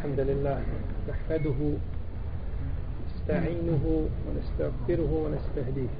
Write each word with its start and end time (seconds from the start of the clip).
الحمد 0.00 0.20
لله 0.20 0.60
نحمده 1.08 1.60
نستعينه 3.06 3.84
ونستغفره 4.26 5.10
ونستهديه 5.24 5.92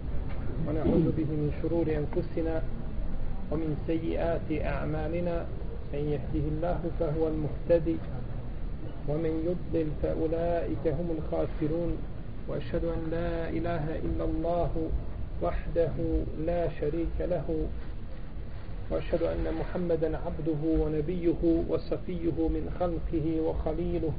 ونعوذ 0.69 1.07
به 1.19 1.29
من 1.43 1.51
شرور 1.63 1.87
أنفسنا 2.03 2.63
ومن 3.51 3.77
سيئات 3.87 4.49
أعمالنا 4.73 5.47
من 5.93 6.03
يهده 6.15 6.45
الله 6.53 6.81
فهو 7.01 7.29
المهتدي 7.29 7.97
ومن 9.09 9.33
يضلل 9.49 9.89
فأولئك 10.03 10.85
هم 10.87 11.09
الخاسرون 11.19 11.93
وأشهد 12.49 12.85
أن 12.85 13.01
لا 13.11 13.49
إله 13.51 13.85
إلا 13.97 14.25
الله 14.25 14.73
وحده 15.43 15.95
لا 16.47 16.69
شريك 16.81 17.17
له 17.21 17.47
وأشهد 18.91 19.23
أن 19.23 19.55
محمدا 19.61 20.19
عبده 20.19 20.63
ونبيه 20.65 21.65
وصفيه 21.69 22.49
من 22.49 22.77
خلقه 22.81 23.41
وخليله 23.41 24.13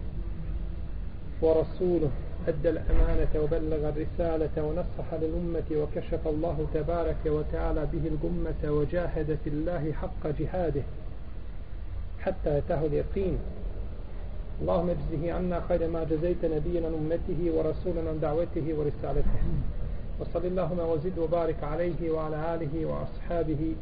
ورسوله. 1.41 2.09
أدى 2.48 2.70
الأمانة 2.70 3.29
وبلغ 3.35 3.89
الرسالة 3.89 4.63
ونصح 4.63 5.13
للأمة 5.21 5.70
وكشف 5.71 6.27
الله 6.27 6.67
تبارك 6.73 7.21
وتعالى 7.26 7.88
به 7.93 8.07
الأمة 8.07 8.71
وجاهد 8.71 9.38
في 9.43 9.49
الله 9.49 9.91
حق 9.91 10.27
جهاده 10.39 10.81
حتى 12.20 12.57
أتاه 12.57 12.85
اليقين. 12.85 13.38
اللهم 14.62 14.90
اجزه 14.90 15.34
عنا 15.34 15.62
خير 15.70 15.88
ما 15.88 16.03
جزيت 16.03 16.45
نبينا 16.45 16.88
أمته 16.88 17.51
ورسولا 17.55 18.09
عن 18.09 18.20
دعوته 18.21 18.65
ورسالته. 18.77 19.41
وصل 20.20 20.45
اللهم 20.45 20.79
وزد 20.79 21.20
وبارك 21.20 21.63
عليه 21.63 22.12
وعلى 22.12 22.55
آله 22.55 22.85
وأصحابه 22.85 23.76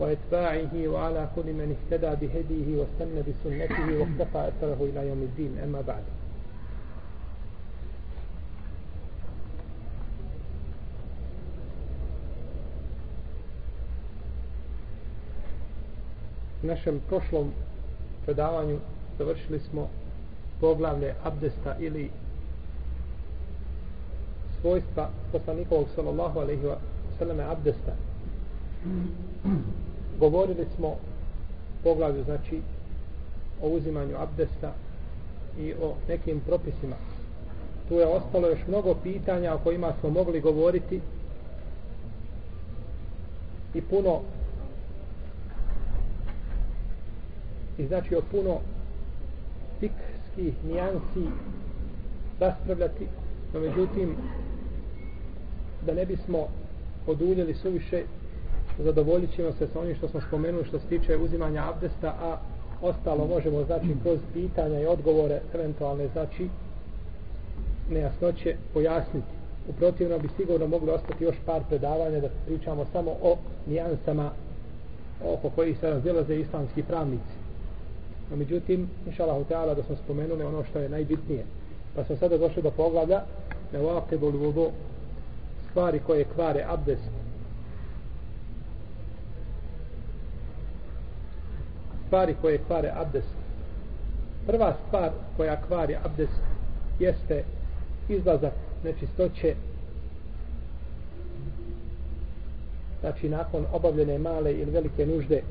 وإتباعه 0.00 0.88
وعلى 0.88 1.28
كل 1.36 1.52
من 1.52 1.76
اهتدى 1.76 2.26
بهديه 2.26 2.78
واستنى 2.78 3.20
بسنته 3.22 3.98
واقتفى 3.98 4.48
أثره 4.48 4.78
إلى 4.80 5.08
يوم 5.08 5.22
الدين 5.22 5.58
أما 5.64 5.80
بعد 5.80 6.02
U 16.62 16.66
našem 16.66 17.00
prošlom 17.08 17.52
predavanju 18.24 18.78
završili 19.18 19.60
smo 19.60 19.88
poglavlje 20.60 21.14
abdesta 21.24 21.76
ili 21.78 22.10
svojstva 24.60 25.08
poslanikovog 25.32 25.86
sallallahu 25.94 26.38
alaihi 26.40 26.62
wa 26.66 26.76
sallam 27.18 27.40
abdesta 27.40 27.92
govorili 30.19 30.65
smo 30.75 30.95
poglavlju 31.83 32.23
znači 32.23 32.61
o 33.61 33.69
uzimanju 33.69 34.17
abdesta 34.17 34.73
i 35.59 35.73
o 35.73 35.93
nekim 36.07 36.39
propisima. 36.39 36.95
Tu 37.87 37.95
je 37.95 38.07
ostalo 38.07 38.47
još 38.47 38.59
mnogo 38.67 38.95
pitanja 39.03 39.53
o 39.53 39.59
kojima 39.63 39.93
smo 39.99 40.09
mogli 40.09 40.41
govoriti 40.41 41.01
i 43.73 43.81
puno 43.81 44.21
i 47.77 47.87
znači 47.87 48.15
o 48.15 48.21
puno 48.31 48.59
fikskih 49.79 50.63
nijansi 50.63 51.29
raspravljati 52.39 53.07
no 53.53 53.59
međutim 53.59 54.15
da 55.85 55.93
ne 55.93 56.05
bismo 56.05 56.47
oduljeli 57.07 57.53
suviše 57.53 58.03
zadovoljit 58.83 59.35
ćemo 59.35 59.51
se 59.51 59.67
sa 59.67 59.79
onim 59.79 59.95
što 59.95 60.07
smo 60.07 60.21
spomenuli 60.21 60.65
što 60.65 60.79
se 60.79 60.87
tiče 60.87 61.17
uzimanja 61.17 61.69
abdesta 61.69 62.15
a 62.21 62.37
ostalo 62.81 63.27
možemo 63.27 63.63
znači 63.63 63.95
kroz 64.03 64.19
pitanja 64.33 64.79
i 64.79 64.85
odgovore 64.85 65.41
eventualne 65.53 66.07
znači 66.07 66.49
nejasnoće 67.89 68.55
pojasniti. 68.73 69.27
U 69.69 69.73
protivno 69.73 70.19
bi 70.19 70.29
sigurno 70.37 70.67
mogli 70.67 70.91
ostati 70.91 71.23
još 71.23 71.35
par 71.45 71.61
predavanja 71.69 72.19
da 72.19 72.29
pričamo 72.45 72.85
samo 72.91 73.11
o 73.11 73.37
nijansama 73.67 74.31
oko 75.23 75.49
koji 75.49 75.75
se 75.75 75.89
razdjelaze 75.89 76.35
islamski 76.35 76.83
pravnici. 76.83 77.35
No 78.31 78.37
međutim 78.37 78.89
inšalahu 79.05 79.45
Allah 79.53 79.77
da 79.77 79.83
smo 79.83 79.95
spomenuli 79.95 80.43
ono 80.43 80.63
što 80.63 80.79
je 80.79 80.89
najbitnije. 80.89 81.45
Pa 81.95 82.03
smo 82.03 82.15
sada 82.15 82.37
došli 82.37 82.61
do 82.61 82.71
poglavlja 82.71 83.21
ne 83.73 83.79
ovakve 83.79 84.17
stvari 85.69 85.99
koje 86.07 86.25
kvare 86.35 86.65
abdest. 86.67 87.09
Stvari 92.15 92.35
koje 92.41 92.59
kvare 92.67 92.91
abdest 92.95 93.27
prva 94.47 94.73
stvar 94.87 95.09
koja 95.37 95.61
kvari 95.61 95.95
abdest 96.03 96.41
jeste 96.99 97.43
izlazak 98.09 98.53
nečistoće. 98.83 99.55
Znači 102.99 103.29
nakon 103.29 103.65
obavljene 103.73 104.17
male 104.17 104.53
ili 104.53 104.71
velike 104.71 105.05
nužde. 105.05 105.41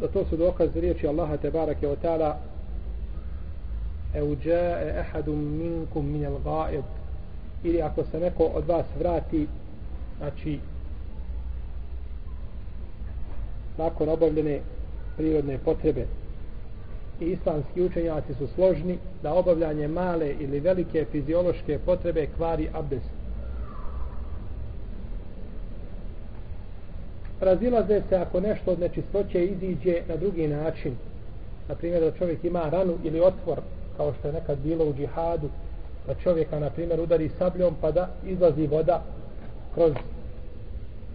Da 0.00 0.08
to 0.08 0.24
su 0.24 0.36
dokaz 0.36 0.76
riječi 0.76 1.08
Allaha 1.08 1.36
te 1.36 1.50
barake 1.50 1.88
o 1.88 1.96
ta'ala 1.96 2.34
euđae 4.14 5.00
ehadum 5.00 5.58
minkum 5.58 6.06
minel 6.12 6.38
ga'id. 6.44 6.84
Ili 7.64 7.82
ako 7.82 8.04
se 8.04 8.20
neko 8.20 8.44
od 8.44 8.66
vas 8.66 8.86
vrati 8.98 9.46
znači 10.18 10.58
nakon 13.78 14.08
obavljene 14.08 14.60
prirodne 15.16 15.58
potrebe. 15.58 16.06
I 17.20 17.24
islamski 17.24 17.82
učenjaci 17.82 18.34
su 18.34 18.46
složni 18.46 18.98
da 19.22 19.34
obavljanje 19.34 19.88
male 19.88 20.34
ili 20.40 20.60
velike 20.60 21.04
fiziološke 21.12 21.78
potrebe 21.78 22.26
kvari 22.36 22.68
abdest. 22.72 23.10
Razilaze 27.40 28.02
se 28.08 28.16
ako 28.16 28.40
nešto 28.40 28.70
od 28.72 28.80
nečistoće 28.80 29.44
iziđe 29.44 30.02
na 30.08 30.16
drugi 30.16 30.48
način. 30.48 30.96
Na 31.68 31.74
primjer 31.74 32.02
da 32.02 32.18
čovjek 32.18 32.44
ima 32.44 32.68
ranu 32.68 32.94
ili 33.04 33.20
otvor 33.20 33.60
kao 33.96 34.12
što 34.18 34.28
je 34.28 34.34
nekad 34.34 34.58
bilo 34.58 34.84
u 34.84 34.94
džihadu 34.94 35.48
da 36.06 36.14
čovjeka 36.14 36.58
na 36.58 36.70
primjer 36.70 37.00
udari 37.00 37.30
sabljom 37.38 37.74
pa 37.80 37.90
da 37.90 38.08
izlazi 38.26 38.66
voda 38.66 39.02
kroz 39.74 39.92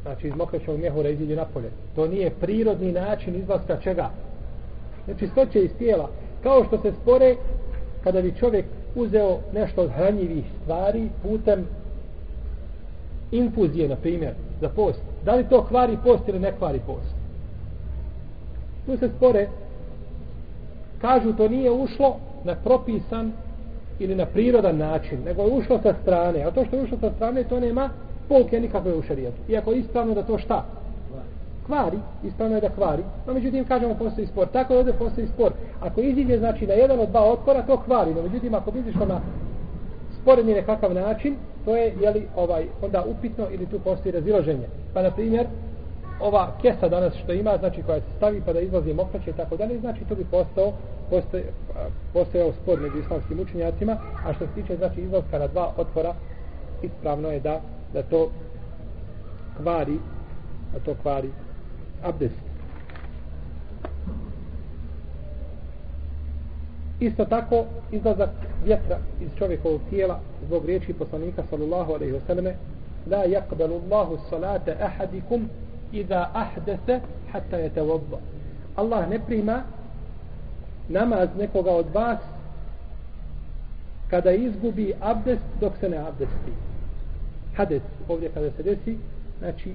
znači 0.01 0.27
iz 0.27 0.35
mokrećog 0.35 0.79
mjehura 0.79 1.09
iziđe 1.09 1.35
napolje. 1.35 1.69
To 1.95 2.07
nije 2.07 2.29
prirodni 2.29 2.91
način 2.91 3.35
izlaska 3.35 3.77
čega? 3.77 4.09
Znači 5.05 5.27
stoće 5.27 5.59
iz 5.59 5.71
tijela. 5.77 6.09
Kao 6.43 6.63
što 6.63 6.77
se 6.77 6.91
spore 7.01 7.35
kada 8.03 8.21
bi 8.21 8.35
čovjek 8.39 8.65
uzeo 8.95 9.39
nešto 9.53 9.81
od 9.81 9.91
hranjivih 9.91 10.45
stvari 10.63 11.09
putem 11.23 11.67
infuzije, 13.31 13.87
na 13.87 13.95
primjer, 13.95 14.33
za 14.61 14.69
post. 14.69 15.01
Da 15.25 15.35
li 15.35 15.49
to 15.49 15.63
kvari 15.63 15.97
post 16.03 16.27
ili 16.27 16.39
ne 16.39 16.51
kvari 16.57 16.81
post? 16.85 17.15
Tu 18.85 18.97
se 18.97 19.09
spore 19.17 19.47
kažu 21.01 21.33
to 21.33 21.47
nije 21.49 21.71
ušlo 21.71 22.17
na 22.43 22.55
propisan 22.55 23.31
ili 23.99 24.15
na 24.15 24.25
prirodan 24.25 24.77
način, 24.77 25.19
nego 25.25 25.41
je 25.41 25.51
ušlo 25.51 25.79
sa 25.83 25.93
strane. 26.01 26.43
A 26.43 26.51
to 26.51 26.65
što 26.65 26.75
je 26.75 26.83
ušlo 26.83 26.97
sa 27.01 27.11
strane, 27.15 27.43
to 27.43 27.59
nema 27.59 27.89
pouke 28.29 28.59
nikakve 28.59 28.93
u 28.93 29.01
šarijetu. 29.01 29.37
Iako 29.49 29.71
je 29.71 29.79
ispravno 29.79 30.13
da 30.13 30.23
to 30.23 30.37
šta? 30.37 30.65
Kvari, 31.65 31.97
ispravno 32.23 32.55
je 32.55 32.61
da 32.61 32.69
kvari. 32.69 33.03
No 33.27 33.33
međutim, 33.33 33.65
kažemo, 33.65 33.95
postoji 33.95 34.27
spor. 34.27 34.47
Tako 34.47 34.73
da 34.73 34.79
ovdje 34.79 34.93
postoji 34.93 35.27
spor. 35.27 35.51
Ako 35.81 36.01
iziđe, 36.01 36.37
znači, 36.37 36.67
na 36.67 36.73
jedan 36.73 36.99
od 36.99 37.09
dva 37.09 37.31
otvora, 37.31 37.61
to 37.61 37.77
kvari. 37.77 38.13
No 38.13 38.21
međutim, 38.21 38.55
ako 38.55 38.71
bi 38.71 38.79
izišlo 38.79 39.05
na 39.05 39.21
sporedni 40.21 40.53
nekakav 40.53 40.93
način, 40.93 41.35
to 41.65 41.75
je, 41.75 41.93
jeli, 42.01 42.27
ovaj, 42.35 42.65
onda 42.81 43.03
upitno 43.07 43.45
ili 43.51 43.65
tu 43.65 43.79
postoji 43.79 44.11
raziloženje. 44.11 44.67
Pa, 44.93 45.01
na 45.01 45.11
primjer, 45.11 45.47
ova 46.21 46.51
kesa 46.61 46.89
danas 46.89 47.13
što 47.23 47.33
ima, 47.33 47.57
znači 47.57 47.83
koja 47.83 47.99
se 47.99 48.07
stavi 48.17 48.41
pa 48.45 48.53
da 48.53 48.59
izlazi 48.59 48.93
mokraće 48.93 49.29
i 49.29 49.33
tako 49.33 49.57
dalje, 49.57 49.79
znači 49.79 50.05
to 50.09 50.15
bi 50.15 50.25
postao, 50.31 50.71
postoje, 51.09 51.43
postojao 52.13 52.51
spor 52.53 52.79
među 52.79 52.97
islamskim 52.97 53.39
učenjacima, 53.39 53.97
a 54.25 54.33
što 54.33 54.45
se 54.45 54.51
tiče, 54.55 54.77
znači, 54.77 55.01
izlaska 55.01 55.39
na 55.39 55.47
dva 55.47 55.71
otvora, 55.77 56.13
ispravno 56.81 57.31
je 57.31 57.39
da 57.39 57.61
da 57.93 58.03
to 58.03 58.31
kvari 59.57 59.97
da 60.73 60.79
to 60.79 60.95
kvari 61.01 61.29
abdest. 62.03 62.51
Isto 66.99 67.25
tako 67.25 67.65
izlazak 67.91 68.29
vjetra 68.65 68.97
iz 69.21 69.29
čovjekovog 69.37 69.81
tijela 69.89 70.19
zbog 70.47 70.65
riječi 70.65 70.93
poslanika 70.93 71.43
sallallahu 71.49 71.93
alaihi 71.93 72.19
selleme 72.27 72.55
la 73.09 73.25
yakbalu 73.25 73.81
Allahu 73.83 74.17
salata 74.29 74.71
ahadikum 74.81 75.49
iza 75.91 76.27
ahdese 76.33 76.99
hatta 77.31 77.57
je 77.57 77.71
Allah 78.75 79.09
ne 79.09 79.19
prima 79.19 79.63
namaz 80.89 81.29
nekoga 81.37 81.71
od 81.71 81.85
vas 81.93 82.19
kada 84.09 84.31
izgubi 84.31 84.93
abdest 85.01 85.43
dok 85.59 85.73
se 85.79 85.89
ne 85.89 85.97
abdesti 85.97 86.70
hades 87.55 87.81
ovdje 88.07 88.29
kada 88.33 88.51
se 88.51 88.63
desi 88.63 88.97
znači 89.39 89.73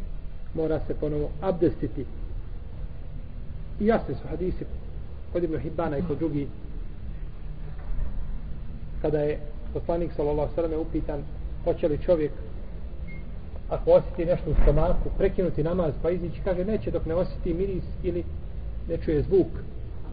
mora 0.55 0.81
se 0.87 0.95
ponovo 0.95 1.31
abdestiti. 1.41 2.05
I 3.81 3.87
jasni 3.87 4.15
su 4.15 4.29
hadisi 4.29 4.65
kod 5.33 5.45
Ibn 5.45 5.59
Hibbana 5.59 5.99
i 5.99 6.03
kod 6.09 6.19
drugi. 6.19 6.49
Kada 9.03 9.19
je 9.19 9.39
poslanik 9.73 10.13
sallallahu 10.17 10.55
sallam 10.55 10.81
upitan 10.81 11.23
hoće 11.65 11.89
li 11.89 11.99
čovjek 11.99 12.33
ako 13.71 13.91
osjeti 13.91 14.25
nešto 14.25 14.51
u 14.51 14.55
stomaku 14.63 15.09
prekinuti 15.19 15.63
namaz 15.63 15.95
pa 16.03 16.11
izići 16.11 16.41
kaže 16.45 16.65
neće 16.65 16.91
dok 16.91 17.07
ne 17.07 17.15
osjeti 17.15 17.55
miris 17.55 17.85
ili 18.03 18.25
ne 18.89 18.97
čuje 18.97 19.23
zvuk. 19.23 19.47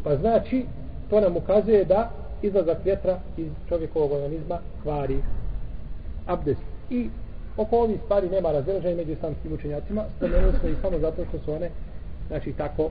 Pa 0.03 0.15
znači 0.15 0.65
to 1.09 1.21
nam 1.21 1.37
ukazuje 1.37 1.85
da 1.85 2.11
izlazak 2.41 2.77
vjetra 2.85 3.19
iz 3.37 3.47
čovjekovog 3.69 4.11
organizma 4.11 4.59
kvari 4.83 5.17
abdest. 6.27 6.61
I 6.89 7.09
oko 7.57 7.77
ovih 7.77 7.99
stvari 8.05 8.29
nema 8.29 8.51
razilaženja 8.51 8.95
među 8.95 9.11
islamskim 9.11 9.53
učenjacima. 9.53 10.03
Spomenuli 10.17 10.53
smo 10.59 10.69
i 10.69 10.75
samo 10.81 10.99
zato 10.99 11.25
što 11.25 11.39
su 11.39 11.53
one 11.53 11.69
znači 12.27 12.53
tako 12.53 12.89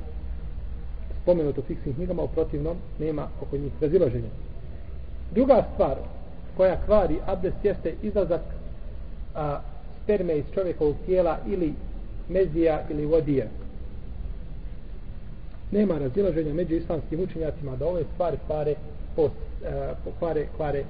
spomenuto 1.23 1.61
u 1.61 1.65
fiksnim 1.65 1.95
knjigama 1.95 2.23
u 2.23 2.29
protivnom 2.29 2.77
nema 2.99 3.29
oko 3.43 3.57
njih 3.57 3.73
razilaženja. 3.81 4.29
Druga 5.31 5.65
stvar 5.75 5.97
koja 6.57 6.81
kvari 6.87 7.19
abdest 7.27 7.57
jeste 7.63 7.95
izlazak 8.03 8.41
a, 9.35 9.61
sperme 10.03 10.37
iz 10.39 10.45
čovjekovog 10.55 10.97
tijela 11.07 11.39
ili 11.47 11.75
mezija 12.29 12.83
ili 12.91 13.07
vodija. 13.07 13.47
Nema 15.71 15.99
razilaženja 15.99 16.55
među 16.55 16.75
islamskim 16.75 17.21
učenjacima 17.21 17.77
da 17.77 17.87
ove 17.87 18.05
stvari 18.15 18.37
kvare 18.47 18.75
post, 19.17 19.35
a, 19.67 19.95
kvare, 20.19 20.47
kvare 20.57 20.85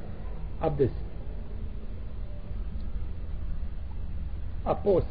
abdest. 0.60 1.11
A 4.64 4.74
post 4.74 5.06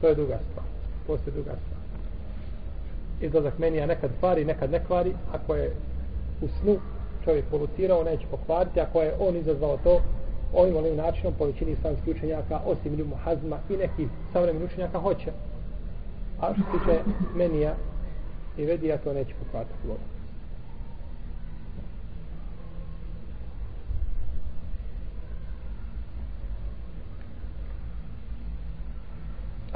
to 0.00 0.08
je 0.08 0.14
druga 0.14 0.38
stvar. 0.50 0.66
Post 1.06 1.26
je 1.26 1.32
druga 1.32 1.50
stvar. 1.50 1.80
Izlazak 3.20 3.58
meni 3.58 3.86
nekad 3.86 4.10
kvari, 4.20 4.44
nekad 4.44 4.70
ne 4.70 4.84
kvari. 4.84 5.14
Ako 5.32 5.54
je 5.54 5.74
u 6.40 6.48
snu 6.60 6.78
čovjek 7.24 7.44
polutirao, 7.50 8.04
neće 8.04 8.26
pokvariti. 8.30 8.80
Ako 8.80 9.02
je 9.02 9.14
on 9.20 9.36
izazvao 9.36 9.76
to 9.84 10.00
ovim 10.52 10.76
onim 10.76 10.96
načinom 10.96 11.34
po 11.38 11.46
većini 11.46 11.72
islamskih 11.72 12.16
učenjaka 12.16 12.60
osim 12.66 12.94
ljubu 12.94 13.14
hazma 13.24 13.58
i 13.70 13.76
nekih 13.76 14.08
savremenih 14.32 14.68
učenjaka 14.72 14.98
hoće. 14.98 15.30
A 16.40 16.54
što 16.54 16.62
se 16.62 16.78
tiče 16.78 17.00
menija 17.34 17.74
i 18.58 18.64
vedija 18.64 18.98
to 18.98 19.12
neće 19.12 19.34
pokvariti 19.34 19.88
vodu 19.88 20.16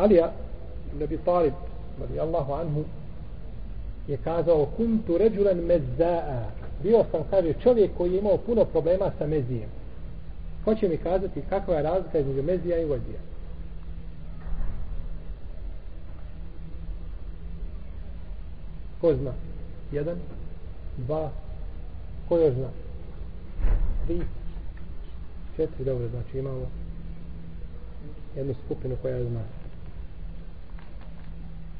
Alija 0.00 0.32
Nabi 0.98 1.18
Talib 1.24 1.52
radi 2.00 2.20
Allahu 2.20 2.52
anhu 2.52 2.84
je 4.08 4.16
kazao 4.16 4.66
kuntu 4.76 5.18
ređulen 5.18 5.58
mezza'a. 5.58 6.44
Bio 6.82 7.04
sam 7.10 7.20
kaže 7.30 7.52
čovjek 7.62 7.90
koji 7.96 8.12
je 8.12 8.18
imao 8.18 8.36
puno 8.36 8.64
problema 8.64 9.10
sa 9.18 9.26
mezijem. 9.26 9.68
Hoće 10.64 10.88
mi 10.88 10.96
kazati 10.96 11.42
kakva 11.48 11.74
je 11.74 11.82
razlika 11.82 12.18
između 12.18 12.42
mezija 12.42 12.78
i 12.78 12.84
vodija 12.84 13.20
ko 19.00 19.14
zna? 19.14 19.32
Jedan 19.92 20.16
dva 20.96 21.30
ko 22.28 22.38
još 22.38 22.54
zna? 22.54 22.68
Tri 24.06 24.20
četiri 25.56 25.84
dobro 25.84 26.08
znači 26.08 26.38
imamo 26.38 26.66
jednu 28.36 28.54
skupinu 28.64 28.96
koja 29.02 29.24
zna. 29.24 29.59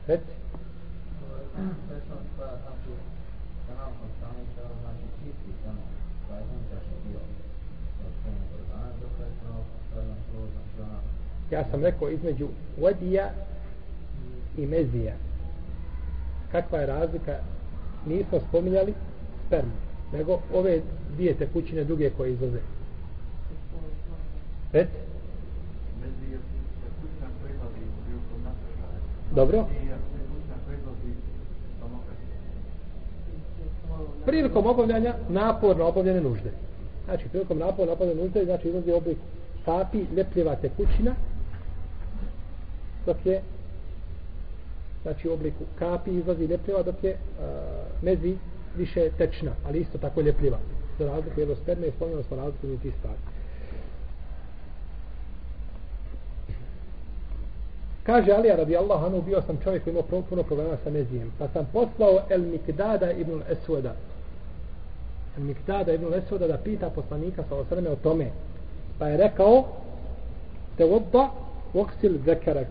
Reci. 0.06 0.41
Ja 11.50 11.64
sam 11.70 11.82
rekao 11.82 12.11
između 12.11 12.49
vodija 12.81 13.31
i 14.58 14.67
mezija. 14.67 15.14
Kakva 16.52 16.79
je 16.79 16.87
razlika? 16.87 17.37
Nismo 18.06 18.41
spominjali 18.49 18.94
spermu, 19.47 19.73
nego 20.12 20.41
ove 20.55 20.81
dvije 21.14 21.35
tekućine 21.35 21.85
druge 21.85 22.11
koje 22.11 22.32
izlaze. 22.32 22.61
Reci. 24.73 25.11
Dobro. 29.35 29.67
Prilikom 34.30 34.66
obavljanja 34.66 35.14
naporno 35.28 35.84
obavljene 35.84 36.20
nužde. 36.20 36.50
Znači, 37.04 37.28
prilikom 37.28 37.58
naporno 37.58 37.92
obavljene 37.92 38.22
nužde, 38.22 38.44
znači 38.44 38.68
izlazi 38.68 38.92
oblik 38.92 39.18
kapi, 39.64 40.04
lepljeva 40.16 40.56
tekućina, 40.56 41.14
dok 43.06 43.16
je 43.26 43.42
znači 45.02 45.28
u 45.28 45.32
obliku 45.32 45.64
kapi 45.78 46.10
izlazi 46.10 46.46
lepljeva, 46.46 46.82
dok 46.82 47.04
je 47.04 47.10
uh, 47.12 47.46
mezi 48.02 48.36
više 48.76 49.10
tečna, 49.18 49.50
ali 49.66 49.80
isto 49.80 49.98
tako 49.98 50.20
ljepljiva. 50.20 50.58
Za 50.98 51.06
razliku 51.06 51.40
jedno 51.40 51.54
sperme 51.54 51.86
i 51.86 51.92
spomenuo 51.96 52.22
smo 52.22 52.36
razliku 52.36 52.66
u 52.66 52.78
tih 52.78 52.94
stvari. 52.98 53.18
Kaže 58.02 58.32
Alija 58.32 58.56
radi 58.56 58.76
Allah, 58.76 59.04
anu 59.04 59.22
bio 59.22 59.42
sam 59.42 59.58
čovjek 59.64 59.84
koji 59.84 59.92
imao 59.92 60.22
puno 60.28 60.42
problema 60.42 60.76
sa 60.84 60.90
mezijem. 60.90 61.32
Pa 61.38 61.48
sam 61.48 61.68
poslao 61.72 62.20
El 62.28 62.40
Mikdada 62.40 63.12
ibn 63.12 63.42
Esvoda. 63.50 63.94
Miktada 65.46 65.92
ibn 65.92 66.06
Lesoda 66.06 66.46
da 66.46 66.56
pita 66.56 66.90
poslanika 66.90 67.44
sa 67.48 67.54
osrme 67.56 67.90
o 67.90 67.96
tome. 67.96 68.31
Pa 68.98 69.08
je 69.08 69.16
rekao 69.16 69.64
te 70.76 70.84
vodda 70.84 71.31
voksil 71.75 72.19
zekerek. 72.25 72.69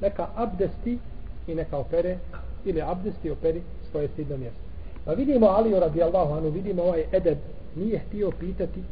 Neka 0.00 0.28
abdesti 0.36 0.98
i 1.46 1.54
neka 1.54 1.76
opere 1.76 2.18
ili 2.64 2.82
abdesti 2.82 3.30
operi 3.30 3.62
svoje 3.90 4.08
stidno 4.08 4.36
mjesto. 4.36 4.60
Pa 5.04 5.12
vidimo 5.12 5.46
Aliju 5.46 5.80
radijallahu 5.80 6.34
anu, 6.34 6.50
vidimo 6.50 6.82
ovaj 6.82 7.04
edeb 7.12 7.38
nije 7.76 7.98
htio 7.98 8.30
pitati 8.40 8.82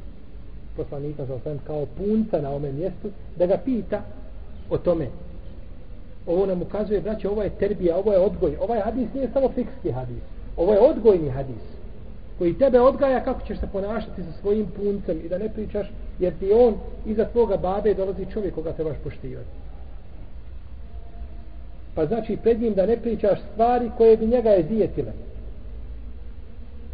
poslanika 0.76 1.26
sa 1.26 1.34
osrme 1.34 1.58
kao 1.66 1.86
punca 1.86 2.40
na 2.40 2.50
ome 2.50 2.72
mjestu 2.72 3.10
da 3.36 3.46
ga 3.46 3.56
pita 3.64 4.02
o 4.70 4.78
tome 4.78 5.08
ovo 6.26 6.46
nam 6.46 6.62
ukazuje, 6.62 7.00
braće, 7.00 7.28
ovo 7.28 7.42
je 7.42 7.50
terbija, 7.50 7.96
ovo 7.96 8.12
je 8.12 8.18
odgoj. 8.18 8.56
Ovaj 8.60 8.80
hadis 8.80 9.08
nije 9.14 9.30
samo 9.32 9.48
fikski 9.48 9.90
hadis. 9.90 10.22
Ovo 10.56 10.72
je 10.72 10.80
odgojni 10.80 11.30
hadis. 11.30 11.75
Koji 12.38 12.58
tebe 12.58 12.80
odgaja 12.80 13.24
kako 13.24 13.46
ćeš 13.46 13.60
se 13.60 13.66
ponašati 13.72 14.22
sa 14.22 14.32
svojim 14.40 14.66
puncem 14.66 15.20
i 15.24 15.28
da 15.28 15.38
ne 15.38 15.48
pričaš, 15.48 15.86
jer 16.18 16.32
ti 16.38 16.52
on 16.52 16.74
iza 17.06 17.24
tvoga 17.24 17.56
babe 17.56 17.94
dolazi 17.94 18.26
čovjek 18.32 18.54
koga 18.54 18.72
trebaš 18.72 18.96
poštivati. 19.04 19.48
Pa 21.94 22.06
znači 22.06 22.36
pred 22.42 22.60
njim 22.60 22.74
da 22.74 22.86
ne 22.86 22.96
pričaš 22.96 23.38
stvari 23.52 23.90
koje 23.96 24.16
bi 24.16 24.26
njega 24.26 24.50
je 24.50 24.62
dijetile. 24.62 25.12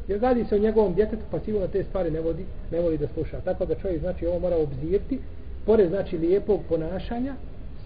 Jer 0.08 0.20
radi 0.20 0.44
se 0.44 0.54
o 0.54 0.58
njegovom 0.58 0.94
djetetu, 0.94 1.22
pa 1.30 1.40
sigurno 1.40 1.68
te 1.68 1.84
stvari 1.84 2.10
ne, 2.10 2.20
vodi, 2.20 2.44
ne 2.70 2.80
voli 2.80 2.98
da 2.98 3.08
sluša. 3.08 3.40
Tako 3.40 3.66
da 3.66 3.74
čovjek 3.74 4.00
znači 4.00 4.26
ovo 4.26 4.38
mora 4.38 4.56
obzirti, 4.56 5.18
pored 5.66 5.88
znači 5.88 6.18
lijepog 6.18 6.60
ponašanja, 6.68 7.34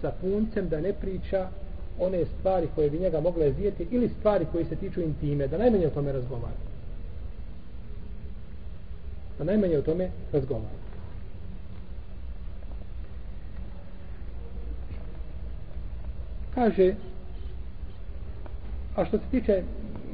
sa 0.01 0.11
puncem 0.21 0.69
da 0.69 0.81
ne 0.81 0.93
priča 0.93 1.49
one 1.99 2.25
stvari 2.25 2.67
koje 2.75 2.89
bi 2.89 2.99
njega 2.99 3.19
mogle 3.19 3.51
zijeti 3.51 3.87
ili 3.91 4.09
stvari 4.19 4.45
koje 4.51 4.65
se 4.65 4.75
tiču 4.75 5.01
intime, 5.01 5.47
da 5.47 5.57
najmanje 5.57 5.87
o 5.87 5.89
tome 5.89 6.11
razgovara. 6.11 6.66
Da 9.37 9.43
najmanje 9.43 9.77
o 9.77 9.81
tome 9.81 10.09
razgovara. 10.33 10.87
Kaže, 16.55 16.93
a 18.95 19.05
što 19.05 19.17
se 19.17 19.23
tiče 19.31 19.63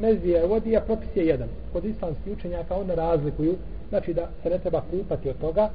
mezije 0.02 0.46
vodija, 0.48 0.82
propis 0.82 1.16
je 1.16 1.26
jedan. 1.28 1.48
Kod 1.74 1.86
islamskih 1.86 2.34
učenjaka 2.34 2.76
onda 2.76 2.96
razlikuju, 2.96 3.56
znači 3.90 4.14
da 4.14 4.30
se 4.44 4.50
ne 4.50 4.60
treba 4.60 4.82
kupati 4.92 5.30
od 5.30 5.38
toga, 5.38 5.70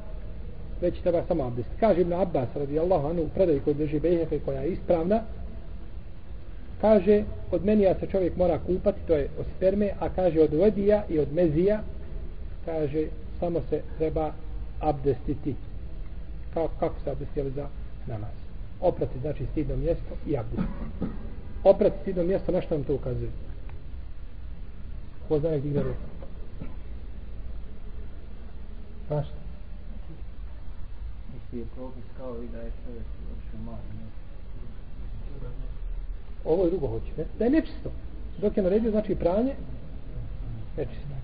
već 0.80 1.00
treba 1.00 1.22
samo 1.28 1.44
abdest. 1.44 1.68
Kaže 1.80 2.00
Ibn 2.00 2.12
Abbas 2.12 2.48
radijallahu 2.54 3.08
anhu 3.08 3.22
u 3.22 3.28
predaju 3.28 3.60
koju 3.64 3.74
drži 3.74 4.00
Bejhefe 4.00 4.38
koja 4.38 4.60
je 4.60 4.72
ispravna, 4.72 5.20
kaže 6.80 7.22
od 7.50 7.64
menija 7.64 7.94
se 8.00 8.06
čovjek 8.06 8.36
mora 8.36 8.58
kupati, 8.66 8.98
to 9.06 9.14
je 9.14 9.28
od 9.38 9.46
sperme, 9.56 9.90
a 10.00 10.08
kaže 10.08 10.40
od 10.40 10.54
vodija 10.54 11.04
i 11.08 11.18
od 11.18 11.32
mezija, 11.32 11.80
kaže 12.64 13.06
samo 13.40 13.60
se 13.70 13.82
treba 13.98 14.32
abdestiti. 14.80 15.54
Kako, 16.54 16.72
kako 16.80 16.94
se 17.04 17.10
abdestili 17.10 17.50
za 17.50 17.68
namaz? 18.06 18.30
Oprati 18.80 19.18
znači 19.20 19.46
stidno 19.52 19.76
mjesto 19.76 20.14
i 20.26 20.36
abdest. 20.36 20.68
Oprati 21.64 21.96
stidno 22.02 22.24
mjesto, 22.24 22.52
na 22.52 22.60
što 22.60 22.74
vam 22.74 22.84
to 22.84 22.94
ukazuje? 22.94 23.30
Ko 25.28 25.38
zna 25.38 25.50
nek 25.50 25.62
digne 25.62 25.82
ruku? 25.82 26.00
Znaš? 29.08 29.26
je 31.52 31.64
propis 31.74 32.04
kao 32.18 32.42
i 32.42 32.48
da 32.48 32.58
je 32.58 32.72
čovjek 32.84 33.04
uopšte 33.30 33.58
mali. 33.64 33.78
Ovo 36.44 36.64
je 36.64 36.70
drugo 36.70 36.86
hoće, 36.86 37.12
ne? 37.16 37.24
Da 37.38 37.44
je 37.44 37.50
nečisto. 37.50 37.90
Dok 38.40 38.56
je 38.56 38.62
naredio, 38.62 38.90
znači 38.90 39.14
pranje, 39.14 39.54
nečista. 40.76 41.17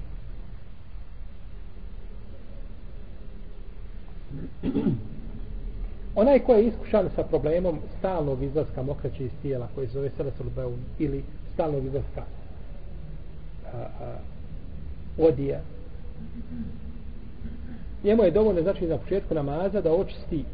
Onaj 6.20 6.38
ko 6.38 6.54
je 6.54 6.66
iskušan 6.66 7.08
sa 7.16 7.22
problemom 7.22 7.78
stalnog 7.98 8.42
izlaska 8.42 8.82
mokraće 8.82 9.24
iz 9.24 9.30
tijela, 9.42 9.68
koji 9.74 9.86
se 9.86 9.92
zove 9.92 10.10
selesul 10.16 10.46
beun, 10.56 10.78
ili 10.98 11.24
stalnog 11.54 11.86
izlaska 11.86 12.22
a, 13.72 13.76
a, 13.76 14.16
odija, 15.18 15.60
njemu 18.04 18.24
je 18.24 18.30
dovoljno, 18.30 18.62
znači, 18.62 18.86
na 18.86 18.98
početku 18.98 19.34
namaza 19.34 19.80
da 19.80 19.92
očisti 19.92 20.44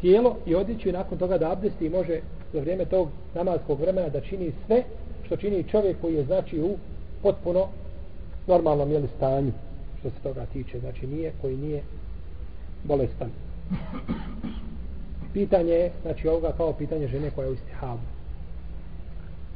tijelo 0.00 0.36
i 0.46 0.54
odiću 0.54 0.88
i 0.88 0.92
nakon 0.92 1.18
toga 1.18 1.38
da 1.38 1.52
abdesti 1.52 1.86
i 1.86 1.90
može 1.90 2.20
za 2.52 2.60
vrijeme 2.60 2.84
tog 2.84 3.08
namazskog 3.34 3.80
vremena 3.80 4.08
da 4.08 4.20
čini 4.20 4.52
sve 4.66 4.82
što 5.26 5.36
čini 5.36 5.64
čovjek 5.70 5.96
koji 6.00 6.14
je, 6.14 6.24
znači, 6.24 6.60
u 6.60 6.76
potpuno 7.22 7.66
normalnom 8.46 8.90
jeli, 8.90 9.08
stanju 9.16 9.52
što 10.00 10.10
se 10.10 10.16
toga 10.22 10.46
tiče, 10.52 10.80
znači 10.80 11.06
nije, 11.06 11.32
koji 11.40 11.56
nije 11.56 11.82
bolestan. 12.84 13.30
Pitanje 15.32 15.72
je, 15.72 15.90
znači 16.02 16.28
ovoga 16.28 16.52
kao 16.56 16.72
pitanje 16.72 17.08
žene 17.08 17.30
koja 17.30 17.44
je 17.44 17.50
u 17.50 17.54
istihabu. 17.54 18.00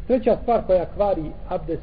Treća 0.07 0.39
stvar 0.43 0.67
koja 0.67 0.87
kvari 0.95 1.31
abdest, 1.49 1.83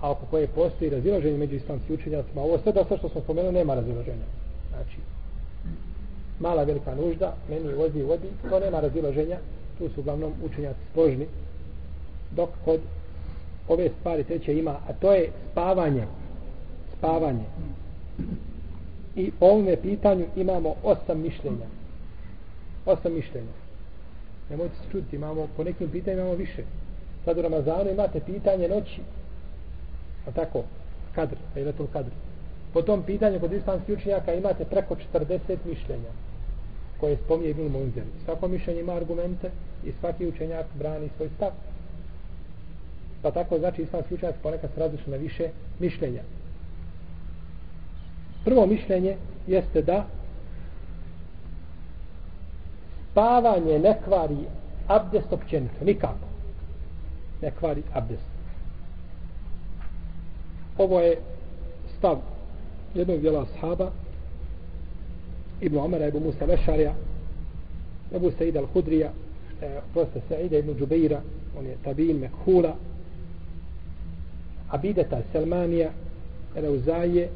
a 0.00 0.10
oko 0.10 0.26
koje 0.30 0.46
postoji 0.46 0.90
razilaženje 0.90 1.38
među 1.38 1.54
islamskim 1.54 1.94
učenjacima, 1.94 2.42
ovo 2.42 2.58
sve 2.58 2.72
da 2.72 2.84
sve 2.84 2.98
što 2.98 3.08
smo 3.08 3.20
spomenuli 3.20 3.54
nema 3.54 3.74
razilaženja. 3.74 4.26
Znači, 4.70 4.96
mala 6.40 6.62
velika 6.62 6.94
nužda, 6.94 7.34
meni 7.50 7.74
vozi 7.74 8.02
vodi, 8.02 8.28
to 8.50 8.60
nema 8.60 8.80
razilaženja, 8.80 9.38
tu 9.78 9.88
su 9.88 10.00
uglavnom 10.00 10.32
učenjaci 10.44 10.80
složni, 10.92 11.26
dok 12.36 12.50
kod 12.64 12.80
ove 13.68 13.90
stvari 14.00 14.24
treće 14.24 14.58
ima, 14.58 14.70
a 14.70 14.92
to 15.00 15.12
je 15.12 15.30
spavanje. 15.52 16.06
Spavanje. 16.98 17.44
I 19.16 19.30
po 19.40 19.46
ovome 19.46 19.76
pitanju 19.76 20.26
imamo 20.36 20.74
osam 20.82 21.20
mišljenja. 21.22 21.66
Osam 22.86 23.14
mišljenja. 23.14 23.52
Nemojte 24.50 24.74
se 24.74 24.90
čuditi, 24.90 25.16
imamo, 25.16 25.48
po 25.56 25.64
nekim 25.64 25.88
pitanjima 25.90 26.22
imamo 26.22 26.36
više. 26.36 26.64
Sad 27.24 27.38
u 27.38 27.42
Ramazanu 27.42 27.90
imate 27.90 28.20
pitanje 28.20 28.68
noći. 28.68 29.00
A 30.26 30.30
tako, 30.30 30.62
kadr, 31.14 31.36
a 31.54 31.58
je 31.58 31.72
to 31.72 31.86
kadr. 31.92 32.10
Po 32.72 32.82
tom 32.82 33.02
pitanju 33.02 33.40
kod 33.40 33.52
islamskih 33.52 33.96
učenjaka 33.98 34.34
imate 34.34 34.64
preko 34.64 34.96
40 35.14 35.56
mišljenja 35.64 36.10
koje 37.00 37.16
spominje 37.16 37.50
Ibn 37.50 37.62
Munzer. 37.62 38.04
Svako 38.24 38.48
mišljenje 38.48 38.80
ima 38.80 38.92
argumente 38.92 39.50
i 39.84 39.92
svaki 40.00 40.26
učenjak 40.26 40.66
brani 40.78 41.08
svoj 41.16 41.28
stav. 41.36 41.50
Pa 43.22 43.30
tako 43.30 43.58
znači 43.58 43.82
islamski 43.82 44.14
učenjak 44.14 44.36
ponekad 44.42 44.70
se 44.74 44.80
različu 44.80 45.10
na 45.10 45.16
više 45.16 45.48
mišljenja. 45.78 46.22
Prvo 48.46 48.66
mišljenje 48.66 49.16
jeste 49.46 49.82
da 49.82 50.06
spavanje 53.10 53.78
ne 53.78 53.98
kvari 54.04 54.36
abdest 54.86 55.32
općenito, 55.32 55.84
nikako. 55.84 56.26
Ne 57.42 57.50
kvari 57.58 57.82
abdest. 57.92 58.22
Ovo 60.78 61.00
je 61.00 61.16
stav 61.98 62.18
jednog 62.94 63.20
djela 63.20 63.42
ashaba 63.42 63.90
Ibn 65.60 65.78
Omara, 65.78 66.08
Ibn 66.08 66.22
Musa 66.22 66.44
Lešarja, 66.44 66.94
Ebu 68.14 68.30
Said 68.38 68.56
Al-Hudrija, 68.56 69.10
e, 69.62 69.80
prosta 69.92 70.20
Saida 70.28 70.58
Ibn 70.58 70.78
Džubeira, 70.78 71.20
on 71.58 71.66
je 71.66 71.76
Tabin 71.84 72.16
Mekhula, 72.16 72.74
Abideta 74.70 75.18
Selmanija, 75.32 75.90
Reuzaje 76.54 77.28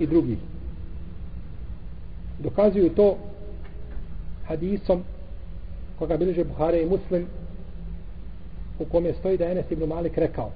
i 0.00 0.06
drugi. 0.06 0.36
Dokazuju 2.38 2.94
to 2.94 3.16
hadisom 4.46 5.02
koga 5.98 6.16
bilježe 6.16 6.44
Buhare 6.44 6.82
i 6.82 6.88
Muslim 6.88 7.26
u 8.78 8.84
kome 8.84 9.12
stoji 9.12 9.38
da 9.38 9.44
Enes 9.44 9.70
ibn 9.70 9.88
Malik 9.88 10.18
rekao 10.18 10.50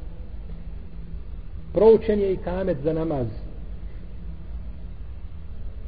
proučen 1.75 2.21
je 2.21 2.33
i 2.33 2.37
kamet 2.37 2.79
za 2.85 2.93
namaz. 2.93 3.27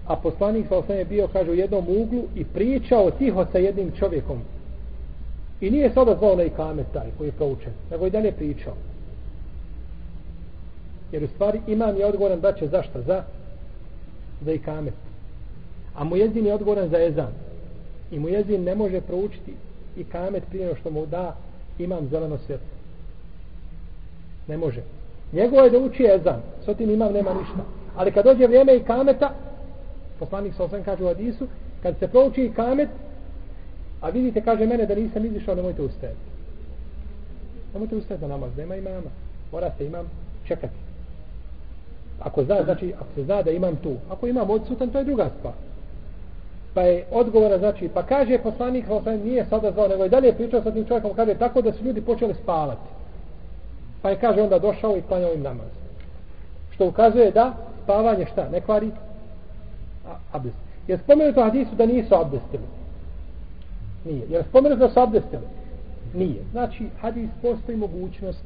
A 0.06 0.16
poslanik 0.16 0.66
sa 0.86 0.94
je 0.94 1.04
bio 1.04 1.28
kaže 1.28 1.50
u 1.50 1.54
jednom 1.54 1.84
uglu 1.88 2.24
i 2.34 2.44
pričao 2.44 3.10
tiho 3.10 3.46
sa 3.52 3.58
jednim 3.58 3.92
čovjekom. 3.98 4.40
I 5.60 5.70
nije 5.70 5.90
se 5.90 6.00
odazvao 6.00 6.36
na 6.36 6.42
ikamet 6.42 6.86
taj 6.92 7.10
koji 7.18 7.28
je 7.28 7.32
proučen 7.32 7.72
nego 7.90 8.06
i 8.06 8.10
dalje 8.10 8.32
pričao. 8.32 8.74
Jer 11.12 11.24
u 11.24 11.28
stvari 11.28 11.60
imam 11.66 11.96
je 11.96 12.06
odgovoran 12.06 12.40
da 12.40 12.52
će 12.52 12.68
zašto? 12.68 13.02
Za 13.02 13.22
za 14.40 14.52
i 14.52 14.58
kamet 14.58 14.94
a 15.96 16.04
mu 16.04 16.16
jezin 16.16 16.46
je 16.46 16.54
odgovoran 16.54 16.88
za 16.88 17.02
ezan. 17.02 17.32
I 18.10 18.18
mu 18.18 18.28
jezin 18.28 18.64
ne 18.64 18.74
može 18.74 19.00
proučiti 19.00 19.54
i 19.96 20.04
kamet 20.04 20.42
prije 20.48 20.74
što 20.80 20.90
mu 20.90 21.06
da 21.06 21.36
imam 21.78 22.08
zeleno 22.10 22.38
svjetlo. 22.38 22.76
Ne 24.48 24.56
može. 24.56 24.82
Njegovo 25.32 25.62
je 25.62 25.70
da 25.70 25.78
uči 25.78 26.04
ezan. 26.04 26.40
S 26.64 26.68
otim 26.68 26.90
imam 26.90 27.12
nema 27.12 27.34
ništa. 27.34 27.64
Ali 27.96 28.12
kad 28.12 28.24
dođe 28.24 28.46
vrijeme 28.46 28.76
i 28.76 28.84
kameta 28.84 29.34
poslanik 30.18 30.54
sa 30.54 30.64
osam 30.64 30.82
kaže 30.84 31.04
u 31.04 31.08
Adisu 31.08 31.46
kad 31.82 31.98
se 31.98 32.08
prouči 32.08 32.44
ikamet, 32.44 32.88
kamet 32.88 32.88
a 34.00 34.08
vidite 34.08 34.40
kaže 34.40 34.66
mene 34.66 34.86
da 34.86 34.94
nisam 34.94 35.24
izišao 35.24 35.54
nemojte 35.54 35.82
ustajati. 35.82 36.20
Nemojte 37.72 37.96
ustajati 37.96 38.22
na 38.22 38.28
namaz 38.28 38.50
nema 38.56 38.76
imama. 38.76 39.10
Mora 39.52 39.72
se 39.78 39.86
imam 39.86 40.10
čekati 40.44 40.85
ako 42.20 42.44
zna, 42.44 42.62
znači 42.64 42.92
ako 42.96 43.06
se 43.14 43.24
zna 43.24 43.42
da 43.42 43.50
imam 43.50 43.76
tu 43.76 43.96
ako 44.10 44.26
imam 44.26 44.50
odsutan 44.50 44.90
to 44.90 44.98
je 44.98 45.04
druga 45.04 45.30
stvar 45.38 45.54
pa 46.74 46.82
je 46.82 47.04
odgovora 47.10 47.58
znači 47.58 47.88
pa 47.94 48.02
kaže 48.02 48.38
poslanik 48.38 48.86
poslanik 48.88 49.24
nije 49.24 49.46
sada 49.50 49.72
zvao 49.72 49.88
nego 49.88 50.02
je 50.02 50.08
dalje 50.08 50.32
pričao 50.32 50.62
sa 50.62 50.70
tim 50.70 50.84
čovjekom 50.84 51.14
kaže 51.14 51.34
tako 51.34 51.62
da 51.62 51.72
su 51.72 51.84
ljudi 51.84 52.00
počeli 52.00 52.34
spavati 52.34 52.88
pa 54.02 54.10
je 54.10 54.16
kaže 54.16 54.42
onda 54.42 54.58
došao 54.58 54.96
i 54.96 55.02
klanjao 55.02 55.32
im 55.34 55.42
namaz 55.42 55.68
što 56.70 56.88
ukazuje 56.88 57.30
da 57.30 57.54
spavanje 57.82 58.26
šta 58.32 58.48
ne 58.48 58.60
kvari 58.60 58.90
abdest. 60.32 60.56
Je 60.88 60.98
spomenuto 60.98 61.42
hadisu 61.42 61.74
da 61.74 61.86
nisu 61.86 62.14
abdestili? 62.14 62.62
Nije. 64.04 64.26
Je 64.30 64.44
spomenuto 64.48 64.86
da 64.86 64.92
su 64.92 65.00
abdestili? 65.00 65.42
Nije. 66.14 66.42
Znači, 66.52 66.86
hadis 67.00 67.30
postoji 67.42 67.78
mogućnost 67.78 68.44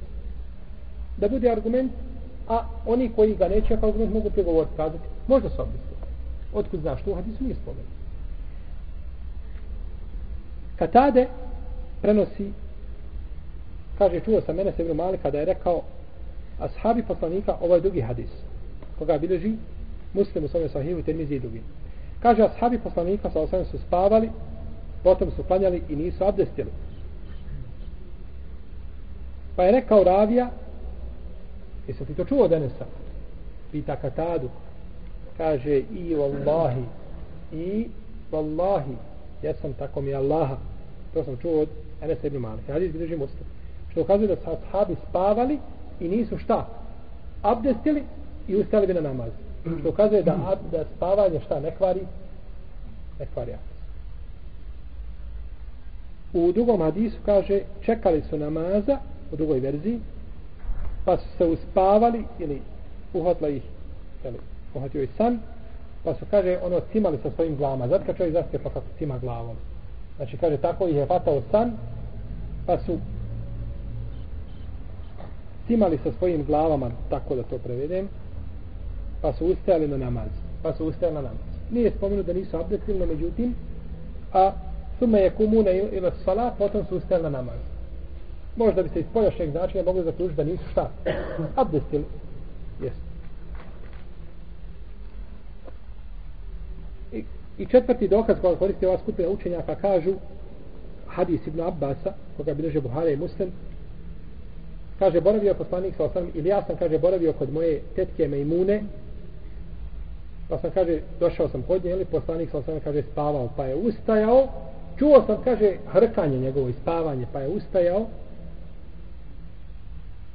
da 1.16 1.28
bude 1.28 1.50
argument, 1.50 1.92
a 2.50 2.64
oni 2.86 3.10
koji 3.16 3.36
ga 3.36 3.48
neće 3.48 3.76
kao 3.76 3.88
argument 3.88 4.14
mogu 4.14 4.30
pregovoriti, 4.30 4.76
kazati, 4.76 5.04
možda 5.28 5.48
se 5.50 5.62
obisli. 5.62 5.96
Otkud 6.52 6.80
znaš, 6.80 7.02
to 7.02 7.10
u 7.10 7.14
hadisu 7.14 7.44
nije 7.44 7.54
spomenuto. 7.54 7.94
Katade 10.76 11.26
prenosi, 12.02 12.52
kaže, 13.98 14.20
čuo 14.20 14.40
sam 14.40 14.56
mene 14.56 14.72
Sebru 14.72 14.94
mali 14.94 15.18
kada 15.18 15.38
je 15.38 15.44
rekao, 15.44 15.82
ashabi 16.60 17.02
poslanika, 17.02 17.56
ovo 17.60 17.74
je 17.74 17.80
drugi 17.80 18.00
hadis, 18.00 18.30
koga 18.98 19.18
bilježi 19.18 19.54
u 20.14 20.48
svome 20.48 20.68
sahihu 20.68 20.98
i 20.98 21.02
termizi 21.02 21.34
i 21.34 21.40
drugim. 21.40 21.62
Kaže, 22.22 22.42
ashabi 22.42 22.78
poslanika 22.78 23.30
sa 23.30 23.40
osvijem 23.40 23.66
su 23.66 23.78
spavali, 23.78 24.30
potom 25.02 25.30
su 25.30 25.42
klanjali 25.42 25.82
i 25.88 25.96
nisu 25.96 26.24
abdestili. 26.24 26.70
Pa 29.56 29.64
je 29.64 29.72
rekao 29.72 30.04
Ravija, 30.04 30.50
jesi 31.88 32.04
ti 32.04 32.14
to 32.14 32.24
čuo 32.24 32.48
Denesa? 32.48 32.86
Pita 33.72 33.96
Katadu, 33.96 34.48
kaže, 35.36 35.78
i 35.78 36.14
vallahi, 36.14 36.84
i 37.52 37.88
vallahi, 38.32 38.96
jesam 39.42 39.72
tako 39.72 40.00
mi 40.00 40.14
Allaha. 40.14 40.56
To 41.14 41.24
sam 41.24 41.36
čuo 41.36 41.62
od 41.62 41.68
Enesa 42.02 42.26
ibn 42.26 42.38
Malik. 42.38 42.68
Hadis 42.68 42.92
drži 42.92 43.16
muslim. 43.16 43.44
Što 43.90 44.00
ukazuje 44.00 44.28
da 44.28 44.36
su 44.36 44.50
ashabi 44.50 44.96
spavali 45.08 45.58
i 46.00 46.08
nisu 46.08 46.38
šta? 46.38 46.66
Abdestili 47.42 48.02
i 48.48 48.56
ustali 48.56 48.86
bi 48.86 48.94
na 48.94 49.00
namaz. 49.00 49.30
što 49.80 49.88
ukazuje 49.88 50.22
da, 50.22 50.56
da 50.72 50.84
spavanje 50.96 51.40
šta 51.40 51.60
ne 51.60 51.76
kvari 51.76 52.00
ne 53.18 53.26
kvari 53.34 53.52
u 56.32 56.52
drugom 56.52 56.80
hadisu 56.80 57.16
kaže 57.24 57.60
čekali 57.84 58.22
su 58.30 58.38
namaza 58.38 58.98
u 59.32 59.36
drugoj 59.36 59.60
verziji 59.60 60.00
pa 61.04 61.16
su 61.16 61.24
se 61.38 61.44
uspavali 61.44 62.24
ili 62.38 62.62
uhvatila 63.14 63.48
ih 63.48 63.62
ili 64.24 64.38
uhvatio 64.74 65.02
ih 65.02 65.10
san 65.16 65.38
pa 66.04 66.14
su 66.14 66.24
kaže 66.30 66.58
ono 66.62 66.80
cimali 66.92 67.18
sa 67.22 67.30
svojim 67.30 67.56
glavama. 67.56 67.88
Zato 67.88 68.04
kad 68.06 68.16
čovjek 68.16 68.32
zaspe 68.32 68.58
pa 68.58 68.70
kako 68.70 68.86
cima 68.98 69.18
glavom? 69.18 69.56
Znači 70.16 70.36
kaže 70.36 70.56
tako 70.56 70.88
ih 70.88 70.96
je 70.96 71.06
fatao 71.06 71.42
san 71.50 71.72
pa 72.66 72.78
su 72.78 72.98
cimali 75.66 75.98
sa 76.04 76.12
svojim 76.18 76.44
glavama 76.44 76.90
tako 77.10 77.34
da 77.34 77.42
to 77.42 77.58
prevedem 77.58 78.08
pa 79.22 79.32
su 79.32 79.46
ustajali 79.46 79.88
na 79.88 79.96
namaz 79.96 80.28
pa 80.62 80.72
su 80.72 80.86
ustajali 80.86 81.14
na 81.14 81.22
namaz. 81.22 81.38
Nije 81.70 81.90
spomenuo 81.90 82.22
da 82.22 82.32
nisu 82.32 82.56
abdestili 82.56 82.98
no 82.98 83.06
međutim 83.06 83.54
a 84.32 84.52
sume 84.98 85.20
je 85.20 85.30
kumune 85.30 85.78
ili 85.78 86.10
salat 86.24 86.58
potom 86.58 86.84
su 86.88 86.96
ustajali 86.96 87.22
na 87.22 87.30
namaz 87.30 87.69
možda 88.56 88.82
bi 88.82 88.88
se 88.88 89.00
iz 89.00 89.06
poljašnjeg 89.12 89.50
značenja 89.50 89.84
mogli 89.84 90.04
zaključiti 90.04 90.36
da 90.36 90.44
nisu 90.44 90.64
šta. 90.70 90.90
Abdestili. 91.56 92.04
Jesu. 92.82 93.00
I, 97.12 97.24
I 97.58 97.66
četvrti 97.66 98.08
dokaz 98.08 98.36
koji 98.40 98.56
koriste 98.56 98.88
ova 98.88 98.98
skupina 98.98 99.28
učenjaka 99.28 99.74
kažu 99.74 100.14
hadis 101.14 101.46
ibn 101.46 101.60
Abbasa, 101.60 102.12
koga 102.36 102.54
bilože 102.54 102.80
Buhara 102.80 103.10
i 103.10 103.16
Muslim, 103.16 103.52
kaže, 104.98 105.20
boravio 105.20 105.54
poslanik 105.54 105.96
sa 105.96 106.04
osam, 106.04 106.30
ili 106.34 106.48
ja 106.48 106.62
sam, 106.66 106.76
kaže, 106.76 106.98
boravio 106.98 107.32
kod 107.32 107.52
moje 107.52 107.80
tetke 107.96 108.28
Mejmune, 108.28 108.82
pa 110.48 110.58
sam, 110.58 110.70
kaže, 110.70 111.00
došao 111.20 111.48
sam 111.48 111.62
kod 111.62 111.84
nje, 111.84 111.90
ili 111.90 112.04
poslanik 112.04 112.50
sa 112.50 112.58
osam, 112.58 112.80
kaže, 112.84 113.02
spavao, 113.12 113.48
pa 113.56 113.64
je 113.64 113.74
ustajao, 113.74 114.48
čuo 114.98 115.22
sam, 115.26 115.42
kaže, 115.44 115.76
hrkanje 115.92 116.38
njegovo 116.38 116.68
i 116.68 116.72
spavanje, 116.82 117.26
pa 117.32 117.40
je 117.40 117.48
ustajao, 117.48 118.06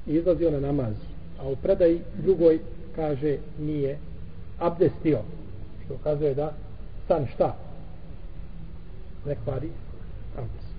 i 0.07 0.13
izlazio 0.13 0.51
na 0.51 0.59
namaz. 0.59 0.95
A 1.39 1.47
u 1.47 1.55
predaji 1.55 2.01
drugoj, 2.17 2.59
kaže, 2.95 3.38
nije 3.59 3.97
abdestio, 4.59 5.19
što 5.85 5.93
ukazuje 5.93 6.33
da 6.33 6.53
san 7.07 7.27
šta? 7.33 7.55
Ne 9.25 9.35
kvari 9.43 9.69
abdest. 10.38 10.75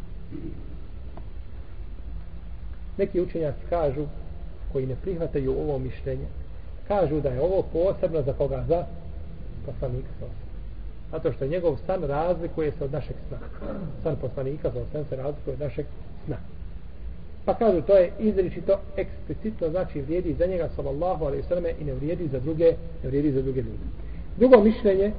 Neki 2.99 3.21
učenjaci 3.21 3.61
kažu, 3.71 4.06
koji 4.73 4.87
ne 4.87 4.97
prihvataju 5.02 5.61
ovo 5.61 5.78
mišljenje, 5.78 6.26
kažu 6.88 7.21
da 7.21 7.28
je 7.28 7.40
ovo 7.40 7.62
posebno 7.73 8.23
za 8.23 8.33
koga? 8.33 8.64
Za 8.68 8.87
poslanika 9.66 10.09
sa 10.21 10.26
Zato 11.11 11.33
što 11.33 11.47
njegov 11.47 11.76
san 11.87 12.02
razlikuje 12.02 12.73
se 12.73 12.85
od 12.85 12.92
našeg 12.92 13.16
sna. 13.28 13.38
San 14.02 14.16
poslanika 14.16 14.71
sa 14.92 15.04
se 15.04 15.16
razlikuje 15.16 15.54
od 15.54 15.61
našeg 15.61 15.87
sna. 16.25 16.37
Pa 17.47 17.55
kažu, 17.55 17.83
to 17.83 17.97
je 17.97 18.12
izričito, 18.19 18.79
eksplicitno, 18.97 19.71
znači 19.71 20.00
vrijedi 20.00 20.35
za 20.35 20.47
njega, 20.47 20.69
sallallahu 20.76 21.25
alaihi 21.25 21.43
sallam, 21.49 21.65
i 21.81 21.85
ne 21.85 21.95
vrijedi 21.95 22.29
za 22.29 22.38
druge, 22.38 22.73
ne 23.03 23.09
vrijedi 23.09 23.33
za 23.33 23.43
druge 23.43 23.61
ljude. 23.61 23.85
Drugo 24.37 24.62
mišljenje 24.62 25.12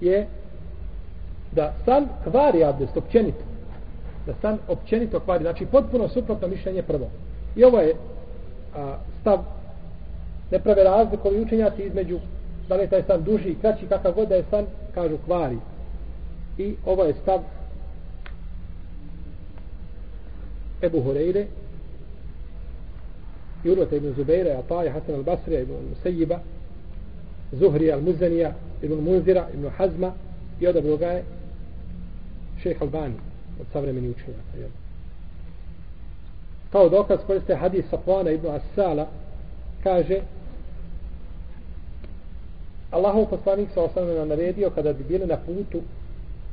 je 0.00 0.26
da 1.52 1.74
san 1.84 2.08
kvari 2.30 2.64
abdest 2.64 2.96
općenito. 2.96 3.44
Da 4.26 4.34
san 4.40 4.58
općenito 4.68 5.20
kvari. 5.20 5.44
Znači 5.44 5.66
potpuno 5.66 6.08
suprotno 6.08 6.48
mišljenje 6.48 6.82
prvo. 6.82 7.10
I 7.56 7.64
ovo 7.64 7.80
je 7.80 7.94
a, 8.76 8.96
stav 9.20 9.38
ne 10.50 10.58
prave 10.58 10.84
razlikovi 10.84 11.40
učenjaci 11.40 11.82
između 11.82 12.18
da 12.68 12.76
li 12.76 12.82
je 12.82 12.90
taj 12.90 13.02
san 13.02 13.24
duži 13.24 13.48
i 13.48 13.58
kraći 13.60 13.86
kakav 13.86 14.12
god 14.12 14.28
da 14.28 14.34
je 14.34 14.44
san 14.50 14.66
kažu 14.94 15.16
kvari. 15.26 15.58
I 16.58 16.74
ovo 16.86 17.04
je 17.04 17.14
stav 17.22 17.40
Ebu 20.82 21.02
Horeire 21.02 21.46
i 23.64 23.70
Urvata 23.70 23.96
ibn 23.96 24.14
Zubeira, 24.14 24.58
Ataja, 24.58 24.92
Hasan 24.92 25.14
al-Basrija, 25.14 25.60
ibn 25.60 25.72
Musejiba, 25.90 26.40
Zuhrija 27.52 27.96
al-Muzanija, 27.96 28.52
ibn 28.82 28.94
Munzira, 28.94 29.48
ibn 29.54 29.68
Hazma 29.76 30.12
i 30.60 30.66
odabro 30.66 30.96
ga 30.96 31.06
je 31.06 31.24
šejh 32.62 32.82
Albani 32.82 33.14
od 33.60 33.66
savremeni 33.72 34.10
učenjaka. 34.10 34.58
Jel? 34.58 34.68
Kao 36.72 36.88
dokaz 36.88 37.18
koriste 37.26 37.54
hadis 37.54 37.84
Safvana 37.90 38.30
ibn 38.30 38.46
Asala 38.46 39.06
kaže 39.82 40.20
Allahov 42.90 43.26
poslanik 43.26 43.68
sa 43.74 43.82
osnovno 43.82 44.14
nam 44.14 44.28
naredio 44.28 44.70
kada 44.70 44.92
bi 44.92 45.04
bili 45.04 45.26
na 45.26 45.36
putu 45.36 45.82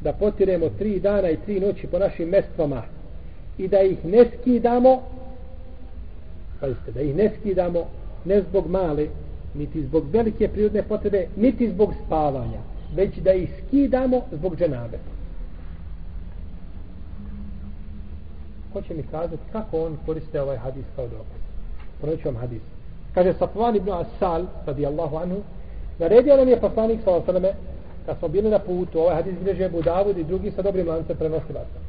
da 0.01 0.13
potiremo 0.13 0.70
tri 0.70 1.00
dana 1.00 1.30
i 1.30 1.38
tri 1.46 1.60
noći 1.60 1.88
po 1.88 2.00
našim 2.00 2.30
mestvama 2.30 2.84
i 3.58 3.68
da 3.68 3.82
ih 3.82 4.06
ne 4.06 4.25
skidamo 4.25 5.01
pazite, 6.62 6.91
da 6.91 7.01
ih 7.01 7.15
ne 7.15 7.32
skidamo 7.39 7.86
ne 8.25 8.41
zbog 8.41 8.70
male 8.70 9.08
niti 9.53 9.84
zbog 9.84 10.03
velike 10.12 10.48
prirodne 10.48 10.84
potrebe 10.84 11.27
niti 11.36 11.70
zbog 11.70 11.94
spavanja 12.06 12.60
već 12.96 13.18
da 13.18 13.34
ih 13.34 13.50
skidamo 13.68 14.22
zbog 14.31 14.55
dženabe. 14.55 14.98
ko 18.74 18.81
će 18.81 18.94
mi 18.94 19.03
kazati 19.03 19.44
kako 19.51 19.85
on 19.85 19.98
koriste 20.05 20.42
ovaj 20.42 20.57
hadis 20.57 20.85
kao 20.96 21.07
dokaz? 21.07 21.42
Ponovit 22.01 22.25
vam 22.25 22.35
hadis. 22.35 22.62
Kaže 23.14 23.33
Safvan 23.33 23.75
ibn 23.75 23.90
Asal 23.92 24.46
radijallahu 24.66 25.18
anhu 25.18 25.38
naredio 26.00 26.38
nam 26.38 26.48
je 26.48 26.59
poslanik 26.59 27.00
sa 27.03 27.12
osaleme 27.12 27.53
kad 28.05 28.18
smo 28.18 28.27
bili 28.27 28.50
na 28.50 28.59
putu 28.59 29.00
ovaj 29.00 29.16
hadis 29.16 29.33
bilježe 29.40 29.66
Abu 29.66 29.81
Davud 29.81 30.18
i 30.18 30.24
drugi 30.24 30.51
sa 30.51 30.62
dobrim 30.62 30.88
lancem 30.88 31.18
prenosilaca. 31.18 31.79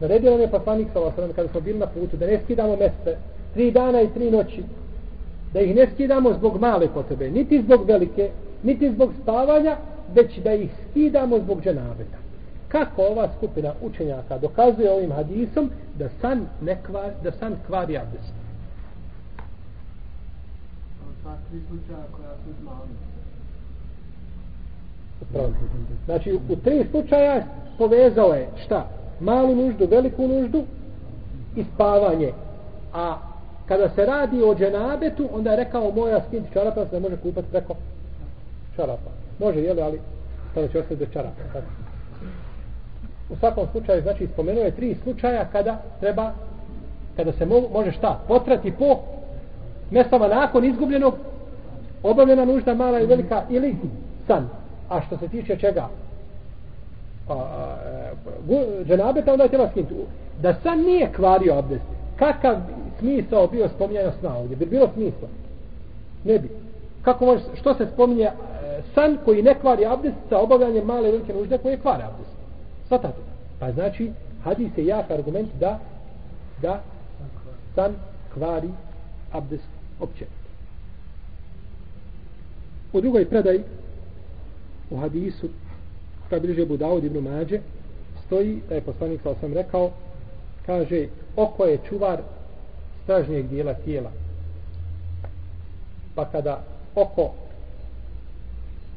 Naredio 0.00 0.30
nam 0.30 0.40
je 0.40 0.50
poslanik 0.50 0.88
sa 0.92 1.00
osaleme 1.00 1.32
kada 1.34 1.48
smo 1.48 1.60
bili 1.60 1.78
na 1.78 1.86
putu 1.86 2.16
da 2.16 2.26
ne 2.26 2.40
skidamo 2.44 2.76
meste 2.76 3.16
tri 3.56 3.70
dana 3.70 4.00
i 4.00 4.08
tri 4.14 4.30
noći 4.30 4.62
da 5.52 5.60
ih 5.60 5.74
ne 5.76 5.86
skidamo 5.94 6.32
zbog 6.32 6.60
male 6.60 6.88
potrebe 6.88 7.30
niti 7.30 7.62
zbog 7.62 7.86
velike 7.86 8.30
niti 8.62 8.90
zbog 8.90 9.10
spavanja 9.22 9.76
već 10.14 10.38
da 10.38 10.52
ih 10.52 10.70
skidamo 10.90 11.38
zbog 11.38 11.62
dženabeta 11.62 12.18
kako 12.68 13.02
ova 13.02 13.28
skupina 13.36 13.72
učenjaka 13.82 14.38
dokazuje 14.38 14.92
ovim 14.92 15.12
hadisom 15.12 15.70
da 15.98 16.08
san 16.20 16.46
ne 16.60 16.76
kvar, 16.86 17.10
da 17.22 17.32
san 17.32 17.56
kvari 17.66 17.98
abdest. 17.98 18.32
Znači, 26.04 26.38
u 26.48 26.56
tri 26.56 26.86
slučaja 26.90 27.44
povezao 27.78 28.34
je 28.34 28.48
šta? 28.64 28.88
Malu 29.20 29.54
nuždu, 29.54 29.86
veliku 29.90 30.28
nuždu 30.28 30.64
i 31.56 31.64
spavanje. 31.74 32.32
A 32.94 33.16
kada 33.68 33.88
se 33.88 34.06
radi 34.06 34.42
o 34.42 34.54
dženabetu, 34.54 35.28
onda 35.32 35.50
je 35.50 35.56
rekao 35.56 35.90
moja 35.90 36.20
skinti 36.28 36.52
čarapa, 36.52 36.86
se 36.86 36.94
ne 36.94 37.00
može 37.00 37.16
kupati 37.16 37.48
preko 37.50 37.74
čarapa. 38.76 39.10
Može, 39.38 39.60
jeli, 39.60 39.82
ali 39.82 40.00
tada 40.54 40.68
će 40.68 40.78
ostati 40.78 40.96
bez 40.96 41.08
čarapa. 41.12 41.42
Tako 41.52 41.66
u 43.30 43.36
svakom 43.36 43.66
slučaju 43.72 44.02
znači 44.02 44.26
spomenuo 44.26 44.64
je 44.64 44.76
tri 44.76 44.96
slučaja 45.02 45.44
kada 45.52 45.82
treba 46.00 46.32
kada 47.16 47.32
se 47.32 47.46
mo 47.46 47.62
može 47.72 47.92
šta 47.92 48.20
potrati 48.28 48.72
po 48.78 48.98
mestama 49.90 50.28
nakon 50.28 50.64
izgubljenog 50.64 51.14
obavljena 52.02 52.44
nužda 52.44 52.74
mala 52.74 53.00
i 53.00 53.06
velika 53.06 53.42
ili 53.50 53.76
san 54.26 54.48
a 54.88 55.00
što 55.00 55.16
se 55.16 55.28
tiče 55.28 55.56
čega 55.56 55.88
a, 57.28 57.32
a, 57.32 57.76
e, 57.86 58.54
a, 58.54 58.84
dženabeta 58.84 59.32
onda 59.32 59.44
je 59.44 59.48
treba 59.50 59.68
skinuti 59.68 59.94
da 60.42 60.54
san 60.62 60.78
nije 60.78 61.12
kvario 61.12 61.58
abdest 61.58 61.84
kakav 62.16 62.56
smisao 62.98 63.46
bio 63.46 63.68
spominjanja 63.68 64.12
sna 64.20 64.36
ovdje 64.36 64.56
bi 64.56 64.66
bilo 64.66 64.88
smisla 64.94 65.28
ne 66.24 66.38
bi 66.38 66.48
kako 67.02 67.24
može, 67.24 67.42
što 67.54 67.74
se 67.74 67.86
spominje 67.94 68.24
e, 68.24 68.32
san 68.94 69.18
koji 69.24 69.42
ne 69.42 69.54
kvari 69.60 69.86
abdest 69.86 70.16
sa 70.28 70.38
obavljanjem 70.38 70.86
male 70.86 71.10
velike 71.10 71.34
nužde 71.34 71.58
koje 71.58 71.78
kvare 71.78 72.04
abdest 72.04 72.36
Svatate? 72.88 73.20
Pa 73.58 73.72
znači, 73.72 74.10
hadis 74.44 74.70
je 74.76 74.86
jak 74.86 75.10
argument 75.10 75.48
da 75.60 75.78
da 76.62 76.82
san 77.74 77.94
kvari 78.34 78.68
abdest 79.32 79.68
opće. 80.00 80.26
U 82.92 83.00
drugoj 83.00 83.28
predaj 83.28 83.60
u 84.90 84.96
hadisu 84.96 85.48
kada 86.30 86.46
bliže 86.46 86.66
Budaud 86.66 87.04
ibn 87.04 87.18
Mađe 87.18 87.60
stoji 88.26 88.60
da 88.68 88.74
je 88.74 88.80
poslanik 88.80 89.20
sa 89.22 89.30
osam 89.30 89.52
rekao 89.52 89.90
kaže 90.66 91.06
oko 91.36 91.64
je 91.64 91.78
čuvar 91.88 92.22
stražnijeg 93.06 93.48
dijela 93.48 93.74
tijela 93.74 94.10
pa 96.14 96.24
kada 96.24 96.64
oko 96.94 97.34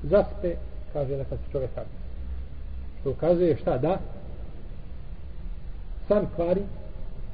zaspe 0.04 0.56
kaže 0.94 1.18
neka 1.18 1.36
se 1.36 1.52
čovjek 1.52 1.72
kaže 1.76 1.90
što 3.02 3.12
ukazuje 3.12 3.58
šta 3.58 3.78
da 3.78 4.00
san 6.08 6.28
kvari 6.36 6.62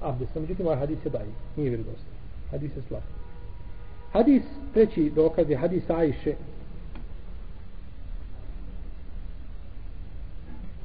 abdest. 0.02 0.36
Međutim, 0.36 0.66
ovaj 0.66 0.78
hadis 0.78 1.06
je 1.06 1.12
daji. 1.12 1.32
Nije 1.56 1.70
vjerodost. 1.70 2.06
Hadis 2.52 2.76
je 2.76 2.82
slab. 2.88 3.02
Hadis, 4.12 4.44
treći 4.74 5.12
dokaz 5.16 5.50
je 5.50 5.58
hadis 5.58 5.90
Ajše. 5.90 6.36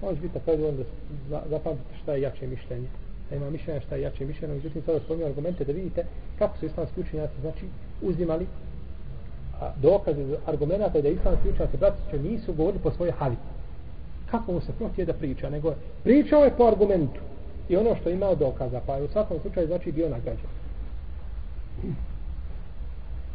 Može 0.02 0.20
biti 0.20 0.34
tako 0.34 0.56
da 1.30 1.42
zapamtite 1.50 1.94
šta 2.02 2.12
je 2.12 2.20
jače 2.20 2.46
mišljenje. 2.46 2.88
Da 3.30 3.36
ima 3.36 3.50
mišljenja 3.50 3.80
šta 3.80 3.96
je 3.96 4.02
jače 4.02 4.24
mišljenje. 4.24 4.54
Međutim, 4.54 4.82
sada 4.82 5.00
spominju 5.00 5.26
argumente 5.26 5.64
da 5.64 5.72
vidite 5.72 6.04
kako 6.38 6.58
su 6.58 6.66
islamski 6.66 7.00
učenjaci 7.00 7.40
znači, 7.40 7.66
uzimali 8.02 8.46
dokaze 9.76 10.36
argumenta 10.46 11.00
da 11.00 11.08
islamski 11.08 11.48
učenjaci 11.48 11.76
bratiće 11.76 12.18
nisu 12.18 12.52
govorili 12.52 12.82
po 12.82 12.90
svojoj 12.90 13.12
havi 13.12 13.36
kako 14.30 14.52
mu 14.52 14.60
se 14.60 14.72
protije 14.72 15.04
da 15.04 15.12
priča, 15.12 15.50
nego 15.50 15.74
pričao 16.04 16.44
je 16.44 16.56
po 16.56 16.64
argumentu 16.64 17.20
i 17.68 17.76
ono 17.76 17.96
što 18.00 18.10
imao 18.10 18.34
dokaza, 18.34 18.80
pa 18.86 18.96
je 18.96 19.02
u 19.02 19.08
svakom 19.08 19.40
slučaju 19.40 19.66
znači 19.66 19.92
bio 19.92 20.08
nagrađen. 20.08 20.50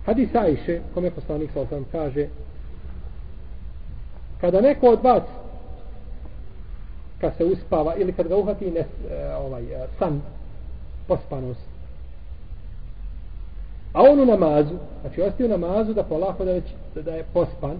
Hadis 0.05 0.36
Ajše, 0.36 0.81
kome 0.93 1.12
poslanik 1.12 1.51
sa 1.53 1.62
osam 1.62 1.86
kaže, 1.91 2.27
kada 4.41 4.62
neko 4.62 4.88
od 4.88 5.03
vas 5.03 5.23
kad 7.21 7.34
se 7.38 7.45
uspava 7.45 7.95
ili 7.95 8.13
kad 8.13 8.28
ga 8.28 8.38
uhati 8.38 8.71
ne, 8.71 8.80
e, 8.80 9.36
ovaj, 9.36 9.63
e, 9.63 9.88
san 9.99 10.21
pospanost. 11.08 11.75
A 13.93 14.01
on 14.01 14.19
u 14.19 14.25
namazu 14.25 14.75
znači 15.01 15.21
ostaje 15.21 15.45
u 15.45 15.60
namazu 15.60 15.93
da 15.93 16.04
polako 16.04 16.45
da, 16.45 16.51
već, 16.51 16.65
da 16.95 17.12
je 17.12 17.25
pospan 17.34 17.78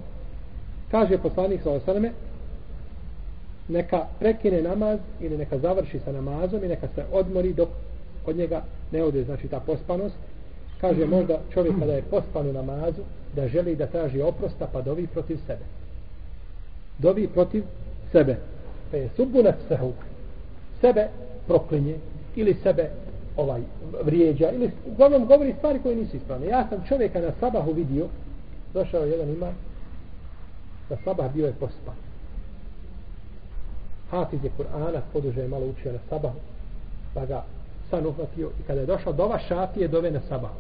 kaže 0.92 1.18
poslanik 1.18 1.62
sa 1.64 1.72
osaname 1.72 2.12
neka 3.68 4.06
prekine 4.20 4.62
namaz 4.62 5.00
ili 5.20 5.38
neka 5.38 5.58
završi 5.58 6.00
sa 6.06 6.12
namazom 6.12 6.64
i 6.64 6.68
neka 6.68 6.88
se 6.96 7.06
odmori 7.12 7.54
dok 7.54 7.70
od 8.26 8.36
njega 8.38 8.64
ne 8.92 9.04
ode 9.04 9.24
znači 9.24 9.48
ta 9.48 9.60
pospanost. 9.60 10.16
Kaže 10.82 11.06
možda 11.06 11.40
čovjek 11.54 11.80
kada 11.80 11.94
je 11.94 12.02
pospan 12.02 12.48
u 12.48 12.54
namazu 12.54 13.02
da 13.36 13.48
želi 13.48 13.76
da 13.76 13.88
traži 13.88 14.22
oprosta 14.22 14.68
pa 14.74 14.82
dovi 14.82 15.08
protiv 15.08 15.38
sebe. 15.48 15.64
Dovi 16.98 17.28
protiv 17.28 17.64
sebe 18.12 18.38
pa 18.92 18.98
je 18.98 19.10
subu 19.16 19.44
nefsehu. 19.44 19.94
Sebe 20.82 21.08
proklinje 21.48 21.96
ili 22.36 22.54
sebe 22.64 22.90
ovaj 23.38 23.62
vrijeđa 24.04 24.52
ili 24.52 24.72
uglavnom 24.86 25.26
govori 25.26 25.54
stvari 25.58 25.80
koje 25.84 25.96
nisu 25.96 26.18
ispravne. 26.18 26.48
Ja 26.48 26.68
sam 26.70 26.84
čovjeka 26.88 27.20
na 27.20 27.32
sabahu 27.40 27.72
vidio 27.72 28.08
došao 28.74 29.06
jedan 29.06 29.30
ima 29.30 29.52
na 30.90 30.98
sabah 31.04 31.34
bio 31.34 31.46
je 31.46 31.54
pospan. 31.54 31.96
Hafiz 34.12 34.44
je 34.44 34.52
Kur'ana 34.58 35.00
poduže 35.14 35.42
je 35.42 35.48
malo 35.48 35.66
učio 35.66 35.92
na 35.92 36.00
sabahu 36.10 36.40
pa 37.16 37.26
ga 37.26 37.44
san 37.90 38.06
uhvatio 38.06 38.50
i 38.60 38.64
kada 38.68 38.80
je 38.80 38.86
došao 38.86 39.14
dova 39.14 39.40
šafije 39.40 39.88
dove 39.88 40.12
na 40.12 40.20
sabahu 40.30 40.56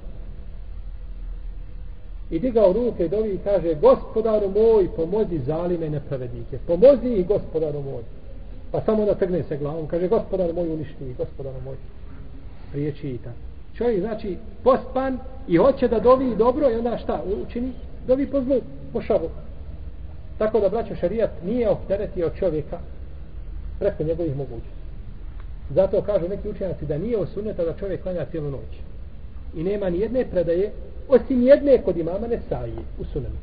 i 2.32 2.40
digao 2.40 2.74
ruke 2.74 3.08
dovi 3.08 3.34
i 3.34 3.40
kaže 3.44 3.76
gospodaru 3.76 4.50
moj 4.50 4.88
pomozi 4.96 5.40
zalime 5.40 5.90
nepravednike. 5.90 6.58
Pomozi 6.68 7.08
ih 7.08 7.28
gospodaru 7.28 7.82
moj. 7.82 8.04
Pa 8.72 8.82
samo 8.82 9.06
da 9.06 9.16
trgne 9.16 9.44
se 9.44 9.58
glavom. 9.58 9.88
Kaže 9.88 10.08
gospodaru 10.08 10.54
moj 10.54 10.70
uništi 10.70 11.10
ih 11.10 11.18
gospodaru 11.18 11.62
moj. 11.66 11.76
Priječi 12.72 13.10
i 13.10 13.18
tako. 13.18 13.38
Čovjek 13.78 14.00
znači 14.00 14.38
pospan 14.64 15.20
i 15.48 15.58
hoće 15.58 15.88
da 15.88 16.00
dovi 16.00 16.36
dobro 16.36 16.72
i 16.72 16.76
onda 16.76 16.98
šta 16.98 17.24
učini? 17.48 17.72
Dovi 18.08 18.28
po 18.28 18.42
zlu 18.42 18.56
po 18.94 19.02
šabu. 19.02 19.30
Tako 20.38 20.60
da 20.60 20.70
braćo 20.70 20.96
šarijat 20.96 21.30
nije 21.46 21.70
opteretio 21.70 22.32
čovjeka 22.40 22.78
preko 23.80 24.04
njegovih 24.04 24.36
mogućnosti. 24.36 24.86
Zato 25.70 26.02
kažu 26.02 26.28
neki 26.30 26.50
učenjaci 26.50 26.86
da 26.86 26.98
nije 26.98 27.18
osuneta 27.18 27.64
da 27.64 27.74
čovjek 27.80 28.04
klanja 28.04 28.26
cijelu 28.32 28.52
noć. 28.52 28.72
I 29.56 29.64
nema 29.64 29.90
ni 29.90 30.00
jedne 30.00 30.26
predaje 30.32 30.72
osim 31.08 31.42
jedne 31.42 31.82
kod 31.82 31.98
imama 31.98 32.28
Nesaije 32.28 32.84
u 33.00 33.06
sunanu. 33.06 33.36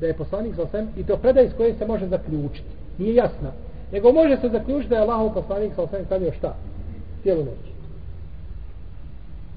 Da 0.00 0.06
je 0.06 0.14
poslanik 0.14 0.54
sa 0.54 0.62
osam, 0.62 0.88
i 0.96 1.04
to 1.04 1.16
predaj 1.16 1.48
s 1.48 1.52
koje 1.56 1.74
se 1.74 1.86
može 1.86 2.06
zaključiti. 2.06 2.68
Nije 2.98 3.14
jasna. 3.14 3.52
Nego 3.92 4.12
može 4.12 4.36
se 4.36 4.48
zaključiti 4.48 4.90
da 4.90 4.96
je 4.96 5.02
Allahov 5.02 5.34
poslanik 5.34 5.74
sa 5.74 5.82
osam 5.82 6.04
klanio 6.08 6.32
šta? 6.32 6.56
Cijelu 7.22 7.44
noć. 7.44 7.74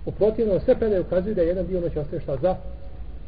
U 0.05 0.11
protivno 0.11 0.59
sve 0.59 0.75
predaje 0.75 1.01
ukazuju 1.01 1.35
da 1.35 1.41
je 1.41 1.47
jedan 1.47 1.67
dio 1.67 1.81
noći 1.81 1.99
ostaje 1.99 2.21
šta 2.21 2.37
za 2.41 2.55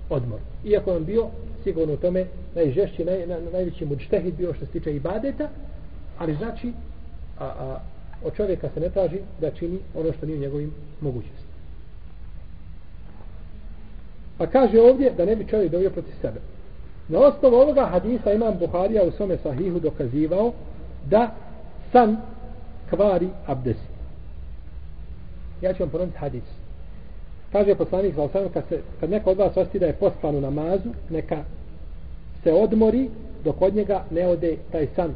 odmor. 0.09 0.39
Iako 0.65 0.95
on 0.95 1.05
bio 1.05 1.27
sigurno 1.63 1.93
u 1.93 1.97
tome 1.97 2.25
najžešći, 2.55 3.05
naj, 3.05 3.27
na, 3.27 3.37
najveći 3.53 3.85
mučtehid 3.85 4.35
bio 4.35 4.53
što 4.53 4.65
se 4.65 4.71
tiče 4.71 4.95
ibadeta, 4.95 5.49
ali 6.17 6.35
znači 6.35 6.73
a, 7.39 7.45
a, 7.45 7.79
od 8.23 8.35
čovjeka 8.35 8.69
se 8.73 8.79
ne 8.79 8.89
traži 8.89 9.19
da 9.41 9.51
čini 9.51 9.79
ono 9.95 10.13
što 10.13 10.25
nije 10.25 10.37
u 10.37 10.41
njegovim 10.41 10.71
mogućnosti. 11.01 11.48
Pa 14.39 14.47
kaže 14.47 14.81
ovdje 14.81 15.11
da 15.17 15.25
ne 15.25 15.35
bi 15.35 15.47
čovjek 15.47 15.71
dovio 15.71 15.89
protiv 15.89 16.13
sebe. 16.21 16.39
Na 17.07 17.19
osnovu 17.19 17.55
ovoga 17.55 17.85
hadisa 17.85 18.33
imam 18.33 18.57
Buharija 18.59 19.03
u 19.03 19.11
svome 19.11 19.37
sahihu 19.37 19.79
dokazivao 19.79 20.51
da 21.09 21.31
san 21.91 22.17
kvari 22.89 23.27
abdes. 23.45 23.77
Ja 25.61 25.73
ću 25.73 25.83
vam 25.83 25.89
ponoviti 25.89 26.17
hadis. 26.17 26.43
Kaže 27.51 27.75
poslanik 27.75 28.15
za 28.15 28.21
osam, 28.21 28.49
kad, 28.53 28.63
se, 28.69 28.79
kad 28.99 29.09
neko 29.09 29.31
od 29.31 29.37
vas 29.37 29.57
osti 29.57 29.79
da 29.79 29.85
je 29.85 29.93
pospan 29.93 30.35
u 30.35 30.41
namazu, 30.41 30.89
neka 31.09 31.43
se 32.43 32.53
odmori 32.53 33.09
dok 33.43 33.61
od 33.61 33.75
njega 33.75 34.03
ne 34.11 34.27
ode 34.27 34.57
taj 34.71 34.87
san. 34.95 35.11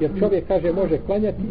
Jer 0.00 0.10
čovjek 0.18 0.48
kaže 0.48 0.72
može 0.72 0.98
klanjati 1.06 1.42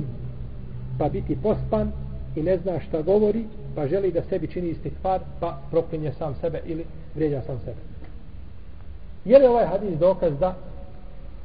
pa 0.99 1.09
biti 1.09 1.37
pospan 1.43 1.91
i 2.35 2.41
ne 2.41 2.57
zna 2.57 2.79
šta 2.79 3.01
govori 3.01 3.45
pa 3.75 3.87
želi 3.87 4.11
da 4.11 4.21
sebi 4.29 4.47
čini 4.47 4.69
istikfar, 4.69 5.19
pa 5.39 5.61
proklinje 5.71 6.11
sam 6.17 6.35
sebe 6.41 6.61
ili 6.65 6.85
vrijeđa 7.15 7.41
sam 7.41 7.59
sebe. 7.59 7.77
Je 9.25 9.39
li 9.39 9.45
ovaj 9.45 9.65
hadis 9.65 9.99
dokaz 9.99 10.33
da 10.39 10.55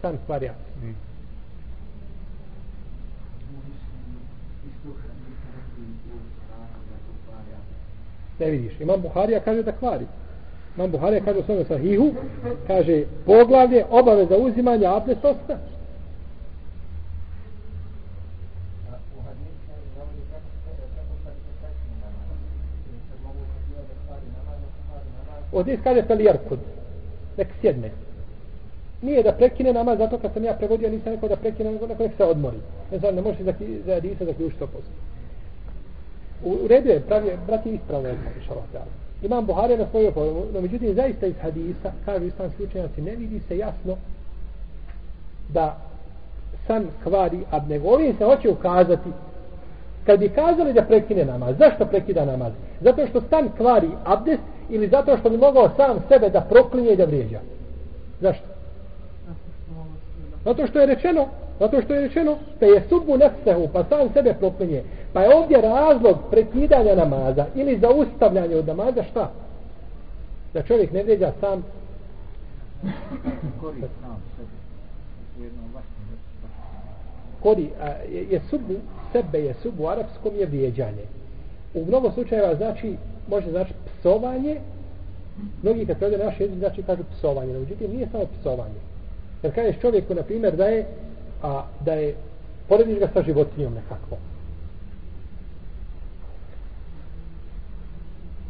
san 0.00 0.18
kvari 0.26 0.50
mm. 0.82 0.94
Ne 8.38 8.50
vidiš, 8.50 8.80
imam 8.80 9.00
Buharija 9.00 9.40
kaže 9.40 9.62
da 9.62 9.72
kvari. 9.72 10.06
Imam 10.76 10.90
Buharija 10.90 11.24
kaže 11.24 11.38
u 11.38 11.42
svome 11.42 11.64
sahihu, 11.64 12.12
kaže 12.66 13.04
poglavlje 13.26 13.84
obaveza 13.90 14.36
uzimanja 14.36 14.96
abdest 14.96 15.24
osta. 15.24 15.58
Ovdje 25.54 25.78
kaže 25.84 26.02
felijarkud. 26.02 26.58
Nek 27.36 27.48
sjedne. 27.60 27.90
Nije 29.02 29.22
da 29.22 29.32
prekine 29.32 29.72
namaz, 29.72 29.98
zato 29.98 30.18
kad 30.18 30.32
sam 30.32 30.44
ja 30.44 30.52
prevodio, 30.54 30.90
nisam 30.90 31.12
rekao 31.12 31.28
da 31.28 31.36
prekine, 31.36 31.72
nego 31.72 31.86
neko 31.86 32.02
nek 32.02 32.12
se 32.16 32.24
odmori. 32.24 32.56
Ne 32.92 32.98
znam, 32.98 33.14
ne 33.14 33.22
može 33.22 33.44
za, 33.44 33.52
za 33.86 33.92
Adisa 33.92 34.24
zaključiti 34.24 34.58
to 34.58 34.66
posto. 34.66 34.90
U, 36.44 36.64
u 36.64 36.68
redu 36.68 36.88
je, 36.88 37.00
pravi, 37.00 37.30
brati 37.46 37.70
ispravno 37.70 38.08
je, 38.08 38.16
Imam 39.22 39.46
Buhari 39.46 39.76
na 39.76 39.86
svoju 39.90 40.08
opovedu, 40.08 40.46
no 40.54 40.60
međutim, 40.60 40.94
zaista 40.94 41.26
iz 41.26 41.34
hadisa, 41.42 41.92
kažu 42.04 42.24
islamski 42.24 42.62
učenjaci, 42.62 43.02
ne 43.02 43.16
vidi 43.16 43.40
se 43.48 43.58
jasno 43.58 43.96
da 45.48 45.76
san 46.66 46.86
kvari, 47.02 47.38
a 47.50 47.60
nego 47.68 47.88
ovim 47.88 48.16
se 48.18 48.24
hoće 48.24 48.50
ukazati 48.50 49.08
kad 50.06 50.20
bi 50.20 50.28
kazali 50.28 50.72
da 50.72 50.82
prekine 50.82 51.24
namaz, 51.24 51.54
zašto 51.58 51.86
prekida 51.86 52.24
namaz? 52.24 52.52
Zato 52.80 53.06
što 53.06 53.20
stan 53.20 53.48
kvari 53.56 53.88
abdest 54.04 54.42
ili 54.68 54.88
zato 54.88 55.16
što 55.16 55.30
bi 55.30 55.36
mogao 55.36 55.70
sam 55.76 55.96
sebe 56.08 56.28
da 56.28 56.40
proklinje 56.40 56.92
i 56.92 56.96
da 56.96 57.04
vrijeđa. 57.04 57.40
Zašto? 58.20 58.46
Zato 60.44 60.66
što 60.66 60.80
je 60.80 60.86
rečeno, 60.86 61.26
zato 61.60 61.82
što 61.82 61.94
je 61.94 62.00
rečeno, 62.00 62.36
da 62.60 62.66
je 62.66 62.82
sudbu 62.88 63.16
nefsehu, 63.16 63.68
pa 63.72 63.84
sam 63.84 64.08
sebe 64.12 64.34
proklinje. 64.38 64.82
Pa 65.12 65.20
je 65.20 65.36
ovdje 65.36 65.60
razlog 65.60 66.18
prekidanja 66.30 66.94
namaza 66.94 67.46
ili 67.54 67.78
zaustavljanja 67.78 68.56
od 68.56 68.66
namaza 68.66 69.02
šta? 69.10 69.30
Da 70.54 70.62
čovjek 70.62 70.92
ne 70.92 71.02
vrijeđa 71.02 71.32
sam 71.40 71.64
kori, 73.60 73.82
a, 77.50 77.88
je, 78.30 78.40
subu, 78.50 78.74
sebe 79.12 79.38
je 79.38 79.54
subu 79.62 79.82
u 79.82 79.88
arapskom 79.88 80.34
je 80.36 80.46
vrijeđanje. 80.46 81.04
U 81.74 81.84
mnogo 81.84 82.10
slučajeva 82.10 82.54
znači 82.54 82.96
može 83.28 83.50
znači 83.50 83.72
psovanje 83.86 84.56
mnogi 85.62 85.86
kad 85.86 85.98
prevede 85.98 86.24
naš 86.24 86.40
jezik 86.40 86.58
znači 86.58 86.82
kažu 86.82 87.02
psovanje 87.18 87.52
no 87.52 87.60
međutim 87.60 87.90
nije 87.90 88.08
samo 88.12 88.24
psovanje. 88.40 88.80
Jer 89.42 89.54
kažeš 89.54 89.80
čovjeku 89.80 90.14
na 90.14 90.22
primjer 90.22 90.56
da 90.56 90.64
je 90.64 90.86
a, 91.42 91.64
da 91.84 91.92
je 91.92 92.14
porediš 92.68 92.98
ga 92.98 93.08
sa 93.14 93.22
životinjom 93.22 93.74
nekako 93.74 94.16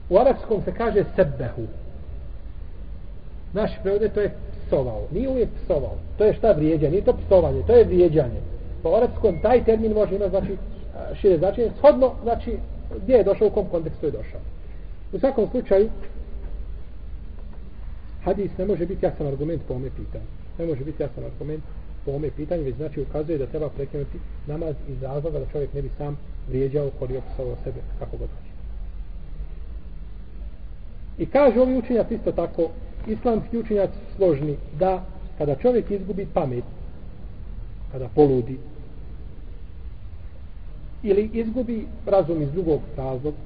u 0.08 0.18
arapskom 0.18 0.62
se 0.64 0.72
kaže 0.72 1.04
sebehu 1.16 1.62
naš 3.52 3.70
prevode 3.82 4.08
to 4.08 4.20
je 4.20 4.34
psovao. 4.66 5.02
Nije 5.10 5.28
uvijek 5.28 5.48
psovao. 5.64 5.96
To 6.18 6.24
je 6.24 6.34
šta 6.34 6.52
vrijeđa 6.52 6.90
nije 6.90 7.04
to 7.04 7.16
psovanje 7.26 7.62
to 7.66 7.72
je 7.72 7.84
vrijeđanje 7.84 8.40
po 8.84 8.96
arapskom 8.96 9.38
taj 9.42 9.64
termin 9.64 9.92
može 9.92 10.14
imati 10.14 10.30
znači 10.30 10.56
šire 11.20 11.38
značenje 11.38 11.70
shodno 11.78 12.12
znači 12.22 12.56
gdje 13.02 13.14
je 13.14 13.24
došao, 13.24 13.48
u 13.48 13.50
kom 13.50 13.66
kontekstu 13.66 14.06
je 14.06 14.12
došao. 14.12 14.40
U 15.12 15.18
svakom 15.18 15.48
slučaju, 15.50 15.88
hadis 18.24 18.50
ne 18.58 18.66
može 18.66 18.86
biti 18.86 19.06
jasan 19.06 19.26
argument 19.26 19.62
po 19.68 19.74
ome 19.74 19.90
pitanju. 19.90 20.24
Ne 20.58 20.66
može 20.66 20.84
biti 20.84 21.02
jasan 21.02 21.24
argument 21.24 21.62
po 22.04 22.12
ome 22.12 22.30
pitanju, 22.30 22.62
već 22.62 22.76
znači 22.76 23.00
ukazuje 23.00 23.38
da 23.38 23.46
treba 23.46 23.68
prekinuti 23.68 24.18
namaz 24.46 24.74
iz 24.88 25.02
razloga 25.02 25.38
da 25.38 25.46
čovjek 25.52 25.74
ne 25.74 25.82
bi 25.82 25.90
sam 25.98 26.18
vrijeđao 26.48 26.90
kod 26.98 27.10
je 27.10 27.18
opisao 27.18 27.56
sebe 27.64 27.80
kako 27.98 28.16
god 28.16 28.28
hoće. 28.28 28.54
I 31.18 31.26
kaže 31.26 31.60
ovi 31.60 31.78
učenjac 31.78 32.10
isto 32.10 32.32
tako, 32.32 32.70
islamski 33.06 33.58
učenjac 33.58 33.90
složni, 34.16 34.56
da 34.78 35.04
kada 35.38 35.54
čovjek 35.54 35.90
izgubi 35.90 36.26
pamet, 36.34 36.64
kada 37.92 38.08
poludi, 38.08 38.58
ili 41.04 41.30
izgubi 41.32 41.86
razum 42.06 42.42
iz 42.42 42.52
drugog 42.52 42.80
razloga 42.96 43.36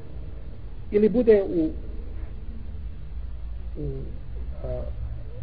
ili 0.90 1.08
bude 1.08 1.42
u, 1.42 1.70
u 3.80 3.90
a, 4.64 4.80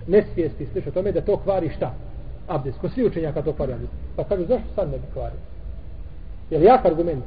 nesvijesti 0.08 0.68
sliša 0.72 0.92
tome 0.92 1.12
da 1.12 1.22
to 1.22 1.38
kvari 1.38 1.70
šta? 1.76 1.94
Abdes. 2.48 2.76
Ko 2.82 2.90
svi 2.90 3.06
učenjaka 3.06 3.42
to 3.42 3.54
kvari 3.54 3.74
abdes. 3.74 3.90
Pa 4.16 4.24
kažu 4.24 4.46
zašto 4.46 4.68
sad 4.76 4.92
ne 4.92 4.98
bi 4.98 5.04
kvario? 5.14 5.40
Je 6.50 6.60
li 6.60 6.66
jak 6.66 6.86
argument? 6.86 7.24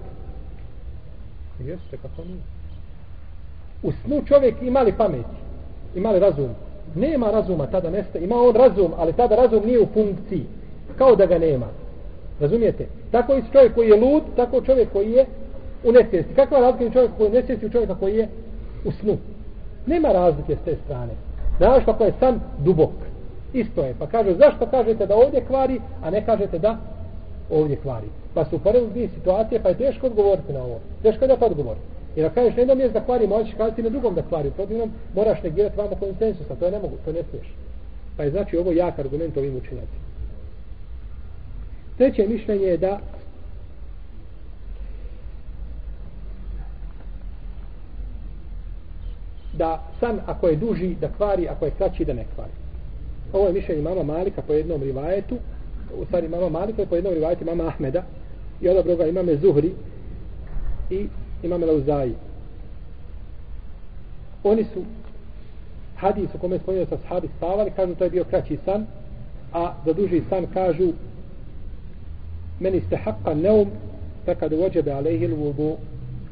Jeste, 1.60 1.96
kako 1.96 2.24
nije. 2.24 2.40
U 3.82 3.92
snu 3.92 4.22
čovjek 4.28 4.54
ima 4.62 4.80
li 4.80 4.92
pameti? 4.92 5.36
Ima 5.94 6.10
li 6.10 6.18
razum? 6.18 6.50
Nema 6.94 7.30
razuma, 7.30 7.66
tada 7.66 7.90
nesta. 7.90 8.18
Ima 8.18 8.36
on 8.36 8.54
razum, 8.54 8.92
ali 8.96 9.12
tada 9.12 9.36
razum 9.36 9.66
nije 9.66 9.80
u 9.80 9.86
funkciji. 9.94 10.46
kao 10.98 11.16
da 11.16 11.26
ga 11.26 11.38
nema. 11.38 11.66
Razumijete? 12.40 12.86
Tako 13.10 13.34
i 13.34 13.42
čovjek 13.52 13.74
koji 13.74 13.88
je 13.88 14.00
lud, 14.00 14.22
tako 14.36 14.60
čovjek 14.60 14.92
koji 14.92 15.12
je 15.12 15.26
u 15.84 15.92
nesvijesti. 15.92 16.34
Kakva 16.34 16.58
razlika 16.58 16.84
je 16.84 16.90
čovjek 16.90 17.10
koji 17.16 17.26
je 17.26 17.30
u 17.30 17.34
nesvijesti 17.34 17.66
u 17.66 17.70
čovjeka 17.70 17.94
koji 17.94 18.16
je 18.16 18.28
u 18.84 18.92
snu? 18.92 19.16
Nema 19.86 20.08
razlike 20.08 20.56
s 20.56 20.64
te 20.64 20.76
strane. 20.84 21.12
Znaš 21.58 21.84
kako 21.84 22.04
je 22.04 22.12
san 22.20 22.40
dubok. 22.58 22.90
Isto 23.52 23.84
je. 23.84 23.94
Pa 23.98 24.06
kaže, 24.06 24.34
zašto 24.34 24.66
kažete 24.66 25.06
da 25.06 25.16
ovdje 25.16 25.44
kvari, 25.44 25.80
a 26.02 26.10
ne 26.10 26.26
kažete 26.26 26.58
da 26.58 26.78
ovdje 27.50 27.76
kvari? 27.76 28.06
Pa 28.34 28.44
su 28.44 28.56
uporedili 28.56 28.90
dvije 28.90 29.08
situacije, 29.08 29.62
pa 29.62 29.68
je 29.68 29.78
teško 29.78 30.06
odgovoriti 30.06 30.52
na 30.52 30.62
ovo. 30.62 30.80
Teško 31.02 31.24
je 31.24 31.28
da 31.28 31.36
to. 31.36 31.76
Jer 32.16 32.26
ako 32.26 32.34
kažeš 32.34 32.54
na 32.54 32.60
jednom 32.60 32.78
mjestu 32.78 32.98
da 32.98 33.04
kvari, 33.04 33.26
možeš 33.26 33.54
kazati 33.54 33.82
na 33.82 33.88
drugom 33.88 34.14
da 34.14 34.22
kvari. 34.22 34.50
Protivnom, 34.50 34.90
moraš 35.14 35.42
negirati 35.42 35.76
vama 35.76 35.96
konsensusa. 36.00 36.54
To 36.54 36.64
je 36.64 36.70
ne 36.70 36.78
mogu, 36.78 36.96
to 37.04 37.12
ne 37.12 37.22
smiješ. 37.30 37.54
Pa 38.16 38.22
je 38.22 38.30
znači 38.30 38.56
ovo 38.56 38.72
jak 38.72 38.98
argument 38.98 39.36
ovim 39.36 39.56
učinacima. 39.56 40.07
Treće 41.98 42.26
mišljenje 42.28 42.66
je 42.66 42.76
da 42.76 43.00
da 49.52 49.82
san 50.00 50.20
ako 50.26 50.48
je 50.48 50.56
duži 50.56 50.94
da 51.00 51.08
kvari, 51.08 51.48
ako 51.48 51.64
je 51.64 51.70
kraći 51.70 52.04
da 52.04 52.12
ne 52.12 52.24
kvari. 52.34 52.52
Ovo 53.32 53.46
je 53.46 53.52
mišljenje 53.52 53.82
mama 53.82 54.02
Malika 54.02 54.42
po 54.42 54.52
jednom 54.52 54.82
rivajetu, 54.82 55.36
u 56.00 56.04
stvari 56.04 56.28
mama 56.28 56.48
Malika 56.48 56.86
po 56.86 56.94
jednom 56.94 57.14
rivajetu 57.14 57.44
mama 57.44 57.66
Ahmeda 57.66 58.02
i 58.60 58.68
odabro 58.68 58.96
ga 58.96 59.06
imame 59.06 59.36
Zuhri 59.36 59.72
i 60.90 61.06
imame 61.42 61.66
Lauzaji. 61.66 62.14
Oni 64.44 64.64
su 64.64 64.84
hadis 65.96 66.34
u 66.34 66.38
kome 66.38 66.58
spominjaju 66.58 66.86
sa 66.86 66.98
sahabi 67.02 67.28
spavali, 67.36 67.70
kažu 67.76 67.94
to 67.94 68.04
je 68.04 68.10
bio 68.10 68.24
kraći 68.24 68.58
san, 68.64 68.86
a 69.52 69.74
za 69.86 69.92
duži 69.92 70.22
san 70.30 70.46
kažu 70.54 70.92
men 72.60 72.74
istahakka 72.74 73.34
neum 73.34 73.68
fekad 74.24 74.52
uođebe 74.52 74.92
alejhil 74.92 75.36
vudu 75.36 75.76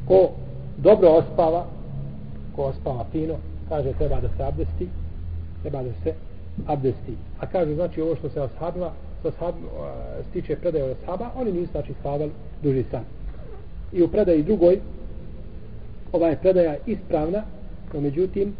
ko 0.09 0.31
dobro 0.77 1.09
ospava 1.09 1.67
ko 2.57 2.63
ospava 2.63 3.05
fino 3.13 3.35
kaže 3.69 3.93
treba 3.93 4.21
da 4.21 4.29
se 4.37 4.43
abdesti 4.43 4.89
treba 5.63 5.83
da 5.83 5.91
se 6.05 6.15
abdesti. 6.67 7.13
A 7.41 7.47
kaže 7.47 7.75
znači 7.75 8.01
ovo 8.01 8.17
što 8.17 8.29
se 8.29 8.41
ashabima 8.41 8.91
sa 9.23 9.29
ashab, 9.29 9.55
stiče 10.31 10.57
predaje 10.57 10.85
od 10.85 10.97
ashaba 11.03 11.31
oni 11.37 11.53
nisu 11.53 11.73
znači 11.73 11.93
spavali 12.01 12.31
duži 12.63 12.85
san. 12.91 13.05
I 13.93 14.03
u 14.03 14.09
predaji 14.09 14.43
drugoj 14.43 14.81
ova 16.13 16.29
je 16.29 16.37
predaja 16.37 16.77
ispravna 16.87 17.43
no 17.95 18.01
međutim 18.01 18.55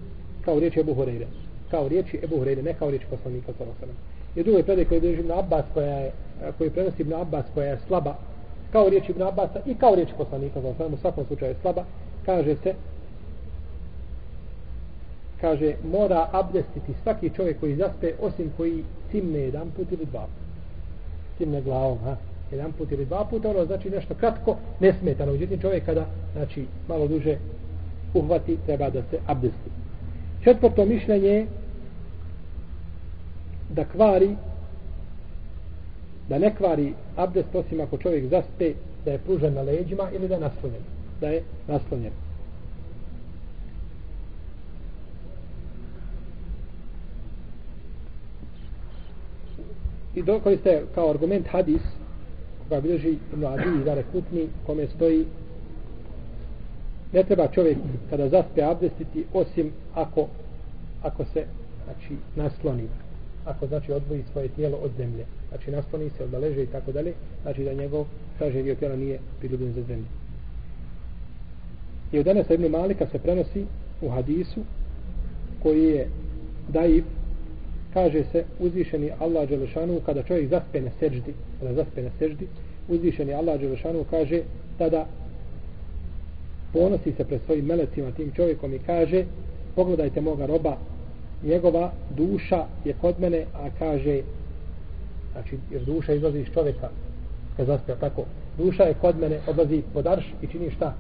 kao 0.45 0.59
riječ 0.59 0.77
Ebu 0.77 0.95
Horeire. 0.95 1.27
Kao 1.71 1.89
riječi 1.89 2.21
Ebu 2.25 2.39
Horeire 2.39 2.63
ne 2.63 2.75
kao 2.75 2.91
riječi 2.91 3.07
poslanika 3.11 3.53
sallallahu 3.53 3.83
alejhi 3.83 3.93
ve 3.93 4.03
sellem. 4.03 4.16
I 4.37 4.43
drugoj 4.43 4.63
predaj 4.63 4.85
koji 4.85 5.01
drži 5.01 5.21
Ibn 5.21 5.33
Abbas 5.33 5.65
koja 5.75 5.97
je, 5.99 6.13
koji 6.59 6.71
prenosi 6.71 7.03
Ibn 7.03 7.15
Abbas 7.15 7.45
koja 7.55 7.67
je 7.67 7.79
slaba, 7.87 8.15
kao 8.73 8.89
riječ 8.89 9.09
Ibn 9.09 9.23
Abbasa 9.23 9.61
i 9.67 9.75
kao 9.75 9.95
riječ 9.95 10.09
poslanika, 10.19 10.61
za 10.61 10.69
u 10.69 10.97
svakom 10.97 11.25
slučaju 11.27 11.51
je 11.51 11.57
slaba, 11.63 11.85
kaže 12.27 12.57
se, 12.63 12.75
kaže, 15.41 15.75
mora 15.93 16.29
abdestiti 16.33 16.93
svaki 17.03 17.31
čovjek 17.31 17.61
koji 17.61 17.77
zaspe, 17.77 18.13
osim 18.21 18.53
koji 18.57 18.85
cimne 19.11 19.39
jedan 19.39 19.71
put 19.71 19.93
ili 19.93 20.05
dva 20.05 20.21
put. 20.21 20.47
Cimne 21.39 21.63
glavom, 21.63 21.99
ha? 21.99 22.17
jedan 22.51 22.73
put 22.73 22.93
ili 22.93 23.07
dva 23.07 23.25
puta, 23.25 23.51
ono 23.51 23.65
znači 23.65 23.91
nešto 23.91 24.15
kratko, 24.15 24.57
nesmetano. 24.81 25.33
Međutim, 25.33 25.61
čovjek 25.61 25.85
kada, 25.85 26.07
znači, 26.33 26.67
malo 26.89 27.09
duže 27.09 27.37
uhvati, 28.15 28.59
treba 28.67 28.91
da 28.91 29.03
se 29.03 29.19
abdesti. 29.27 29.71
Četvrto 30.45 30.85
mišljenje 30.85 31.29
je 31.29 31.47
da 33.69 33.85
kvari 33.85 34.37
da 36.29 36.39
ne 36.39 36.55
kvari 36.55 36.93
abdest 37.17 37.55
osim 37.55 37.81
ako 37.81 37.99
čovjek 37.99 38.29
zaspe 38.31 38.73
da 39.05 39.11
je 39.11 39.19
pružen 39.19 39.55
na 39.55 39.63
leđima 39.63 40.11
ili 40.13 40.29
da 40.29 40.35
je 40.35 40.41
naslonjen 40.41 40.83
da 41.21 41.29
je 41.29 41.43
naslonjen. 41.69 42.13
I 50.15 50.23
dok 50.23 50.43
ste 50.61 50.83
kao 50.95 51.11
argument 51.11 51.47
hadis 51.49 51.83
koga 52.63 52.81
bilježi 52.81 53.19
mladi 53.37 53.63
i 53.81 53.85
dare 53.85 54.05
Kutni 54.13 54.49
kome 54.67 54.87
stoji 54.87 55.27
ne 57.13 57.23
treba 57.25 57.49
čovjek 57.49 57.79
kada 58.11 58.29
zaspe 58.29 58.63
abdestiti 58.63 59.25
osim 59.33 59.73
ako 59.95 60.29
ako 61.03 61.25
se 61.25 61.45
znači 61.85 62.17
nasloni 62.37 62.89
ako 63.47 63.67
znači 63.67 63.93
odvoji 63.93 64.23
svoje 64.33 64.49
tijelo 64.49 64.77
od 64.77 64.91
zemlje. 64.97 65.25
Znači 65.49 65.71
nasloni 65.71 66.11
se 66.11 66.25
odaleže 66.25 66.63
i 66.63 66.67
tako 66.67 66.93
dalje. 66.93 67.13
Znači 67.43 67.65
da 67.65 67.73
njegov 67.73 68.07
sažen 68.39 68.65
dio 68.65 68.75
tijela 68.75 68.97
nije 68.97 69.19
priljubljen 69.39 69.73
za 69.73 69.83
zemlju. 69.83 70.07
I 72.13 72.19
od 72.19 72.25
danas 72.25 72.51
Ibn 72.51 72.67
Malika 72.67 73.07
se 73.07 73.19
prenosi 73.19 73.67
u 74.03 74.09
hadisu 74.09 74.61
koji 75.63 75.85
je 75.85 76.09
daib, 76.69 77.05
kaže 77.97 78.25
se 78.33 78.45
uzvišeni 78.61 79.11
Allah 79.19 79.49
Đelešanu 79.49 80.01
kada 80.07 80.23
čovjek 80.23 80.49
zaspe 80.49 80.81
na 80.81 80.91
seždi 81.01 81.35
kada 81.61 81.75
zaspe 81.75 82.03
na 82.03 82.11
seždi 82.19 82.47
uzvišeni 82.89 83.33
Allah 83.35 83.61
Đelešanu 83.61 84.05
kaže 84.11 84.43
tada 84.79 85.07
ponosi 86.73 87.13
se 87.17 87.25
pred 87.25 87.41
svojim 87.47 87.65
melecima 87.65 88.11
tim 88.11 88.33
čovjekom 88.37 88.75
i 88.75 88.79
kaže 88.79 89.25
pogledajte 89.75 90.21
moga 90.21 90.47
roba 90.47 90.77
njegova 91.43 91.91
duša 92.11 92.65
je 92.85 92.95
kod 93.01 93.21
mene, 93.21 93.45
a 93.55 93.69
kaže, 93.79 94.21
znači, 95.33 95.59
jer 95.71 95.85
duša 95.85 96.13
izlazi 96.13 96.39
iz 96.39 96.47
čovjeka, 96.55 96.89
kad 97.57 97.67
zaspe, 97.67 97.95
tako, 98.01 98.23
duša 98.59 98.83
je 98.83 98.95
kod 99.01 99.19
mene, 99.19 99.39
odlazi 99.47 99.83
pod 99.95 100.07
arš 100.07 100.25
i 100.43 100.47
čini 100.47 100.71
šta? 100.71 100.95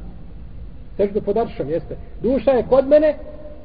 Seždu 0.96 1.20
pod 1.20 1.36
aršom, 1.36 1.70
jeste. 1.70 1.96
Duša 2.22 2.50
je 2.50 2.66
kod 2.68 2.88
mene, 2.88 3.16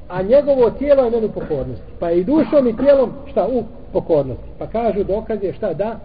a 0.09 0.21
njegovo 0.21 0.69
tijelo 0.69 1.03
je 1.03 1.11
meni 1.11 1.25
u 1.25 1.31
pokornosti. 1.31 1.91
Pa 1.99 2.09
je 2.09 2.19
i 2.19 2.23
dušom 2.23 2.67
i 2.67 2.77
tijelom, 2.77 3.11
šta, 3.31 3.47
u 3.47 3.63
pokornosti. 3.93 4.43
Pa 4.59 4.67
kažu 4.67 5.03
dokaz 5.03 5.43
je 5.43 5.53
šta, 5.53 5.73
da, 5.73 5.99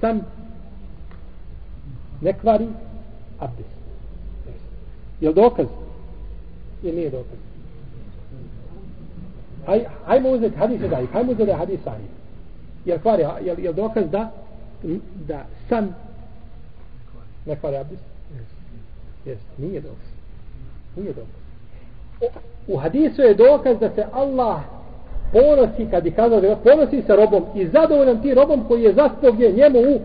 sam 0.00 0.20
ne 2.20 2.32
kvari 2.32 2.66
abdest. 3.38 3.76
Je 5.20 5.28
li 5.28 5.34
dokaz? 5.34 5.66
Ili 6.82 6.96
nije 6.96 7.10
dokaz? 7.10 7.38
Aj, 9.66 9.84
ajmo 10.06 10.30
uzeti 10.30 10.56
hadis 10.56 10.80
da 10.80 11.00
i 11.00 11.06
ajmo 11.14 11.32
uzeti 11.32 11.52
hadis 11.52 11.80
sahih. 11.84 12.10
Jel 12.84 12.98
kvari, 12.98 13.24
jel, 13.44 13.60
jel 13.60 13.72
dokaz 13.72 14.04
da 14.10 14.30
da 15.28 15.44
san 15.68 15.94
ne 17.46 17.56
kvari 17.56 17.76
abdest? 17.76 18.02
Jes, 19.26 19.38
nije 19.58 19.80
dokaz. 19.80 20.08
Nije 20.96 21.12
dokaz. 21.12 21.46
U 22.68 22.76
hadisu 22.76 23.22
je 23.22 23.34
dokaz 23.34 23.78
da 23.78 23.90
se 23.90 24.04
Allah 24.12 24.60
ponosi, 25.32 25.90
kad 25.90 26.06
je 26.06 26.12
kazao 26.12 26.40
da 26.40 26.56
ponosi 26.56 27.02
se 27.02 27.16
robom 27.16 27.44
i 27.54 27.66
zadovoljan 27.66 28.22
ti 28.22 28.34
robom 28.34 28.64
koji 28.68 28.82
je 28.82 28.94
zaspao 28.94 29.32
gdje 29.32 29.52
njemu 29.52 29.78
u 29.78 30.00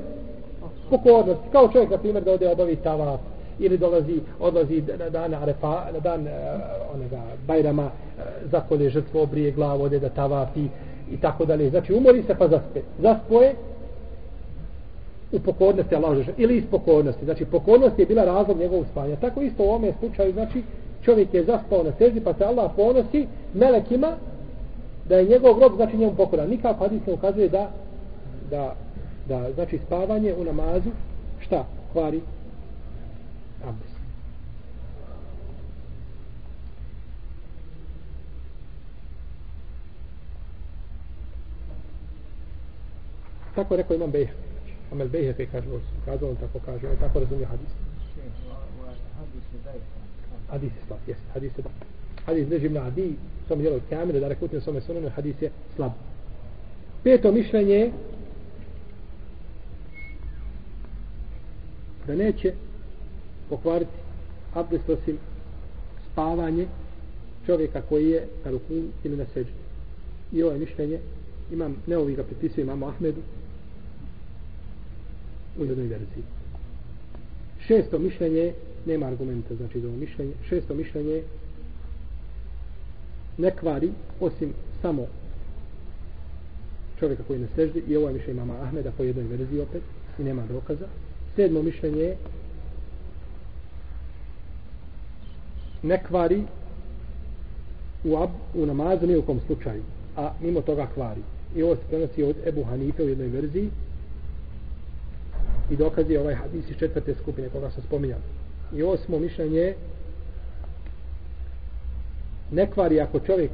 pokornosti. 0.90 1.50
Kao 1.52 1.68
čovjek, 1.68 1.90
na 1.90 1.98
primjer, 1.98 2.24
da 2.24 2.32
ode 2.32 2.50
obavi 2.50 2.76
tavaf 2.76 3.20
ili 3.60 3.78
dolazi, 3.78 4.20
odlazi 4.40 4.84
na 5.00 5.10
dan 5.10 5.34
Arefa, 5.34 5.92
na 5.94 6.00
dan 6.00 6.28
eh, 6.28 6.32
uh, 6.32 6.96
onega 6.96 7.22
Bajrama, 7.48 7.86
uh, 7.86 8.24
zakolje 8.52 8.90
žrtvo, 8.90 9.24
obrije 9.24 9.52
glavu, 9.52 9.84
ode 9.84 10.00
da 10.00 10.10
tavafi 10.10 10.68
i 11.12 11.18
tako 11.18 11.46
dalje. 11.46 11.70
Znači, 11.70 11.94
umori 11.94 12.24
se 12.24 12.36
pa 12.40 12.48
zaspe. 12.48 12.82
Zaspoje 13.00 13.56
u 15.32 15.40
pokornosti 15.40 15.96
Allah 15.96 16.18
žešan, 16.18 16.34
ili 16.38 16.58
iz 16.58 16.64
pokornosti. 16.72 17.26
Znači, 17.26 17.46
pokornost 17.46 18.00
je 18.00 18.06
bila 18.06 18.26
razlog 18.26 18.58
njegovog 18.58 18.86
spanja. 18.92 19.16
Tako 19.16 19.42
isto 19.42 19.64
u 19.64 19.68
ovome 19.68 19.94
slučaju, 20.00 20.34
znači, 20.34 20.64
čovjek 21.02 21.34
je 21.34 21.44
zaspao 21.44 21.84
na 21.84 21.92
seždi, 21.98 22.22
pa 22.22 22.34
se 22.34 22.46
Allah 22.46 22.72
ponosi 22.76 23.28
melekima 23.54 24.12
da 25.10 25.18
je 25.18 25.30
njegov 25.30 25.54
grob, 25.54 25.76
znači 25.76 25.98
njemu 25.98 26.16
pokoran. 26.16 26.50
Nikako 26.50 26.84
hadis 26.84 27.06
ne 27.08 27.14
ukazuje 27.14 27.50
da, 27.50 27.72
da, 28.50 28.76
da, 29.28 29.52
znači, 29.54 29.80
spavanje 29.86 30.34
u 30.34 30.44
namazu, 30.44 30.90
šta, 31.40 31.66
kvari 31.94 32.22
abdest. 33.64 34.02
Tako 43.56 43.76
rekao 43.76 43.96
imam 43.96 44.12
Bejhe. 44.12 44.32
Znači, 44.32 44.74
Amel 44.92 45.08
Bejhe 45.08 45.34
koji 45.34 45.48
kaže, 45.48 45.68
kazao 46.06 46.30
on 46.30 46.36
tako 46.36 46.60
kaže, 46.66 46.88
on 46.88 46.98
tako 46.98 47.20
razumije 47.20 47.46
hadis. 47.46 47.70
Hadis 50.50 50.72
je 50.72 50.82
slab, 50.88 51.00
jes, 51.08 51.18
hadis 51.34 51.58
je 51.58 51.62
slab. 51.62 51.74
Hadis 52.26 52.50
ne 52.50 52.60
živna 52.60 52.82
adi, 52.82 53.16
som 53.48 53.60
djelo 53.60 53.76
od 53.76 53.82
kamere, 53.90 54.20
da 54.20 54.28
rekutim 54.28 54.58
na 54.58 54.64
svome 54.64 54.82
sunanu, 54.82 55.10
hadis 55.10 55.42
je 55.42 55.52
slab. 55.76 55.92
Peto 57.04 57.32
mišljenje 57.32 57.92
da 62.08 62.16
neće 62.16 62.54
pokvariti 63.52 63.92
abdest 64.54 64.90
osim 64.90 65.18
spavanje 66.12 66.68
čovjeka 67.46 67.82
koji 67.82 68.10
je 68.10 68.28
na 68.46 68.52
ruku 68.52 68.74
ili 69.04 69.18
na 69.18 69.26
seđu. 69.34 69.52
I 70.32 70.44
ovo 70.44 70.52
je 70.52 70.60
mišljenje, 70.60 71.00
imam, 71.52 71.76
ne 71.88 71.98
ovi 71.98 72.16
ga 72.16 72.24
pripisuje 72.24 72.64
imamo 72.64 72.88
Ahmedu, 72.88 73.22
u 75.60 75.66
jednoj 75.66 75.88
verziji. 75.88 76.24
Šesto 77.68 78.00
mišljenje, 78.00 78.54
nema 78.86 79.06
argumenta 79.06 79.56
znači 79.56 79.80
za 79.80 79.88
ovo 79.88 79.98
mišljenje, 79.98 80.34
šesto 80.50 80.74
mišljenje 80.74 81.24
ne 83.38 83.52
kvari 83.52 83.92
osim 84.20 84.54
samo 84.82 85.08
čovjeka 87.00 87.24
koji 87.24 87.40
ne 87.40 87.48
seždi 87.56 87.84
i 87.88 87.98
ovo 87.98 88.08
je 88.08 88.14
mišljenje 88.14 88.42
imama 88.42 88.62
Ahmeda 88.62 88.92
po 88.98 89.04
jednoj 89.04 89.26
verziji 89.26 89.62
opet 89.62 89.82
i 90.20 90.24
nema 90.24 90.44
dokaza. 90.48 90.88
Sedmo 91.36 91.62
mišljenje 91.62 92.02
je 92.02 92.18
ne 95.84 96.04
kvari 96.04 96.44
u, 98.04 98.18
ab, 98.18 98.30
u 98.54 98.66
namazu 98.66 99.08
ni 99.08 99.16
u 99.16 99.22
kom 99.22 99.40
slučaju, 99.46 99.84
a 100.18 100.32
mimo 100.42 100.62
toga 100.62 100.88
kvari. 100.94 101.22
I 101.56 101.64
ovo 101.64 101.76
se 101.76 101.82
prenosi 101.90 102.24
od 102.24 102.36
Ebu 102.46 102.64
Hanife 102.64 103.04
u 103.04 103.10
jednoj 103.10 103.28
verziji 103.28 103.70
i 105.70 105.76
dokazi 105.76 106.18
ovaj 106.18 106.36
hadis 106.36 106.70
iz 106.70 106.78
četvrte 106.78 107.16
skupine 107.16 107.50
koga 107.50 107.72
sam 107.72 107.84
spominjao. 107.84 108.20
I 108.76 108.84
osmo 108.84 109.20
mišljenje 109.20 109.74
ne 112.52 112.72
kvari 112.72 113.02
ako 113.02 113.20
čovjek 113.20 113.52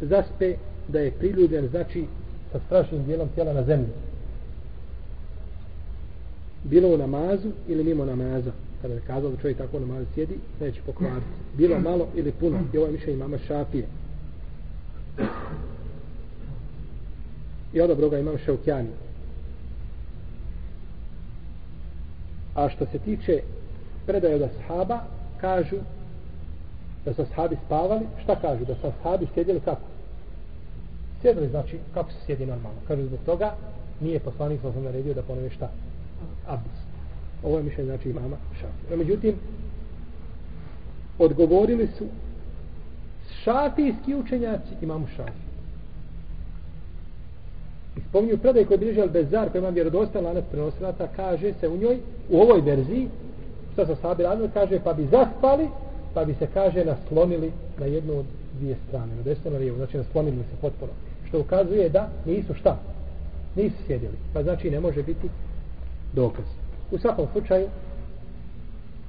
zaspe 0.00 0.54
da 0.88 1.00
je 1.00 1.10
priljubljen 1.10 1.68
znači 1.68 2.04
sa 2.52 2.60
strašnim 2.66 3.04
dijelom 3.04 3.28
tijela 3.28 3.52
na 3.52 3.62
zemlji. 3.62 3.88
Bilo 6.64 6.88
u 6.88 6.98
namazu 6.98 7.48
ili 7.68 7.84
mimo 7.84 8.04
namaza. 8.04 8.52
Kada 8.82 8.94
je 8.94 9.00
kazao 9.00 9.30
da 9.30 9.36
čovjek 9.36 9.58
tako 9.58 9.80
namaz 9.80 10.06
sjedi, 10.14 10.38
neće 10.60 10.80
pokvariti. 10.86 11.26
Bilo 11.56 11.78
malo 11.78 12.08
ili 12.14 12.32
puno. 12.32 12.58
I 12.72 12.78
ovo 12.78 12.86
je 12.86 12.92
mišljenje 12.92 13.18
mama 13.18 13.38
šafije. 13.38 13.86
I 17.72 17.80
odobro 17.80 18.08
ga 18.08 18.18
imam 18.18 18.38
šaukjani. 18.38 18.88
A 22.54 22.68
što 22.68 22.86
se 22.86 22.98
tiče 22.98 23.42
predaje 24.06 24.34
od 24.34 24.42
ashaba, 24.42 25.00
kažu 25.40 25.76
da 27.04 27.14
su 27.14 27.22
ashabi 27.22 27.56
spavali, 27.66 28.06
šta 28.22 28.40
kažu? 28.40 28.64
Da 28.64 28.74
su 28.74 28.86
ashabi 28.86 29.26
sjedili 29.34 29.60
kako? 29.60 29.80
Sjedili, 31.20 31.48
znači, 31.48 31.78
kako 31.94 32.10
se 32.10 32.16
sjedi 32.26 32.46
normalno. 32.46 32.78
Kažu 32.88 33.06
zbog 33.06 33.20
toga, 33.26 33.54
nije 34.00 34.20
poslanik 34.20 34.60
sam 34.60 34.82
naredio 34.82 35.14
da 35.14 35.22
ponove 35.22 35.50
šta? 35.50 35.70
Abdus. 36.46 36.85
Ovo 37.42 37.56
je 37.56 37.62
mišljenje, 37.62 37.90
znači, 37.90 38.10
imama 38.10 38.36
Šafija. 38.52 38.90
No, 38.90 38.96
međutim, 38.96 39.34
odgovorili 41.18 41.88
su 41.98 42.04
šafijski 43.44 44.14
učenjaci 44.14 44.74
imamu 44.82 45.06
Šafiju. 45.16 45.46
I 47.96 48.00
spominju 48.08 48.38
predaj 48.38 48.64
koji 48.64 48.78
bliže 48.78 49.00
Al-Bezar, 49.00 49.50
koji 49.50 49.60
imam 49.60 49.74
vjerodostan 49.74 50.24
lanac 50.24 50.44
prenosilaca, 50.50 51.08
kaže 51.16 51.52
se 51.60 51.68
u 51.68 51.76
njoj, 51.76 51.98
u 52.30 52.40
ovoj 52.40 52.60
verziji, 52.60 53.08
što 53.72 53.86
sa 53.86 53.96
sabi 53.96 54.22
radili, 54.22 54.50
kaže, 54.54 54.80
pa 54.84 54.92
bi 54.92 55.06
zaspali, 55.10 55.68
pa 56.14 56.24
bi 56.24 56.34
se, 56.34 56.46
kaže, 56.54 56.84
naslonili 56.84 57.52
na 57.78 57.86
jednu 57.86 58.18
od 58.18 58.26
dvije 58.58 58.76
strane, 58.88 59.16
na 59.16 59.22
desno 59.22 59.50
na 59.50 59.58
lijevo, 59.58 59.76
znači 59.76 59.96
naslonili 59.96 60.36
se 60.36 60.56
potpuno. 60.60 60.92
Što 61.28 61.40
ukazuje 61.40 61.88
da 61.88 62.08
nisu 62.26 62.54
šta? 62.54 62.78
Nisu 63.56 63.76
sjedili. 63.86 64.14
Pa 64.32 64.42
znači 64.42 64.70
ne 64.70 64.80
može 64.80 65.02
biti 65.02 65.28
dokaz. 66.12 66.44
U 66.90 66.98
svakom 66.98 67.26
slučaju, 67.32 67.68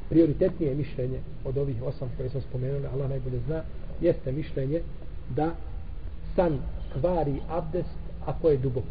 prioritetnije 0.10 0.76
mišljenje 0.76 1.20
od 1.46 1.58
ovih 1.58 1.84
osam 1.84 2.10
koje 2.18 2.30
sam 2.30 2.42
spomenuli, 2.42 2.88
Allah 2.94 3.10
najbolje 3.10 3.40
zna, 3.48 3.62
jeste 4.02 4.32
mišljenje 4.32 4.82
da 5.36 5.52
san 6.36 6.60
kvari 6.94 7.36
abdest 7.50 7.98
ako 8.26 8.50
je 8.50 8.58
dubok. 8.58 8.84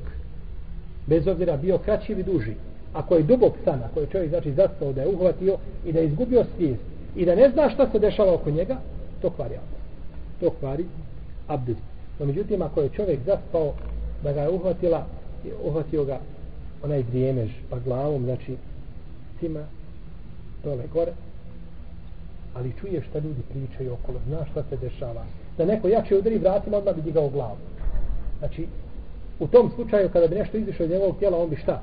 Bez 1.07 1.27
obzira 1.27 1.57
bio 1.57 1.79
kraći 1.79 2.13
ili 2.13 2.23
duži. 2.23 2.55
Ako 2.93 3.15
je 3.15 3.23
dubok 3.23 3.53
san, 3.65 3.83
ako 3.83 4.01
je 4.01 4.07
čovjek 4.07 4.31
znači 4.31 4.53
zastao 4.53 4.93
da 4.93 5.03
je 5.03 5.09
uhvatio 5.09 5.57
i 5.87 5.93
da 5.93 5.99
je 5.99 6.07
izgubio 6.07 6.45
svijest 6.57 6.83
i 7.17 7.25
da 7.25 7.35
ne 7.35 7.51
zna 7.51 7.71
šta 7.71 7.91
se 7.93 7.99
dešava 7.99 8.35
oko 8.35 8.51
njega, 8.51 8.77
to 9.23 9.31
kvari 9.31 9.55
abdest. 9.55 9.87
To 10.41 10.51
kvari 10.61 10.85
abdest. 11.47 11.83
No 12.19 12.27
međutim, 12.27 12.63
ako 12.63 12.81
je 12.81 12.89
čovjek 12.89 13.21
zaspao 13.27 13.73
da 14.23 14.33
ga 14.33 14.41
je 14.41 14.51
uhvatila, 14.51 15.07
uhvatio 15.65 16.05
ga 16.05 16.19
onaj 16.83 17.03
drijemež, 17.03 17.51
pa 17.71 17.79
glavom, 17.79 18.25
znači 18.25 18.57
cima 19.41 19.65
dole 20.65 20.85
gore, 20.93 21.13
ali 22.55 22.75
čuješ 22.81 23.07
šta 23.07 23.19
ljudi 23.19 23.43
pričaju 23.49 23.93
okolo, 23.93 24.19
zna 24.27 24.47
šta 24.51 24.63
se 24.69 24.77
dešava. 24.77 25.25
Da 25.59 25.65
neko 25.65 25.89
jače 25.89 26.19
udari 26.19 26.39
vratima, 26.39 26.77
odmah 26.77 26.95
bi 26.95 27.03
digao 27.03 27.29
glavu. 27.29 27.57
Znači, 28.39 28.67
u 29.41 29.47
tom 29.47 29.71
slučaju 29.75 30.09
kada 30.13 30.27
bi 30.27 30.35
nešto 30.35 30.57
izišlo 30.57 30.85
iz 30.85 30.91
njegovog 30.91 31.19
tijela 31.19 31.39
on 31.39 31.51
bi 31.51 31.57
šta? 31.57 31.83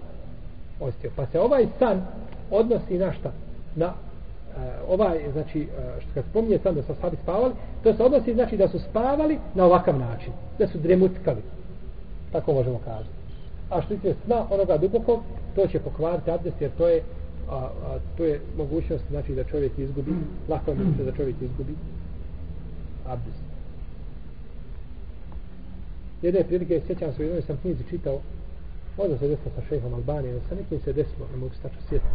Ostio 0.79 1.11
pa 1.15 1.25
se 1.25 1.39
ovaj 1.39 1.67
san 1.79 2.01
odnosi 2.51 2.97
na 2.97 3.13
šta? 3.13 3.31
Na 3.75 3.87
uh, 3.87 4.63
ovaj 4.89 5.31
znači 5.31 5.61
uh, 5.61 6.01
što 6.01 6.13
kad 6.13 6.23
spominje 6.29 6.59
san 6.63 6.75
da 6.75 6.81
su 6.81 6.95
sahabi 6.95 7.17
spavali 7.23 7.53
to 7.83 7.93
se 7.93 8.03
odnosi 8.03 8.33
znači 8.33 8.57
da 8.57 8.67
su 8.67 8.79
spavali 8.79 9.39
na 9.55 9.65
ovakav 9.65 9.99
način 9.99 10.33
da 10.59 10.67
su 10.67 10.77
dremutkali. 10.77 11.41
Tako 12.31 12.53
možemo 12.53 12.79
kazati. 12.85 13.09
A 13.69 13.81
što 13.81 13.97
se 13.97 14.15
sna 14.25 14.45
onoga 14.49 14.77
dubokog 14.77 15.19
to 15.55 15.67
će 15.67 15.79
pokvariti 15.79 16.31
abdest 16.31 16.61
jer 16.61 16.71
to 16.77 16.87
je 16.87 17.03
a, 17.53 17.69
a, 17.85 17.99
to 18.17 18.23
je 18.23 18.39
mogućnost 18.57 19.03
znači 19.09 19.35
da 19.35 19.43
čovjek 19.43 19.71
izgubi 19.77 20.11
lako 20.49 20.71
je 20.71 21.05
da 21.05 21.11
čovjek 21.11 21.35
izgubi 21.41 21.75
abdest. 23.05 23.43
Jedne 26.21 26.43
prilike 26.43 26.81
sjećam 26.87 27.13
se 27.13 27.21
u 27.21 27.25
jednoj 27.25 27.41
sam 27.41 27.57
knjizi 27.61 27.83
čitao 27.89 28.19
možda 28.97 29.17
se 29.17 29.27
desilo 29.27 29.51
sa 29.55 29.61
šehom 29.69 29.93
Albanije 29.93 30.39
sa 30.49 30.55
nekim 30.55 30.79
se 30.79 30.93
desilo, 30.93 31.27
ne 31.31 31.37
mogu 31.37 31.53
se 31.53 31.61
tačno 31.61 31.81
sjetiti 31.89 32.13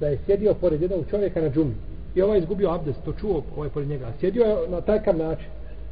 da 0.00 0.08
je 0.08 0.18
sjedio 0.26 0.54
pored 0.54 0.82
jednog 0.82 1.04
čovjeka 1.10 1.40
na 1.40 1.50
džumi. 1.50 1.74
I 2.14 2.22
ovaj 2.22 2.38
izgubio 2.38 2.70
abdest, 2.70 2.98
to 3.04 3.12
čuo 3.12 3.42
ovaj 3.56 3.68
pored 3.68 3.88
njega, 3.88 4.06
a 4.06 4.12
sjedio 4.20 4.44
je 4.44 4.68
na 4.68 4.80
takav 4.80 5.16
način. 5.16 5.46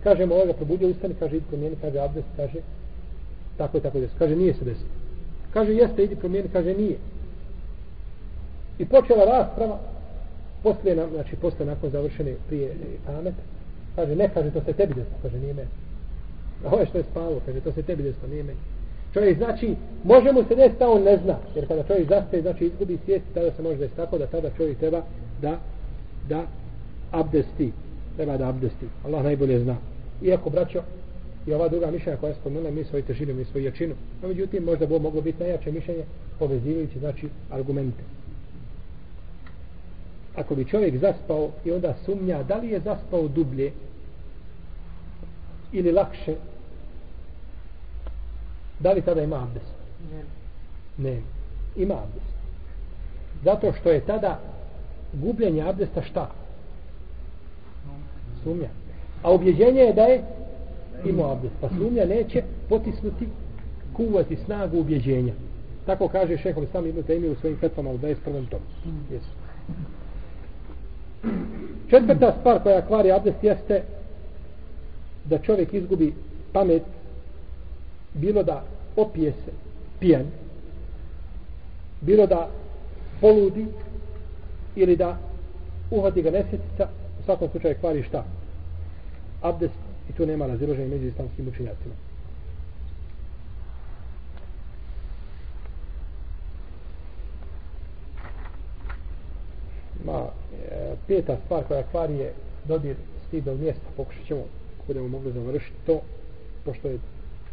Kaže 0.04 0.26
mu 0.26 0.34
ovaj 0.34 0.46
ga 0.46 0.52
probudio 0.52 0.88
ustani, 0.88 1.14
kaže 1.18 1.36
idi 1.36 1.44
promijeni, 1.48 1.76
kaže 1.80 1.98
abdest, 1.98 2.26
kaže 2.36 2.58
tako 3.56 3.78
i 3.78 3.80
tako 3.80 4.00
desilo, 4.00 4.18
kaže 4.18 4.36
nije 4.36 4.54
se 4.54 4.64
desilo. 4.64 4.90
Kaže 5.52 5.72
jeste, 5.72 6.04
idi 6.04 6.16
promijeni, 6.16 6.48
kaže 6.52 6.74
nije 6.74 6.96
i 8.78 8.84
počela 8.84 9.24
rasprava 9.24 9.78
poslije, 10.62 11.06
znači 11.12 11.36
posle 11.36 11.66
nakon 11.66 11.90
završene 11.90 12.34
prije 12.48 12.70
e, 12.70 12.74
pamet 13.06 13.34
kaže 13.96 14.16
ne, 14.16 14.30
kaže 14.34 14.50
to 14.50 14.60
se 14.60 14.72
tebi 14.72 14.94
desno, 14.94 15.16
kaže 15.22 15.38
nije 15.38 15.54
meni 15.54 15.68
ovo 16.64 16.80
je 16.80 16.86
što 16.86 16.98
je 16.98 17.04
spavo, 17.10 17.40
kaže, 17.46 17.60
to 17.60 17.72
se 17.72 17.82
tebi 17.82 18.02
desno, 18.02 18.28
nije 18.28 18.42
meni. 18.42 18.58
Čovjek 19.12 19.38
znači, 19.38 19.74
može 20.04 20.32
mu 20.32 20.44
se 20.48 20.54
desiti, 20.54 20.84
on 20.84 21.02
ne 21.02 21.16
zna, 21.16 21.38
jer 21.54 21.68
kada 21.68 21.82
čovjek 21.82 22.08
zaspe, 22.08 22.40
znači 22.42 22.64
izgubi 22.64 22.98
svijest, 23.04 23.24
tada 23.34 23.50
se 23.52 23.62
može 23.62 23.76
desiti 23.76 23.96
tako 23.96 24.18
da 24.18 24.26
tada 24.26 24.50
čovjek 24.56 24.78
treba 24.78 25.02
da, 25.42 25.58
da 26.28 26.46
abdesti, 27.10 27.72
treba 28.16 28.36
da 28.36 28.48
abdesti. 28.48 28.86
Allah 29.04 29.24
najbolje 29.24 29.60
zna. 29.60 29.76
Iako, 30.22 30.50
braćo, 30.50 30.82
i 31.46 31.52
ova 31.52 31.68
druga 31.68 31.90
mišljenja 31.90 32.18
koja 32.18 32.28
je 32.28 32.36
spomenula, 32.40 32.70
mi 32.70 32.84
svoju 32.84 33.02
težinu, 33.02 33.34
mi 33.34 33.44
svoju 33.44 33.64
jačinu. 33.64 33.94
No, 34.22 34.28
međutim, 34.28 34.64
možda 34.64 34.86
bo 34.86 34.98
moglo 34.98 35.20
biti 35.20 35.42
najjače 35.42 35.72
mišljenje, 35.72 36.04
povezivajući, 36.38 36.98
znači, 36.98 37.28
argumente. 37.50 38.02
Ako 40.38 40.54
bi 40.54 40.64
čovjek 40.64 40.96
zaspao 40.96 41.50
i 41.64 41.72
onda 41.72 41.94
sumnja, 42.04 42.42
da 42.42 42.56
li 42.56 42.68
je 42.68 42.80
zaspao 42.80 43.28
dublje, 43.28 43.72
ili 45.72 45.92
lakše 45.92 46.34
da 48.80 48.92
li 48.92 49.02
tada 49.02 49.22
ima 49.22 49.42
abdest? 49.42 49.72
Ne, 50.12 50.22
ne. 51.10 51.20
ima 51.76 51.94
abdest. 51.94 52.32
Zato 53.44 53.72
što 53.72 53.90
je 53.90 54.00
tada 54.00 54.40
gubljenje 55.12 55.62
abdesta 55.62 56.02
šta? 56.02 56.30
Sumnja. 58.42 58.68
A 59.22 59.30
objeđenje 59.30 59.80
je 59.80 59.92
da 59.92 60.02
je 60.02 60.22
ima 61.04 61.32
abdest. 61.32 61.54
Pa 61.60 61.68
sumnja 61.68 62.04
neće 62.04 62.42
potisnuti 62.68 63.28
kuvati 63.92 64.36
snagu 64.44 64.78
ubjeđenja. 64.78 65.32
Tako 65.86 66.08
kaže 66.08 66.36
šehol 66.36 66.66
sam 66.72 66.86
ibn 66.86 67.02
Taymi 67.02 67.32
u 67.32 67.40
svojim 67.40 67.58
fetvama 67.58 67.90
u 67.90 67.98
21. 67.98 68.16
tomu. 68.24 68.64
Jesu 69.12 69.30
četvrta 71.90 72.34
stvar 72.40 72.62
koja 72.62 72.86
kvari 72.86 73.12
abdest 73.12 73.44
jeste 73.44 73.82
da 75.24 75.38
čovjek 75.38 75.74
izgubi 75.74 76.14
pamet 76.52 76.82
bilo 78.14 78.42
da 78.42 78.64
opije 78.96 79.32
se 79.32 79.52
pijan 80.00 80.26
bilo 82.00 82.26
da 82.26 82.48
poludi 83.20 83.66
ili 84.76 84.96
da 84.96 85.18
uhvati 85.90 86.22
ga 86.22 86.30
nesjetica 86.30 86.88
u 87.20 87.22
svakom 87.24 87.48
slučaju 87.50 87.74
kvari 87.80 88.02
šta? 88.02 88.24
Abdest 89.42 89.74
i 90.10 90.12
tu 90.12 90.26
nema 90.26 90.46
raziloženja 90.46 90.88
među 90.88 91.06
islamskim 91.06 91.48
učinjacima 91.48 91.94
ma 100.04 100.26
peta 101.06 101.36
stvar 101.44 101.64
koja 101.64 101.82
kvari 101.82 102.14
je 102.14 102.32
dodir 102.64 102.96
stidog 103.28 103.60
mjesta 103.60 103.86
pokušat 103.96 104.26
ćemo 104.26 104.44
budemo 104.86 105.08
mogli 105.08 105.32
završiti 105.32 105.76
to, 105.86 106.00
pošto 106.64 106.88
je 106.88 106.98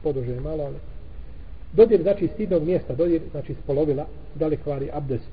poduže 0.04 0.40
malo, 0.40 0.64
ali 0.64 0.76
Dodir 1.76 2.02
znači 2.02 2.28
stidnog 2.28 2.64
mjesta, 2.64 2.96
dodir 2.96 3.22
znači 3.32 3.56
spolovila, 3.64 4.06
da 4.36 4.48
li 4.48 4.58
kvari 4.58 4.90
abdest. 4.94 5.30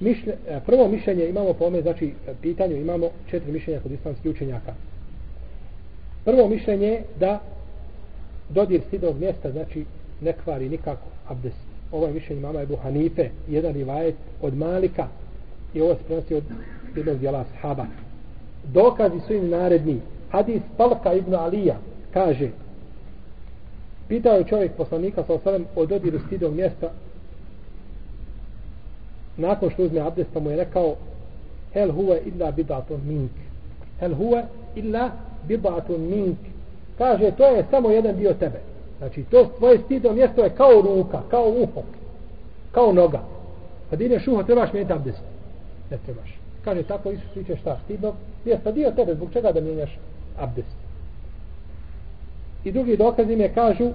Mišlje, 0.00 0.34
e, 0.48 0.60
prvo 0.66 0.88
mišljenje 0.88 1.28
imamo 1.28 1.52
po 1.52 1.64
ome, 1.64 1.82
znači 1.82 2.12
pitanju 2.42 2.76
imamo 2.76 3.10
četiri 3.30 3.52
mišljenja 3.52 3.80
kod 3.80 3.92
islamskih 3.92 4.30
učenjaka. 4.30 4.74
Prvo 6.24 6.48
mišljenje 6.48 6.86
je 6.86 7.02
da 7.20 7.40
dodir 8.48 8.80
stidnog 8.86 9.18
mjesta 9.18 9.50
znači 9.50 9.84
ne 10.20 10.32
kvari 10.32 10.68
nikako 10.68 11.06
abdest. 11.28 11.69
Ovaj 11.92 12.02
ovo 12.02 12.06
je 12.06 12.12
mišljenje 12.12 12.42
mama 12.42 12.60
Ebu 12.60 12.76
Hanife, 12.76 13.30
jedan 13.48 13.72
rivajet 13.72 14.14
od 14.42 14.56
Malika 14.56 15.08
i 15.74 15.80
ovo 15.80 15.94
se 15.94 16.02
prenosi 16.06 16.34
od 16.34 16.44
jednog 16.96 17.18
dijela 17.18 17.44
sahaba. 17.44 17.86
Dokazi 18.64 19.20
su 19.26 19.32
im 19.34 19.48
naredni. 19.48 20.00
Hadis 20.30 20.62
Palka 20.76 21.14
ibn 21.14 21.34
Alija 21.34 21.76
kaže 22.12 22.50
pitao 24.08 24.36
je 24.36 24.44
čovjek 24.44 24.72
poslanika 24.72 25.24
sa 25.26 25.34
osadem 25.34 25.66
o 25.76 25.86
dodiru 25.86 26.18
stidnog 26.26 26.54
mjesta 26.54 26.90
nakon 29.36 29.70
što 29.70 29.82
uzme 29.82 30.00
abdest 30.00 30.30
pa 30.34 30.40
mu 30.40 30.50
je 30.50 30.56
rekao 30.56 30.96
hel 31.72 31.92
huve 31.92 32.20
illa 32.24 32.50
bidatun 32.50 33.00
mink 33.06 33.30
hel 34.00 34.14
huve 34.14 34.44
illa 34.74 35.10
bidatun 35.48 36.00
mink 36.00 36.38
kaže 36.98 37.30
to 37.30 37.44
je 37.44 37.64
samo 37.70 37.90
jedan 37.90 38.16
dio 38.16 38.34
tebe 38.34 38.60
znači 39.00 39.24
to 39.30 39.50
tvoje 39.58 39.78
stidno 39.78 40.12
mjesto 40.12 40.42
je 40.42 40.50
kao 40.50 40.82
ruka 40.82 41.22
kao 41.30 41.48
uho 41.48 41.82
kao 42.72 42.92
noga. 42.92 43.18
Pa 43.18 43.90
kad 43.90 44.00
ideš 44.00 44.28
uho 44.28 44.42
trebaš 44.42 44.72
mijeniti 44.72 44.92
abdest? 44.92 45.22
Ne 45.90 45.98
trebaš. 46.04 46.38
Kaže 46.64 46.82
tako 46.82 47.10
Isus 47.10 47.36
viče 47.36 47.56
šta 47.56 47.78
stidno 47.84 48.12
mjesto. 48.44 48.72
Dio 48.72 48.90
tebe 48.90 49.14
zbog 49.14 49.28
čega 49.32 49.52
da 49.52 49.60
mijenjaš 49.60 49.98
abdest? 50.38 50.76
I 52.64 52.72
drugi 52.72 52.96
dokaz 52.96 53.30
im 53.30 53.40
je 53.40 53.54
kažu 53.54 53.90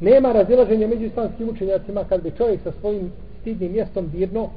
nema 0.00 0.32
razilaženja 0.32 0.88
među 0.88 1.04
islamskim 1.04 1.48
učenjacima 1.48 2.04
kad 2.04 2.22
bi 2.22 2.32
čovjek 2.36 2.60
sa 2.62 2.72
svojim 2.80 3.12
stidnim 3.40 3.72
mjestom 3.72 4.08
dirno 4.08 4.48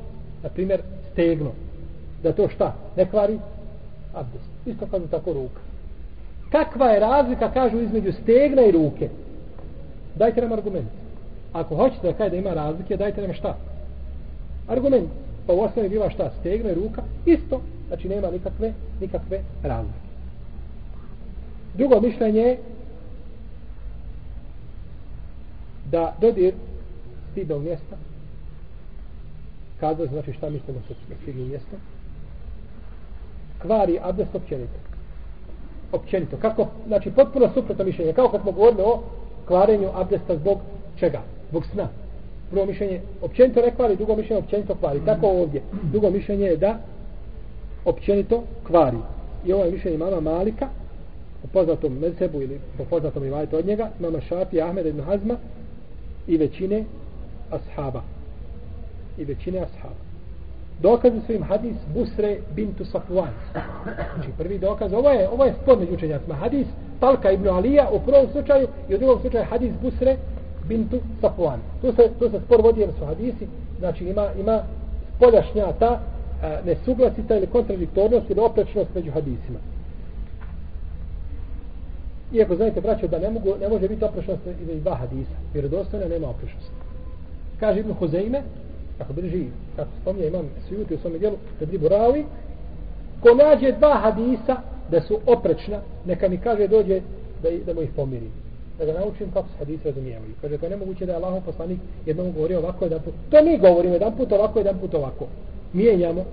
na 0.43 0.49
primjer 0.49 0.81
stegno. 1.11 1.51
Da 2.23 2.31
to 2.31 2.49
šta 2.49 2.75
ne 2.97 3.09
kvari? 3.09 3.39
Abdest. 4.14 4.49
Isto 4.66 4.86
kao 4.86 4.99
tako 4.99 5.34
ruka. 5.34 5.61
Kakva 6.51 6.86
je 6.86 6.99
razlika 6.99 7.51
kažu 7.51 7.80
između 7.80 8.11
stegna 8.11 8.61
i 8.61 8.72
ruke? 8.72 9.09
Dajte 10.16 10.41
nam 10.41 10.51
argument. 10.51 10.89
Ako 11.53 11.76
hoćete 11.76 12.07
da 12.07 12.14
kaj 12.14 12.30
da 12.30 12.36
ima 12.36 12.53
razlike 12.53 12.97
dajte 12.97 13.22
nam 13.22 13.34
šta? 13.34 13.57
Argument. 14.68 15.09
Pa 15.47 15.53
u 15.53 15.61
osnovi 15.61 15.89
biva 15.89 16.09
šta? 16.09 16.32
Stegna 16.39 16.72
i 16.72 16.76
ruka? 16.76 17.01
Isto. 17.26 17.61
Znači 17.88 18.09
nema 18.09 18.32
nikakve 18.32 18.74
nikakve 19.01 19.39
razlike. 19.64 19.99
Drugo 21.74 22.01
mišljenje 22.01 22.41
je 22.41 22.57
da 25.91 26.16
dodir 26.22 26.53
stidnog 27.32 27.64
mjesta 27.64 27.95
kazao 29.80 30.05
znači 30.05 30.34
šta 30.34 30.49
mislimo 30.49 30.80
sa 30.88 30.93
stidnim 31.22 31.47
mjestom? 31.47 31.80
Kvari 33.64 33.99
abdest 34.03 34.36
općenito. 34.36 34.80
Općenito. 35.91 36.38
Kako? 36.41 36.68
Znači 36.88 37.11
potpuno 37.11 37.49
suprotno 37.53 37.86
mišljenje. 37.86 38.14
Kao 38.14 38.30
kad 38.30 38.41
smo 38.41 38.51
govorili 38.51 38.82
o 38.82 39.01
kvarenju 39.47 39.89
abdesta 39.93 40.36
zbog 40.36 40.57
čega? 40.99 41.22
Zbog 41.49 41.66
sna. 41.66 41.88
Prvo 42.51 42.66
mišljenje 42.66 43.01
općenito 43.22 43.61
ne 43.61 43.76
kvari 43.76 43.95
drugo 43.95 44.16
mišljenje 44.16 44.41
općenito 44.43 44.76
kvari. 44.76 44.99
Tako 45.05 45.28
ovdje. 45.28 45.61
Drugo 45.91 46.09
mišljenje 46.09 46.45
je 46.45 46.57
da 46.57 46.78
općenito 47.86 48.43
kvari. 48.68 48.97
I 49.45 49.53
ovo 49.53 49.64
je 49.64 49.72
mišljenje 49.72 49.97
mama 49.97 50.20
Malika 50.20 50.68
u 51.43 51.47
poznatom 51.47 51.93
mezebu 51.93 52.41
ili 52.41 52.59
po 52.78 52.84
poznatom 52.84 53.26
ivajtu 53.26 53.57
od 53.57 53.66
njega 53.66 53.89
mama 53.99 54.22
Šafi, 54.22 54.61
Ahmed 54.61 54.86
ibn 54.86 55.01
Hazma 55.01 55.36
i 56.28 56.38
većine 56.38 56.84
ashaba. 57.51 58.01
I 59.18 59.26
većine 59.26 59.59
ashaba 59.59 60.02
dokazi 60.84 61.19
su 61.25 61.34
im 61.34 61.43
hadis 61.43 61.75
Busre 61.93 62.38
bintu 62.55 62.86
Safuan 62.86 63.29
znači 64.15 64.29
prvi 64.38 64.59
dokaz 64.59 64.93
ovo 64.93 65.09
je, 65.09 65.29
ovo 65.29 65.43
je 65.45 65.53
spod 65.61 65.79
među 65.79 65.93
učenjacima 65.93 66.36
hadis 66.36 66.67
Talka 66.99 67.31
ibn 67.31 67.47
Alija 67.47 67.89
u 67.91 67.99
prvom 67.99 68.27
slučaju 68.31 68.67
i 68.89 68.95
u 68.95 68.97
drugom 68.97 69.19
slučaju 69.21 69.45
hadis 69.49 69.73
Busre 69.81 70.17
bintu 70.67 70.99
Safuan 71.21 71.59
tu 71.81 71.91
se, 71.91 72.09
tu 72.19 72.29
se 72.29 72.39
spor 72.45 72.61
vodi 72.61 72.81
jer 72.81 72.89
su 72.99 73.05
hadisi 73.05 73.47
znači 73.79 74.05
ima, 74.05 74.27
ima 74.39 74.63
spoljašnja 75.15 75.71
ta 75.79 75.99
e, 76.43 76.59
nesuglasita 76.65 77.38
ili 77.38 77.47
kontradiktornost 77.47 78.29
ili 78.29 78.39
oprečnost 78.39 78.89
među 78.95 79.11
hadisima 79.11 79.59
Iako 82.34 82.55
znate, 82.55 82.81
braćo, 82.81 83.07
da 83.07 83.19
ne, 83.19 83.29
mogu, 83.29 83.55
ne 83.61 83.69
može 83.69 83.88
biti 83.88 84.05
oprečnost 84.05 84.41
između 84.61 84.79
dva 84.79 84.95
hadisa. 84.95 85.36
Vjerodostojna 85.53 86.07
nema 86.07 86.29
oprečnosti. 86.29 86.71
Kaže 87.59 87.79
Ibn 87.79 87.93
Huzeime, 87.93 88.41
kako 88.97 89.13
drži, 89.13 89.45
kako 89.75 89.89
spomnja 90.01 90.25
imam 90.25 90.49
sujuti 90.69 90.95
u 90.95 90.97
svome 90.97 91.17
dijelu, 91.17 91.37
da 91.59 91.65
drži 91.65 91.77
Buravi, 91.77 92.25
ko 93.21 93.35
nađe 93.35 93.71
dva 93.71 93.93
hadisa 93.93 94.55
da 94.91 95.01
su 95.01 95.19
oprečna, 95.25 95.79
neka 96.05 96.29
mi 96.29 96.37
kaže 96.37 96.67
dođe 96.67 97.01
da, 97.43 97.49
da 97.65 97.73
mu 97.73 97.81
ih 97.81 97.89
pomiri. 97.95 98.29
Da 98.79 98.85
ga 98.85 98.93
naučim 98.93 99.31
kako 99.33 99.47
se 99.47 99.57
hadisi 99.59 99.87
razumijevaju. 99.87 100.33
Kaže, 100.41 100.57
to 100.57 100.65
je 100.65 100.69
nemoguće 100.69 101.05
da 101.05 101.11
je 101.11 101.17
Allahom 101.17 101.43
poslanik 101.43 101.79
jednom 102.05 102.31
govori 102.31 102.55
ovako, 102.55 102.85
jedan 102.85 102.99
put. 103.01 103.13
To 103.29 103.43
mi 103.43 103.57
govorimo, 103.57 103.93
jedan 103.93 104.17
put 104.17 104.31
ovako, 104.31 104.59
jedan 104.59 104.79
put 104.79 104.93
ovako. 104.93 105.27
Mijenjamo 105.73 106.25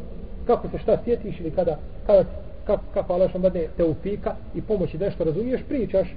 kako 0.46 0.68
se 0.68 0.78
šta 0.78 0.98
sjetiš 1.04 1.40
ili 1.40 1.50
kada, 1.50 1.78
kada 2.06 2.24
kako, 2.64 2.82
kako 2.94 3.12
Allah 3.12 3.30
što 3.30 3.38
dadne 3.38 3.66
te 3.76 3.84
upika 3.84 4.34
i 4.54 4.62
pomoći 4.62 4.98
da 4.98 5.10
što 5.10 5.24
razumiješ, 5.24 5.60
pričaš. 5.68 6.08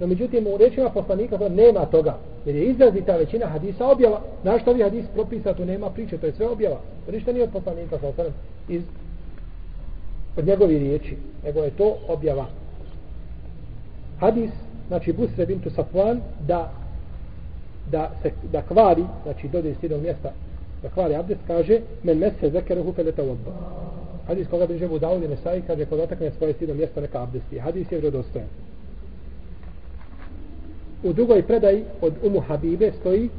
No 0.00 0.06
međutim, 0.06 0.46
u 0.46 0.56
rečima 0.56 0.90
poslanika 0.90 1.38
to 1.38 1.48
nema 1.48 1.86
toga. 1.86 2.18
Jer 2.46 2.56
je 2.56 2.64
izrazita 2.64 3.16
većina 3.16 3.46
hadisa 3.46 3.86
objava. 3.86 4.20
Znaš 4.42 4.62
što 4.62 4.72
vi 4.72 4.82
hadis 4.82 5.04
propisa, 5.14 5.54
tu 5.54 5.64
nema 5.64 5.90
priče, 5.90 6.18
to 6.18 6.26
je 6.26 6.32
sve 6.32 6.48
objava. 6.48 6.80
To 7.06 7.12
ništa 7.12 7.32
nije 7.32 7.44
od 7.44 7.50
poslanika, 7.52 7.98
sa 7.98 8.08
osanem, 8.08 8.32
iz 8.68 8.82
od 10.36 10.46
njegovi 10.46 10.78
riječi, 10.78 11.16
nego 11.44 11.60
je 11.60 11.70
to 11.70 11.96
objava. 12.08 12.46
Hadis, 14.18 14.50
znači 14.88 15.12
Busre 15.12 15.46
bintu 15.46 15.70
Safwan, 15.70 16.18
da 16.46 16.72
da 17.90 18.10
se 18.22 18.30
da 18.52 18.62
kvari, 18.62 19.04
znači 19.22 19.48
dođe 19.48 19.70
iz 19.70 19.76
jednog 19.82 20.02
mjesta 20.02 20.32
da 20.82 20.88
kvari 20.88 21.14
abdest, 21.14 21.40
kaže 21.46 21.80
men 22.02 22.18
mese 22.18 22.50
zekeruhu 22.50 22.92
feleta 22.92 23.22
odba 23.22 23.52
hadis 24.26 24.48
koga 24.48 24.66
bi 24.66 24.88
mu 24.88 24.98
dao 24.98 25.18
Nesai 25.18 25.62
kaže 25.66 25.86
ko 25.86 25.96
dotakne 25.96 26.30
svoje 26.30 26.52
stidno 26.52 26.74
mjesto 26.74 27.00
neka 27.00 27.22
abdesti. 27.22 27.58
Hadis 27.58 27.92
je 27.92 28.00
vjerodostojan. 28.00 28.48
U 31.04 31.12
drugoj 31.12 31.42
predaji 31.42 31.84
od 32.00 32.14
Umu 32.22 32.40
Habibe 32.40 32.92
stoji 33.00 33.30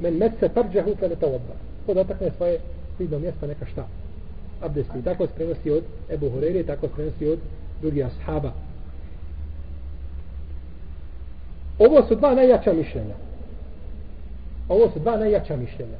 men 0.00 0.14
metse 0.14 0.48
parđahu 0.48 0.94
fe 0.94 1.08
ne 1.08 1.14
tawabba. 1.14 1.54
Ko 1.86 1.94
dotakne 1.94 2.30
svoje 2.30 2.58
stidno 2.94 3.18
mjesto 3.18 3.46
neka 3.46 3.66
šta? 3.66 3.86
Abdesti. 4.60 5.02
Tako 5.04 5.26
se 5.26 5.32
prenosi 5.34 5.70
od 5.70 5.82
Ebu 6.10 6.30
Horeire, 6.30 6.62
tako 6.62 6.88
se 6.88 6.94
prenosi 6.94 7.28
od 7.28 7.38
drugih 7.80 8.06
ashaba. 8.06 8.52
Ovo 11.78 12.02
su 12.08 12.14
dva 12.14 12.34
najjača 12.34 12.72
mišljenja. 12.72 13.14
Ovo 14.68 14.90
su 14.90 14.98
dva 14.98 15.16
najjača 15.16 15.56
mišljenja. 15.56 15.98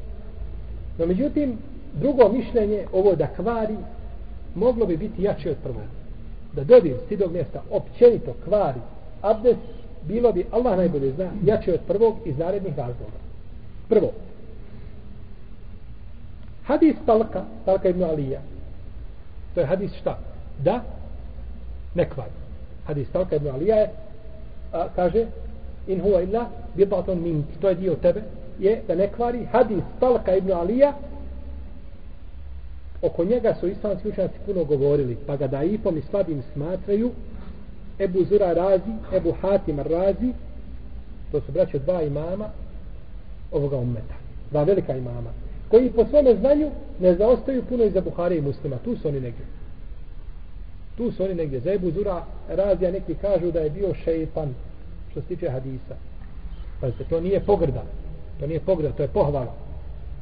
No 0.99 1.07
međutim, 1.07 1.59
drugo 1.95 2.29
mišljenje, 2.29 2.87
ovo 2.93 3.15
da 3.15 3.27
kvari, 3.27 3.77
moglo 4.55 4.87
bi 4.87 4.97
biti 4.97 5.23
jače 5.23 5.51
od 5.51 5.57
prvog. 5.63 5.83
Da 6.53 6.65
dodir 6.65 6.95
stidog 7.07 7.33
mjesta 7.33 7.63
općenito 7.71 8.35
kvari 8.45 8.81
abdest, 9.23 9.84
bilo 10.09 10.33
bi, 10.33 10.47
Allah 10.51 10.77
najbolje 10.77 11.13
zna, 11.13 11.31
jače 11.45 11.75
od 11.75 11.81
prvog 11.87 12.17
iz 12.25 12.39
narednih 12.39 12.77
razloga. 12.77 13.19
Prvo, 13.89 14.13
hadis 16.65 16.97
Talka, 17.07 17.45
Talka 17.65 17.89
ibn 17.89 18.05
Alija, 18.05 18.41
to 19.55 19.61
je 19.61 19.67
hadis 19.67 19.93
šta? 20.01 20.19
Da, 20.65 20.83
ne 21.95 22.09
kvari. 22.11 22.31
Hadis 22.87 23.09
Talka 23.13 23.37
ibn 23.37 23.49
Alija 23.49 23.77
je, 23.77 23.91
a, 24.73 24.89
kaže, 24.97 25.27
in 25.87 26.01
huwa 26.01 26.23
illa 26.23 26.47
bidaton 26.77 27.23
min, 27.23 27.45
to 27.61 27.69
je 27.69 27.75
dio 27.75 27.95
tebe, 27.95 28.23
je 28.59 28.83
da 28.89 28.95
ne 28.95 29.09
kvari. 29.13 29.45
Hadis 29.53 29.85
Talka 30.01 30.37
ibn 30.37 30.53
Alija, 30.53 30.93
oko 33.03 33.25
njega 33.25 33.55
su 33.61 33.69
islamski 33.69 34.09
učenjaci 34.09 34.39
puno 34.47 34.65
govorili, 34.65 35.17
pa 35.27 35.37
ga 35.37 35.47
daifom 35.47 35.99
i 35.99 36.03
slabim 36.03 36.43
smatraju 36.53 37.11
Ebu 37.99 38.25
Zura 38.25 38.53
Razi, 38.53 38.93
Ebu 39.13 39.33
Hatim 39.41 39.81
Razi, 39.81 40.33
to 41.33 41.41
su 41.41 41.53
braće 41.53 41.79
dva 41.79 42.03
imama 42.03 42.49
ovoga 43.53 43.77
ummeta, 43.77 44.15
dva 44.51 44.63
velika 44.63 44.97
imama, 44.97 45.31
koji 45.69 45.91
po 45.91 46.05
svome 46.05 46.35
znanju 46.35 46.71
ne 47.01 47.15
zaostaju 47.15 47.63
puno 47.69 47.85
iza 47.85 48.01
Buhare 48.01 48.37
i 48.37 48.41
muslima, 48.41 48.77
tu 48.85 48.97
su 48.97 49.09
oni 49.09 49.21
negdje. 49.21 49.45
Tu 50.97 51.13
su 51.13 51.25
oni 51.25 51.35
negdje. 51.35 51.61
Za 51.61 51.73
Ebu 51.73 51.91
Zura 51.91 52.25
Razija 52.49 52.91
neki 52.91 53.15
kažu 53.15 53.51
da 53.51 53.61
je 53.61 53.71
bio 53.71 53.95
šeitan 53.95 54.55
što 55.11 55.21
se 55.21 55.27
tiče 55.27 55.51
hadisa. 55.51 55.97
Pa 56.81 56.91
to 57.11 57.21
nije 57.21 57.41
pogrda. 57.41 57.83
To 58.41 58.47
nije 58.47 58.61
pogrda, 58.61 58.93
to 58.93 59.03
je 59.03 59.09
pohvala 59.09 59.55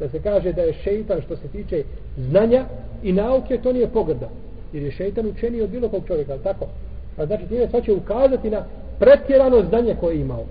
da 0.02 0.08
se 0.08 0.22
kaže 0.22 0.52
da 0.52 0.62
je 0.62 0.72
šeitan 0.72 1.20
što 1.22 1.36
se 1.36 1.48
tiče 1.48 1.84
znanja 2.16 2.64
i 3.02 3.12
nauke, 3.12 3.58
to 3.62 3.72
nije 3.72 3.88
pogrda. 3.88 4.28
Jer 4.72 4.82
je 4.82 4.90
šeitan 4.90 5.26
učeniji 5.26 5.62
od 5.62 5.70
bilo 5.70 5.88
kog 5.88 6.02
čovjeka, 6.06 6.32
ali 6.32 6.42
tako? 6.42 6.66
Pa 7.16 7.26
znači 7.26 7.46
time 7.46 7.68
se 7.68 7.80
će 7.82 7.92
ukazati 7.92 8.50
na 8.50 8.64
pretjerano 8.98 9.62
znanje 9.62 9.96
koje 10.00 10.14
je 10.14 10.20
imao. 10.20 10.44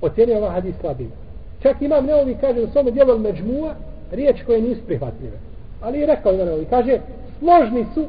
Ocjenio 0.00 0.36
ovaj 0.36 0.50
hadis 0.50 0.74
slabim. 0.80 1.12
Čak 1.62 1.82
imam 1.82 2.06
neovi, 2.06 2.36
kaže 2.40 2.60
u 2.60 2.68
svome 2.72 2.90
djelu 2.90 3.18
međmua, 3.18 3.74
riječ 4.12 4.42
koje 4.46 4.62
nisu 4.62 4.80
prihvatljive. 4.86 5.36
Ali 5.80 5.98
je 5.98 6.06
rekao 6.06 6.32
ima 6.32 6.44
neovi, 6.44 6.66
kaže, 6.70 6.98
složni 7.38 7.86
su 7.94 8.06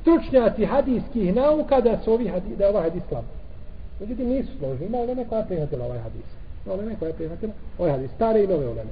stručnjaci 0.00 0.64
hadijskih 0.64 1.34
nauka 1.34 1.80
da 1.80 1.98
su 2.04 2.12
ovi 2.12 2.28
hadis, 2.28 2.58
da 2.58 2.64
je 2.64 2.70
ovaj 2.70 2.82
hadis 2.82 3.02
slab. 3.08 3.24
Međutim, 4.00 4.28
nisu 4.28 4.48
složni. 4.58 4.86
Ima 4.86 4.98
uleme 4.98 5.24
koja 5.28 5.38
je 5.38 5.46
prihvatila 5.46 5.84
ovaj 5.84 5.98
hadis. 5.98 6.26
Ima 6.66 6.74
uleme 6.74 6.96
koja 6.98 7.08
je 7.08 7.14
prihvatila 7.14 7.52
ovaj 7.78 7.92
hadis. 7.92 8.10
Stare 8.10 8.44
i 8.44 8.46
nove 8.46 8.66
uleme. 8.66 8.90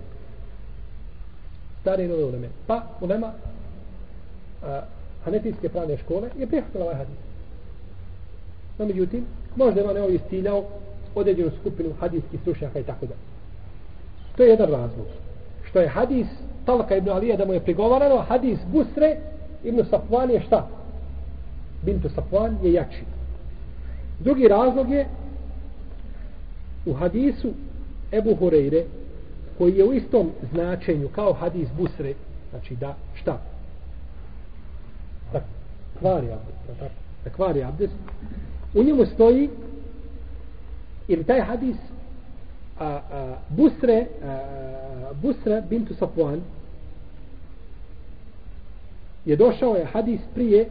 Stare 1.80 2.04
i 2.04 2.08
nove 2.08 2.24
uleme. 2.24 2.48
Pa, 2.66 2.82
ulema 3.00 3.32
a, 4.62 4.80
hanetijske 5.24 5.68
pravne 5.68 5.96
škole 5.96 6.28
je 6.38 6.46
prihvatila 6.46 6.84
ovaj 6.84 6.96
hadis. 6.96 7.27
No, 8.78 8.86
međutim, 8.86 9.24
možda 9.56 9.88
on 9.88 9.94
neovi 9.94 10.14
istiljao 10.14 10.64
određenu 11.14 11.50
skupinu 11.60 11.90
hadijskih 12.00 12.40
stručnjaka 12.40 12.78
i 12.78 12.82
tako 12.82 13.06
da. 13.06 13.14
To 14.36 14.42
je 14.42 14.48
jedan 14.48 14.70
razlog. 14.70 15.06
Što 15.64 15.80
je 15.80 15.88
hadis 15.88 16.26
Talka 16.64 16.96
ibn 16.96 17.08
Alija 17.08 17.36
da 17.36 17.44
mu 17.44 17.52
je 17.52 17.60
prigovarano, 17.60 18.16
hadis 18.16 18.58
Busre 18.72 19.16
ibn 19.64 19.84
Safvan 19.90 20.30
je 20.30 20.40
šta? 20.40 20.68
Bintu 21.82 22.08
Safvan 22.08 22.56
je 22.62 22.72
jači. 22.72 23.04
Drugi 24.20 24.48
razlog 24.48 24.90
je 24.90 25.06
u 26.86 26.92
hadisu 26.92 27.52
Ebu 28.12 28.36
Hureyre 28.40 28.82
koji 29.58 29.76
je 29.76 29.84
u 29.84 29.92
istom 29.92 30.30
značenju 30.52 31.08
kao 31.08 31.32
hadis 31.32 31.68
Busre, 31.78 32.14
znači 32.50 32.76
da 32.76 32.94
šta? 33.14 33.38
Da 35.32 35.40
kvari 35.98 36.26
abdest, 36.26 36.80
da, 36.80 36.88
da 37.24 37.30
kvari 37.30 37.62
abdest. 37.62 37.94
U 38.78 38.82
njemu 38.82 39.06
stoji 39.06 39.48
ili 41.08 41.24
taj 41.24 41.40
hadis 41.40 41.76
a, 42.78 42.86
a, 42.86 43.36
Busre 43.48 44.06
a, 44.24 45.12
Busra 45.22 45.60
bintu 45.60 45.94
Safwan. 45.94 46.40
Je 49.24 49.36
došao 49.36 49.76
je 49.76 49.84
hadis 49.84 50.20
prije 50.34 50.68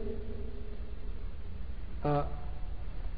a, 2.04 2.22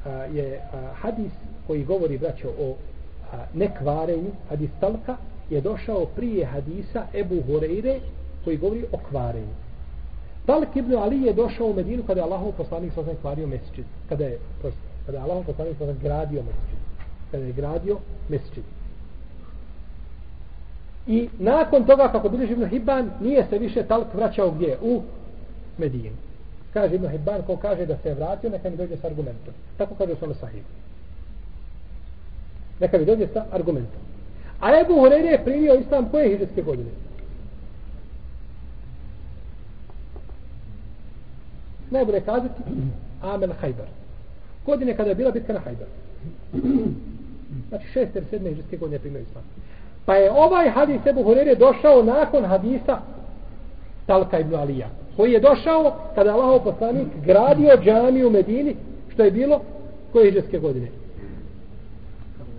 a, 0.04 0.10
je 0.10 0.60
a, 0.72 0.92
hadis 0.94 1.32
koji 1.66 1.84
govori 1.84 2.18
braćo 2.18 2.48
o 2.48 2.74
a, 3.32 3.36
nekvarenju. 3.54 4.30
Hadis 4.48 4.70
talka 4.80 5.16
je 5.50 5.60
došao 5.60 6.06
prije 6.06 6.46
hadisa 6.46 7.06
Ebu 7.14 7.42
Horeire 7.46 8.00
koji 8.44 8.56
govori 8.56 8.84
o 8.92 8.98
kvarenju. 9.10 9.69
Talik 10.50 10.76
ibn 10.76 10.94
Ali 10.94 11.22
je 11.22 11.32
došao 11.32 11.66
u 11.66 11.74
Medinu 11.74 12.02
kada 12.06 12.20
je 12.20 12.24
Allahov 12.24 12.52
poslanik 12.52 12.92
sa 12.94 13.02
kvario 13.20 13.46
mesečit 13.46 13.86
kada 14.08 14.24
je, 14.24 14.38
kada 15.06 15.18
je 15.18 15.22
Allahov 15.24 15.44
poslanik 15.44 15.76
sa 15.78 15.84
gradio 16.02 16.42
mesečit 16.42 16.78
kada 17.30 17.44
je 17.44 17.52
gradio 17.52 17.96
mesečit 18.28 18.64
I 21.06 21.28
nakon 21.38 21.84
toga, 21.84 22.08
kako 22.12 22.28
bilježi 22.28 22.52
Ibn 22.52 22.66
Hibban, 22.66 23.10
nije 23.20 23.46
se 23.50 23.58
više 23.58 23.82
talk 23.82 24.14
vraćao 24.14 24.50
gdje? 24.50 24.78
U 24.82 25.02
Medinu. 25.78 26.16
Kaže 26.72 26.94
Ibn 26.94 27.08
Hibban, 27.08 27.42
ko 27.42 27.56
kaže 27.56 27.86
da 27.86 27.96
se 28.02 28.08
je 28.08 28.14
vratio, 28.14 28.50
neka 28.50 28.70
mi 28.70 28.76
dođe 28.76 28.96
s 28.96 29.04
argumentom. 29.04 29.54
Tako 29.76 29.94
kaže 29.94 30.12
Osama 30.12 30.34
Sahib. 30.34 30.64
Neka 32.80 32.98
mi 32.98 33.04
dođe 33.04 33.26
sa 33.32 33.44
argumentom. 33.52 34.00
A 34.60 34.80
Ebu 34.80 34.92
Hureyre 34.92 35.30
je 35.30 35.44
primio 35.44 35.74
islam 35.74 36.08
koje 36.10 36.28
hiđarske 36.28 36.62
godine? 36.62 36.90
Najbolje 41.90 42.20
kazati 42.20 42.62
Amen 43.22 43.52
Hajbar. 43.60 43.86
Godine 44.66 44.96
kada 44.96 45.08
je 45.08 45.14
bila 45.14 45.30
bitka 45.30 45.52
na 45.52 45.60
Hajbar. 45.60 45.86
Znači 47.68 47.86
šest 47.92 48.16
ili 48.16 48.26
sedme 48.30 48.50
hiđarske 48.50 48.76
godine 48.76 48.94
je 48.94 49.00
primio 49.00 49.20
islam. 49.20 49.44
Pa 50.04 50.14
je 50.14 50.32
ovaj 50.32 50.70
hadis 50.70 51.06
Ebu 51.06 51.22
Hurere 51.22 51.54
došao 51.54 52.02
nakon 52.02 52.44
hadisa 52.44 52.98
Talka 54.06 54.38
ibn 54.38 54.54
Alija. 54.54 54.88
Koji 55.16 55.32
je 55.32 55.40
došao 55.40 55.96
kada 56.14 56.34
Allahov 56.34 56.64
poslanik 56.64 57.06
gradio 57.24 57.76
džamiju 57.84 58.28
u 58.28 58.30
Medini, 58.30 58.76
što 59.12 59.22
je 59.22 59.30
bilo 59.30 59.60
koje 60.12 60.28
iđeske 60.28 60.58
godine. 60.58 60.88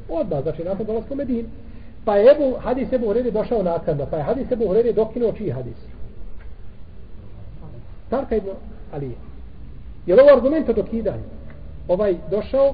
Odmah, 0.10 0.42
znači 0.44 0.64
nakon 0.64 0.86
dolazka 0.86 1.14
u 1.14 1.18
Medini. 1.18 1.46
Pa 2.06 2.16
je 2.16 2.32
Ebu, 2.32 2.58
hadis 2.60 2.94
Ebu 2.94 3.06
Hurere 3.08 3.32
došao 3.32 3.64
nakon, 3.64 4.02
pa 4.12 4.18
je 4.18 4.24
hadis 4.24 4.52
Ebu 4.52 4.68
Hurere 4.68 4.94
dokinuo 4.94 5.32
čiji 5.32 5.50
hadis? 5.50 5.78
Talka 8.10 8.36
ibn 8.36 8.48
Alija. 8.48 8.81
Je 10.06 10.16
li 10.16 10.22
ovo 10.22 10.38
argument 10.38 10.70
od 10.70 10.76
dokidanju? 10.76 11.24
Ovaj 11.88 12.16
došao 12.32 12.74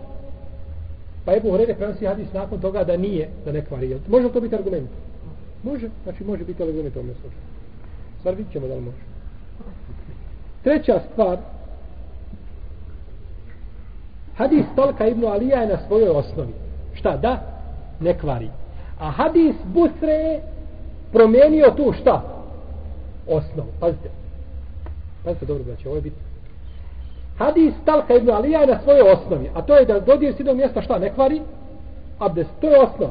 Pa 1.27 1.35
Ebu 1.35 1.51
Horede 1.51 1.73
prenosi 1.75 2.05
hadis 2.05 2.33
nakon 2.33 2.61
toga 2.61 2.83
da 2.83 2.97
nije, 2.97 3.29
da 3.45 3.51
ne 3.51 3.65
kvari. 3.65 3.99
Može 4.07 4.29
to 4.29 4.41
biti 4.41 4.55
argument? 4.55 4.89
Može, 5.63 5.89
znači 6.03 6.23
može 6.23 6.43
biti 6.43 6.63
argument 6.63 6.95
u 6.95 6.99
ovom 6.99 7.11
slučaju. 7.11 7.41
Stvar 8.19 8.35
vidit 8.35 8.51
ćemo 8.51 8.67
da 8.67 8.75
li 8.75 8.81
može. 8.81 8.97
Treća 10.63 10.99
stvar, 11.11 11.37
hadis 14.35 14.65
Talka 14.75 15.07
ibn 15.07 15.25
Alija 15.25 15.61
je 15.61 15.67
na 15.67 15.77
svojoj 15.87 16.09
osnovi. 16.09 16.53
Šta? 16.93 17.17
Da? 17.17 17.61
Ne 17.99 18.19
kvari. 18.19 18.49
A 18.99 19.11
hadis 19.11 19.55
Busre 19.65 20.13
je 20.13 20.41
promijenio 21.11 21.73
tu 21.77 21.93
šta? 22.01 22.21
Osnovu. 23.27 23.69
Pazite. 23.79 24.09
Pazite 25.27 25.45
dobro, 25.45 25.63
braće, 25.63 25.87
ovo 25.87 25.95
je 25.95 26.01
bitno 26.01 26.21
hadis 27.37 27.73
Talha 27.85 28.13
ibn 28.13 28.29
Alija 28.29 28.65
na 28.65 28.79
svojoj 28.83 29.11
osnovi, 29.11 29.49
a 29.53 29.61
to 29.61 29.75
je 29.75 29.85
da 29.85 29.99
dodir 29.99 30.33
s 30.33 30.39
jednog 30.39 30.57
mjesta 30.57 30.81
šta 30.81 30.99
ne 30.99 31.13
kvari, 31.13 31.41
abdest, 32.19 32.49
to 32.61 32.69
je 32.69 32.79
osnov. 32.79 33.09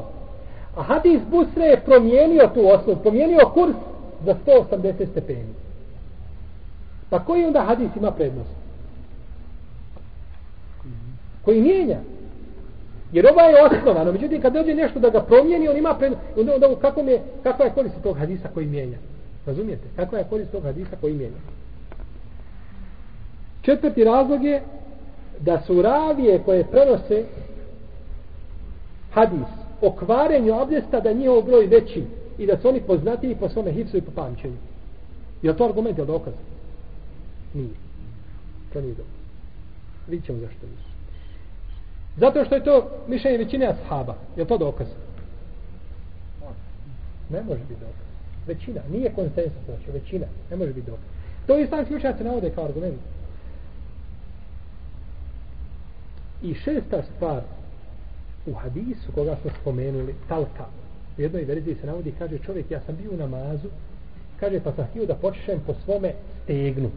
A 0.75 0.83
hadis 0.83 1.21
Busre 1.31 1.65
je 1.65 1.81
promijenio 1.85 2.49
tu 2.53 2.67
osnovu, 2.67 2.99
promijenio 2.99 3.51
kurs 3.53 3.75
za 4.25 4.35
180 4.45 5.11
stepeni. 5.11 5.53
Pa 7.09 7.19
koji 7.19 7.45
onda 7.45 7.61
hadis 7.61 7.89
ima 7.95 8.11
prednost? 8.11 8.49
Koji 11.45 11.61
mijenja? 11.61 11.97
Jer 13.11 13.27
ova 13.31 13.43
je 13.43 13.63
osnovano, 13.63 14.11
međutim 14.11 14.41
kad 14.41 14.53
dođe 14.53 14.73
nešto 14.73 14.99
da 14.99 15.09
ga 15.09 15.21
promijeni, 15.21 15.69
on 15.69 15.77
ima 15.77 15.95
prednost. 15.95 16.23
Onda, 16.37 16.55
onda 16.55 16.67
kako, 16.81 17.01
je, 17.01 17.21
kakva 17.43 17.65
je 17.65 17.71
korist 17.71 17.95
tog 18.03 18.17
hadisa 18.17 18.49
koji 18.53 18.65
mijenja? 18.65 18.97
Razumijete? 19.45 19.87
Kakva 19.95 20.17
je 20.17 20.25
korist 20.29 20.51
tog 20.51 20.63
hadisa 20.63 20.95
koji 21.01 21.13
mijenja? 21.13 21.37
Četvrti 23.67 24.03
razlog 24.03 24.43
je 24.43 24.61
da 25.39 25.61
su 25.61 25.81
ravije 25.81 26.43
koje 26.45 26.63
prenose 26.63 27.25
hadis 29.11 29.47
o 29.81 29.91
kvarenju 29.91 30.53
abdesta 30.53 30.99
da 30.99 31.13
njihov 31.13 31.41
broj 31.41 31.65
veći 31.65 32.03
i 32.37 32.45
da 32.45 32.57
su 32.57 32.69
oni 32.69 32.81
poznatiji 32.81 33.35
po 33.35 33.49
svome 33.49 33.71
hipsu 33.71 33.97
i 33.97 34.01
po 34.01 34.11
pamćenju. 34.11 34.57
Je 35.41 35.57
to 35.57 35.65
argument, 35.65 35.97
je 35.97 36.03
li 36.03 36.07
dokaz? 36.07 36.33
Nije. 37.53 37.75
To 38.73 38.81
nije 38.81 38.93
dokaz. 38.93 39.19
Vidjet 40.07 40.25
ćemo 40.25 40.39
zašto 40.39 40.65
nisu. 40.67 40.89
Zato 42.17 42.45
što 42.45 42.55
je 42.55 42.63
to 42.63 42.89
mišljenje 43.07 43.37
većine 43.37 43.67
ashaba. 43.67 44.15
Je 44.37 44.45
to 44.45 44.57
dokaz? 44.57 44.87
Ne 47.29 47.43
može 47.43 47.61
biti 47.61 47.79
dokaz. 47.79 48.07
Većina. 48.47 48.81
Nije 48.91 49.13
konsensus, 49.15 49.65
znači 49.65 49.91
većina. 49.91 50.25
Ne 50.51 50.57
može 50.57 50.73
biti 50.73 50.91
dokaz. 50.91 51.05
To 51.47 51.59
islamski 51.59 51.95
učenjaci 51.95 52.23
navode 52.23 52.49
kao 52.49 52.65
argument. 52.65 53.16
I 56.43 56.53
šesta 56.53 57.03
stvar 57.15 57.41
u 58.45 58.53
hadisu 58.53 59.11
koga 59.15 59.37
smo 59.41 59.51
spomenuli, 59.61 60.15
talka, 60.27 60.65
u 61.17 61.21
jednoj 61.21 61.45
verziji 61.45 61.75
se 61.75 61.87
navodi, 61.87 62.13
kaže 62.19 62.39
čovjek, 62.39 62.71
ja 62.71 62.81
sam 62.85 62.95
bio 62.95 63.11
u 63.11 63.17
namazu, 63.17 63.67
kaže, 64.39 64.59
pa 64.59 64.71
sam 64.71 64.85
htio 64.85 65.05
da 65.05 65.15
počešem 65.15 65.59
po 65.65 65.73
svome 65.85 66.13
stegnu, 66.43 66.89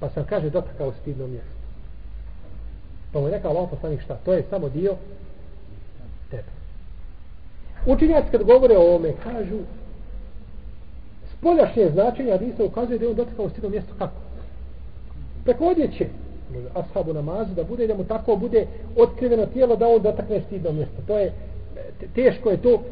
pa 0.00 0.08
sam, 0.08 0.24
kaže, 0.24 0.50
dotakao 0.50 0.92
stidno 1.00 1.26
mjesto. 1.26 1.56
Pa 3.12 3.20
mu 3.20 3.26
je 3.26 3.32
rekao 3.32 3.50
Allah 3.50 3.70
poslanik 3.70 4.00
šta, 4.00 4.18
to 4.24 4.32
je 4.32 4.44
samo 4.50 4.68
dio 4.68 4.96
tebe. 6.30 6.56
Učinjaci 7.86 8.30
kad 8.30 8.42
govore 8.42 8.76
o 8.76 8.82
ovome, 8.82 9.12
kažu, 9.22 9.58
spoljašnje 11.38 11.90
značenje 11.92 12.32
hadisa 12.32 12.64
ukazuje 12.64 12.98
da 12.98 13.04
je 13.04 13.10
on 13.10 13.16
dotakao 13.16 13.50
stidno 13.50 13.68
mjesto 13.68 13.94
kako? 13.98 14.20
Preko 15.44 15.64
odjeće, 15.64 16.08
ashabu 16.74 17.12
namazu 17.12 17.54
da 17.54 17.64
bude 17.64 17.86
da 17.86 17.94
mu 17.94 18.04
tako 18.04 18.36
bude 18.36 18.66
otkriveno 18.96 19.46
tijelo 19.46 19.76
da 19.76 19.88
on 19.88 20.02
dotakne 20.02 20.40
stidno 20.40 20.72
mjesto. 20.72 21.02
To 21.06 21.18
je 21.18 21.32
teško 22.14 22.50
je 22.50 22.56
to 22.56 22.82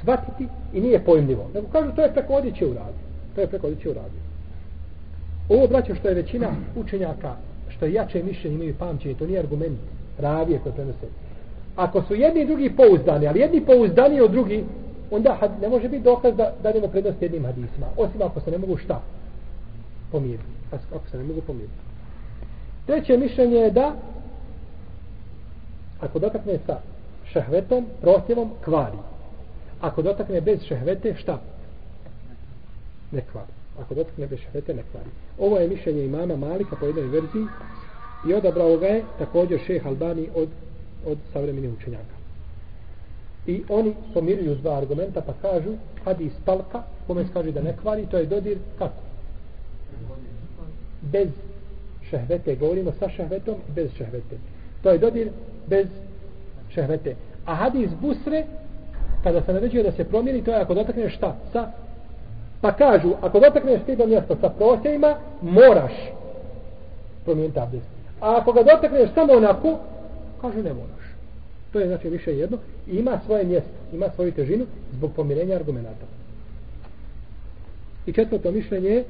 shvatiti 0.00 0.48
i 0.72 0.80
nije 0.80 1.04
pojmljivo. 1.04 1.50
Nego 1.54 1.66
kažu 1.66 1.92
to 1.96 2.02
je 2.02 2.12
preko 2.12 2.32
odjeće 2.32 2.66
u 2.66 2.74
radu. 2.74 2.98
To 3.34 3.40
je 3.40 3.46
preko 3.46 3.66
odjeće 3.66 3.90
u 3.90 3.94
radu. 3.94 4.16
Ovo 5.48 5.66
braćo 5.66 5.94
što 5.94 6.08
je 6.08 6.14
većina 6.14 6.48
učenjaka 6.76 7.36
što 7.68 7.86
je 7.86 7.92
jače 7.92 8.22
mišljenje 8.22 8.56
imaju 8.56 8.74
pamćenje, 8.78 9.14
to 9.14 9.26
nije 9.26 9.38
argument 9.38 9.78
ravije 10.18 10.58
koje 10.58 10.72
prenose. 10.72 11.06
Ako 11.76 12.02
su 12.02 12.14
jedni 12.14 12.40
i 12.40 12.46
drugi 12.46 12.70
pouzdani, 12.76 13.28
ali 13.28 13.40
jedni 13.40 13.60
pouzdani 13.60 14.20
od 14.20 14.30
drugi, 14.30 14.64
onda 15.10 15.38
ne 15.60 15.68
može 15.68 15.88
biti 15.88 16.02
dokaz 16.02 16.36
da, 16.36 16.52
dajemo 16.62 16.88
prednost 16.88 17.22
jednim 17.22 17.44
hadisima. 17.44 17.86
Osim 17.96 18.22
ako 18.22 18.40
se 18.40 18.50
ne 18.50 18.58
mogu 18.58 18.76
šta? 18.76 19.00
pomiriti. 20.12 20.44
Ako 20.72 21.08
se 21.10 21.18
ne 21.18 21.24
mogu 21.24 21.40
pomiriti. 21.40 21.85
Treće 22.86 23.16
mišljenje 23.16 23.56
je 23.56 23.70
da 23.70 23.94
ako 26.00 26.18
dotakne 26.18 26.58
sa 26.66 26.78
šehvetom, 27.32 27.86
prohtjevom, 28.00 28.50
kvari. 28.64 28.98
Ako 29.80 30.02
dotakne 30.02 30.40
bez 30.40 30.62
šehvete, 30.62 31.14
šta? 31.18 31.40
Ne 33.12 33.22
kvari. 33.32 33.52
Ako 33.80 33.94
dotakne 33.94 34.26
bez 34.26 34.38
šehvete, 34.38 34.74
ne 34.74 34.82
kvari. 34.90 35.10
Ovo 35.38 35.58
je 35.58 35.68
mišljenje 35.68 36.04
imama 36.04 36.36
Malika 36.36 36.76
po 36.76 36.86
jednoj 36.86 37.06
verziji 37.06 37.46
i 38.28 38.34
odabrao 38.34 38.76
ga 38.76 38.86
je 38.86 39.04
također 39.18 39.60
šeh 39.66 39.86
Albani 39.86 40.28
od, 40.34 40.48
od 41.06 41.18
savremenih 41.32 41.70
učenjaka. 41.78 42.16
I 43.46 43.62
oni 43.68 43.94
pomiruju 44.14 44.54
dva 44.54 44.78
argumenta 44.78 45.20
pa 45.20 45.32
kažu 45.42 45.72
hadis 46.04 46.32
talka, 46.44 46.82
kome 47.06 47.24
se 47.24 47.32
kaže 47.32 47.52
da 47.52 47.62
ne 47.62 47.76
kvari, 47.82 48.06
to 48.10 48.18
je 48.18 48.26
dodir 48.26 48.58
kako? 48.78 49.02
Bez 51.02 51.28
šehvete, 52.10 52.56
govorimo 52.56 52.92
sa 52.98 53.08
šehvetom 53.08 53.54
i 53.68 53.72
bez 53.72 53.90
šehvete. 53.98 54.36
To 54.82 54.90
je 54.90 54.98
dodir 54.98 55.30
bez 55.66 55.86
šehvete. 56.74 57.14
A 57.46 57.54
hadis 57.54 57.90
busre, 58.00 58.44
kada 59.22 59.42
se 59.42 59.52
naređuje 59.52 59.82
da 59.82 59.92
se 59.92 60.04
promijeni, 60.04 60.44
to 60.44 60.50
je 60.50 60.60
ako 60.60 60.74
dotakneš 60.74 61.14
šta? 61.14 61.36
Sa 61.52 61.70
Pa 62.60 62.72
kažu, 62.72 63.12
ako 63.22 63.40
dotakneš 63.40 63.82
stidno 63.82 64.06
mjesto 64.06 64.36
sa 64.40 64.48
prosjevima, 64.48 65.16
moraš 65.42 65.92
promijeniti 67.24 67.60
abdest. 67.60 67.86
A 68.20 68.36
ako 68.36 68.52
ga 68.52 68.62
dotakneš 68.62 69.10
samo 69.14 69.32
onako, 69.32 69.78
kažu 70.40 70.62
ne 70.62 70.72
moraš. 70.72 71.04
To 71.72 71.80
je 71.80 71.86
znači 71.86 72.08
više 72.08 72.36
jedno. 72.36 72.58
I 72.86 72.96
ima 72.96 73.20
svoje 73.26 73.44
mjesto, 73.44 73.70
ima 73.92 74.06
svoju 74.14 74.32
težinu 74.32 74.66
zbog 74.92 75.12
pomirenja 75.16 75.56
argumenta. 75.56 76.06
I 78.06 78.12
četvrto 78.12 78.50
mišljenje 78.50 78.88
je 78.88 79.04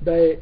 da 0.00 0.12
je 0.12 0.38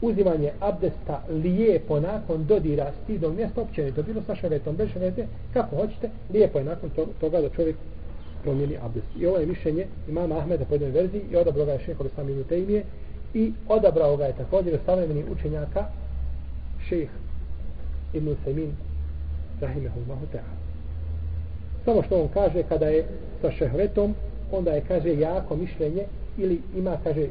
uzimanje 0.00 0.52
abdesta 0.60 1.22
lijepo 1.28 2.00
nakon 2.00 2.46
dodira 2.46 2.92
stidom 3.02 3.36
mjesta, 3.36 3.60
opće 3.60 3.92
to 3.92 4.02
bilo 4.02 4.22
sa 4.26 4.34
šeretom, 4.34 4.76
bez 4.76 4.88
šarete, 4.92 5.26
kako 5.52 5.76
hoćete, 5.76 6.10
lijepo 6.32 6.58
je 6.58 6.64
nakon 6.64 6.90
toga 7.20 7.40
da 7.40 7.48
čovjek 7.48 7.76
promijeni 8.42 8.78
abdest. 8.82 9.06
I 9.18 9.26
ovo 9.26 9.38
je 9.38 9.46
mišljenje 9.46 9.86
imama 10.08 10.38
Ahmeda 10.38 10.64
po 10.64 10.74
jednoj 10.74 10.90
verziji 10.90 11.22
i 11.30 11.36
odabrao 11.36 11.66
ga 11.66 11.72
je 11.72 11.78
šeho 11.78 12.04
Islam 12.04 12.28
ibn 12.28 12.44
Tejmije 12.44 12.84
i 13.34 13.52
odabrao 13.68 14.16
ga 14.16 14.24
je 14.24 14.36
također 14.36 14.78
savremeni 14.86 15.24
učenjaka 15.32 15.84
šeh 16.88 17.08
ibn 18.12 18.34
Semin 18.44 18.72
rahimehullahu 19.60 20.26
ta'ala. 20.32 20.56
Samo 21.84 22.02
što 22.02 22.22
on 22.22 22.28
kaže 22.34 22.62
kada 22.62 22.86
je 22.86 23.04
sa 23.40 23.50
šehretom, 23.50 24.14
onda 24.52 24.70
je 24.70 24.84
kaže 24.88 25.18
jako 25.18 25.56
mišljenje 25.56 26.04
ili 26.38 26.60
ima 26.76 26.96
kaže 27.04 27.26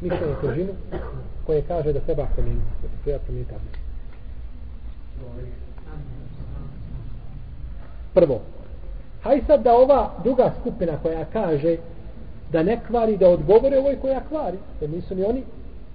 mišljenje 0.00 0.34
težinu 0.42 0.72
koje 1.46 1.62
kaže 1.62 1.92
da 1.92 2.00
treba 2.00 2.26
promijeniti, 2.34 2.66
da 2.82 2.88
treba 3.04 3.18
promijeniti 3.18 3.54
abdest. 3.54 3.78
Prvo, 8.14 8.40
Haj 9.22 9.40
sad 9.46 9.62
da 9.62 9.76
ova 9.76 10.10
druga 10.24 10.52
skupina 10.60 10.92
koja 11.02 11.24
kaže 11.24 11.76
da 12.52 12.62
ne 12.62 12.80
kvari, 12.86 13.16
da 13.16 13.28
odgovore 13.28 13.78
ovoj 13.78 13.96
koja 14.00 14.20
kvari, 14.28 14.58
jer 14.80 14.90
nisu 14.90 15.14
ni 15.14 15.24
oni 15.24 15.42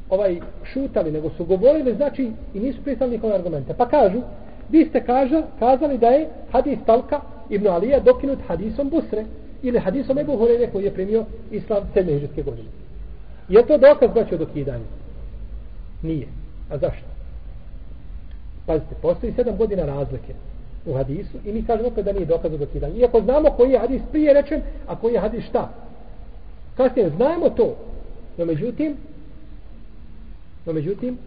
ovaj 0.10 0.40
šutali, 0.64 1.12
nego 1.12 1.30
su 1.30 1.46
govorili, 1.46 1.96
znači, 1.96 2.32
i 2.54 2.60
nisu 2.60 2.84
pristali 2.84 3.12
nikome 3.12 3.34
argumente. 3.34 3.74
Pa 3.74 3.90
kažu, 3.90 4.22
vi 4.70 4.86
ste 4.86 5.06
kaža, 5.06 5.44
kazali 5.60 5.98
da 5.98 6.08
je 6.08 6.30
hadis 6.52 6.80
Talka 6.86 7.22
ibn 7.50 7.68
Alija 7.68 8.00
dokinut 8.00 8.40
hadisom 8.48 8.90
Busre, 8.90 9.26
ili 9.62 9.80
hadisom 9.80 10.18
Ebu 10.18 10.38
Hurere 10.38 10.68
koji 10.72 10.84
je 10.84 10.94
primio 10.94 11.26
islam 11.52 11.84
7. 11.96 12.44
godine. 12.44 12.83
Je 13.50 13.68
to 13.68 13.78
dokaz 13.78 14.10
znači 14.12 14.36
o 14.36 14.38
dokidanju? 14.38 14.86
Nije. 16.02 16.28
A 16.70 16.78
zašto? 16.78 17.06
Pazite, 18.66 18.96
postoji 19.02 19.34
7 19.34 19.58
godina 19.58 19.86
razlike 19.86 20.34
u 20.86 20.94
hadisu 20.94 21.38
i 21.46 21.52
mi 21.52 21.66
kažemo 21.66 21.88
opet 21.88 22.06
da 22.06 22.14
nije 22.14 22.26
dokaz 22.26 22.52
za 22.52 22.58
dokidanje. 22.58 23.00
Iako 23.00 23.22
znamo 23.22 23.52
koji 23.52 23.72
je 23.72 23.80
hadis 23.80 24.02
prije 24.12 24.34
rečen, 24.34 24.62
a 24.88 24.96
koji 24.96 25.14
je 25.14 25.20
hadis 25.20 25.46
šta. 25.46 25.70
Kasnije 26.78 27.10
znamo 27.10 27.50
to. 27.50 27.76
No 28.38 28.46
međutim, 28.46 28.98
no 30.66 30.74
međutim, 30.74 31.18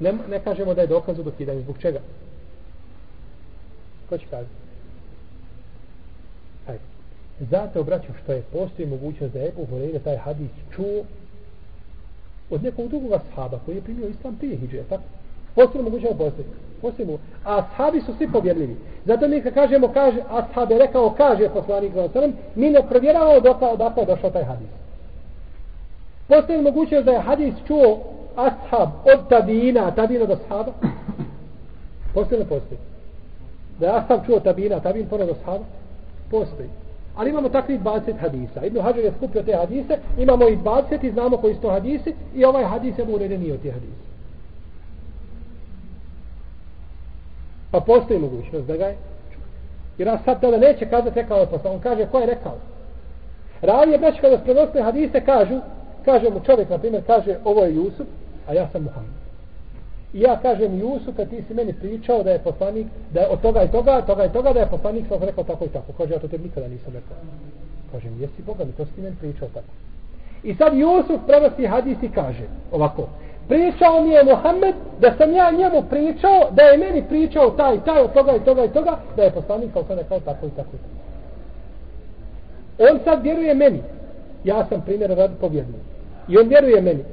ne, 0.00 0.12
ne 0.30 0.40
kažemo 0.40 0.74
da 0.74 0.80
je 0.80 0.86
dokaz 0.86 1.16
za 1.16 1.22
dokidanje. 1.22 1.60
Zbog 1.60 1.78
čega? 1.78 2.00
Ko 4.08 4.18
će 4.18 4.26
kazati? 4.30 4.50
Hajde. 6.66 6.82
Zato, 7.50 7.82
braću, 7.82 8.12
što 8.22 8.32
je 8.32 8.42
postoji 8.52 8.88
mogućnost 8.88 9.32
da 9.32 9.38
je 9.40 9.48
Ebu 9.48 9.66
Horeira 9.70 9.98
taj 9.98 10.16
hadis 10.16 10.50
čuo 10.74 11.04
od 12.50 12.62
nekog 12.62 12.88
drugog 12.88 13.12
ashaba 13.12 13.58
koji 13.64 13.74
je 13.76 13.82
primio 13.82 14.08
islam 14.08 14.36
prije 14.36 14.56
hijđe, 14.56 14.82
tako? 14.88 15.02
Postoji 15.54 15.84
mogućnost 15.84 16.12
je 16.12 16.18
postoji. 16.18 16.46
Postoji 16.82 17.18
A 17.44 17.58
ashabi 17.58 18.00
su 18.00 18.14
svi 18.16 18.32
povjerljivi. 18.32 18.76
Zato 19.04 19.28
mi 19.28 19.40
kad 19.40 19.54
kažemo, 19.54 19.88
kaže, 19.88 20.20
ashab 20.30 20.70
je 20.70 20.78
rekao, 20.78 21.14
kaže 21.16 21.48
poslanik 21.48 21.94
za 21.94 22.02
osanem, 22.02 22.32
mi 22.54 22.70
ne 22.70 22.82
provjeravamo 22.88 23.40
dok 23.40 23.60
pa, 23.60 23.68
odakle 23.68 23.94
pa 23.94 24.00
je 24.00 24.16
došao 24.16 24.30
taj 24.30 24.44
hadis. 24.44 24.68
Postoji 26.28 26.62
mogućnost 26.62 27.04
da 27.04 27.12
je 27.12 27.20
hadis 27.20 27.54
čuo 27.66 27.98
ashab 28.36 28.88
od 29.04 29.28
tabina, 29.28 29.90
tabina 29.90 30.26
do 30.26 30.34
ashaba? 30.34 30.72
Postoji 32.14 32.40
ne 32.40 32.46
postoji? 32.46 32.78
Da 33.78 33.86
je 33.86 33.92
ashab 33.92 34.26
čuo 34.26 34.40
tabina, 34.40 34.80
tabin 34.80 35.08
pored 35.08 35.26
do 35.26 35.34
ashaba? 35.42 35.64
Postoji. 36.30 36.68
Ali 37.16 37.30
imamo 37.30 37.48
takvi 37.48 37.78
20 37.78 38.18
hadisa. 38.20 38.66
Ibn 38.66 38.80
Hajar 38.80 39.04
je 39.04 39.12
skupio 39.16 39.42
te 39.42 39.56
hadise, 39.56 39.98
imamo 40.18 40.48
i 40.48 40.56
20 40.56 41.04
i 41.04 41.10
znamo 41.10 41.36
koji 41.36 41.54
su 41.54 41.60
to 41.60 41.70
hadisi 41.70 42.14
i 42.34 42.44
ovaj 42.44 42.64
hadis 42.64 42.98
je 42.98 43.04
Burede 43.04 43.38
nije 43.38 43.54
od 43.54 43.62
te 43.62 43.70
hadise. 43.70 44.10
Pa 47.70 47.80
postoji 47.80 48.20
mogućnost 48.20 48.66
da 48.66 48.76
ga 48.76 48.86
je 48.86 48.96
Jer 49.98 50.06
nas 50.08 50.20
sad 50.24 50.40
tada 50.40 50.56
neće 50.56 50.86
kazati 50.86 51.20
rekao 51.20 51.38
je 51.38 51.46
posla. 51.46 51.70
On 51.70 51.80
kaže 51.80 52.06
ko 52.06 52.18
je 52.18 52.26
rekao. 52.26 52.56
Ravije 53.62 53.94
je 53.94 53.98
već 53.98 54.20
kada 54.20 54.38
se 54.38 54.44
prenosne 54.44 54.82
hadise 54.82 55.20
kažu, 55.20 55.60
kaže 56.04 56.30
mu 56.30 56.40
čovjek, 56.40 56.70
na 56.70 56.78
primjer, 56.78 57.02
kaže 57.06 57.36
ovo 57.44 57.64
je 57.64 57.74
Jusuf, 57.74 58.06
a 58.48 58.54
ja 58.54 58.68
sam 58.72 58.82
Muhammed. 58.82 59.19
I 60.12 60.20
ja 60.20 60.38
kažem 60.42 60.80
Jusuf, 60.80 61.16
kad 61.16 61.30
ti 61.30 61.42
si 61.48 61.54
meni 61.54 61.72
pričao 61.72 62.22
da 62.22 62.30
je 62.30 62.38
poslanik, 62.38 62.86
da 63.12 63.20
je 63.20 63.28
od 63.28 63.40
toga 63.40 63.62
i 63.62 63.68
toga, 63.68 64.00
toga 64.00 64.24
i 64.24 64.32
toga, 64.32 64.52
da 64.52 64.60
je 64.60 64.70
poslanik 64.70 65.04
sam 65.08 65.22
rekao 65.22 65.44
tako 65.44 65.64
i 65.64 65.68
tako. 65.68 65.92
Kaže, 65.98 66.12
ja 66.12 66.18
to 66.18 66.28
tebi 66.28 66.44
nikada 66.44 66.68
nisam 66.68 66.92
rekao. 66.92 67.16
Kažem, 67.92 68.20
jesi 68.20 68.42
Boga 68.46 68.64
mi, 68.64 68.72
to 68.72 68.84
si 68.84 69.00
meni 69.00 69.16
pričao 69.20 69.48
tako. 69.48 69.72
I 70.42 70.54
sad 70.54 70.74
Jusuf 70.74 71.20
prenosi 71.26 71.66
hadis 71.66 71.98
i 72.02 72.08
kaže 72.08 72.44
ovako, 72.72 73.08
pričao 73.48 74.02
mi 74.04 74.10
je 74.10 74.24
Mohamed 74.24 74.74
da 75.00 75.14
sam 75.18 75.32
ja 75.32 75.50
njemu 75.50 75.82
pričao, 75.90 76.50
da 76.50 76.62
je 76.62 76.78
meni 76.78 77.04
pričao 77.08 77.50
taj, 77.50 77.84
taj, 77.84 78.02
od 78.02 78.12
toga 78.12 78.36
i 78.36 78.44
toga 78.44 78.64
i 78.64 78.68
toga, 78.68 78.98
da 79.16 79.22
je 79.22 79.32
poslanik 79.32 79.72
kao 79.72 79.84
sada 79.88 80.02
kao 80.02 80.20
tako 80.20 80.46
i 80.46 80.50
tako. 80.50 80.76
On 82.78 83.00
sad 83.04 83.22
vjeruje 83.22 83.54
meni. 83.54 83.82
Ja 84.44 84.66
sam 84.68 84.82
primjer 84.82 85.10
rad 85.10 85.30
povjednik. 85.40 85.82
I 86.28 86.38
on 86.38 86.48
vjeruje 86.48 86.80
meni. 86.80 87.04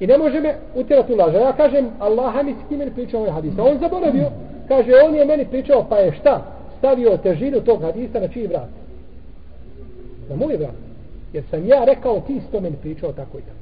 I 0.00 0.06
ne 0.06 0.18
može 0.18 0.40
me 0.40 0.54
utjerati 0.74 1.12
u 1.12 1.16
laž. 1.16 1.34
Ja 1.34 1.52
kažem, 1.52 1.88
Allah 1.98 2.44
mi 2.44 2.52
s 2.52 2.68
kim 2.68 2.78
meni 2.78 2.90
pričao 2.90 3.20
ovaj 3.20 3.32
hadis. 3.32 3.58
A 3.58 3.62
on 3.62 3.78
zaboravio, 3.78 4.30
kaže, 4.68 4.92
on 5.08 5.14
je 5.14 5.24
meni 5.24 5.44
pričao, 5.44 5.86
pa 5.88 5.96
je 5.96 6.12
šta? 6.12 6.42
Stavio 6.78 7.16
težinu 7.16 7.60
tog 7.60 7.82
hadisa 7.82 8.20
na 8.20 8.28
čiji 8.28 8.46
vrat? 8.46 8.68
Na 10.30 10.36
moj 10.36 10.56
vrat. 10.56 10.74
Jer 11.32 11.44
sam 11.50 11.66
ja 11.66 11.84
rekao, 11.84 12.20
ti 12.20 12.40
si 12.40 12.52
to 12.52 12.60
meni 12.60 12.76
pričao 12.82 13.12
tako 13.12 13.38
i 13.38 13.42
tako. 13.42 13.58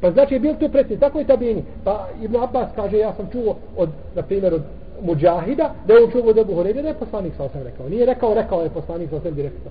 Pa 0.00 0.10
znači 0.10 0.34
je 0.34 0.40
bil 0.40 0.54
tu 0.54 0.68
preci, 0.68 1.00
tako 1.00 1.20
i 1.20 1.24
tabini. 1.24 1.62
Pa 1.84 2.08
Ibn 2.22 2.36
Abbas 2.36 2.68
kaže, 2.76 2.98
ja 2.98 3.12
sam 3.14 3.28
čuo 3.32 3.56
od, 3.76 3.88
na 4.14 4.22
primjer, 4.22 4.54
od 4.54 4.62
Mujahida, 5.02 5.74
da 5.86 5.94
je 5.94 6.04
on 6.04 6.10
čuo 6.10 6.22
od 6.22 6.38
Ebu 6.38 6.54
Horeide, 6.54 6.82
da 6.82 6.88
je 6.88 6.94
poslanik 6.94 7.32
sa 7.36 7.44
osam 7.44 7.62
rekao. 7.62 7.88
Nije 7.88 8.06
rekao, 8.06 8.34
rekao 8.34 8.62
je 8.62 8.70
poslanik 8.70 9.10
sa 9.10 9.16
osam 9.16 9.34
direktno. 9.34 9.70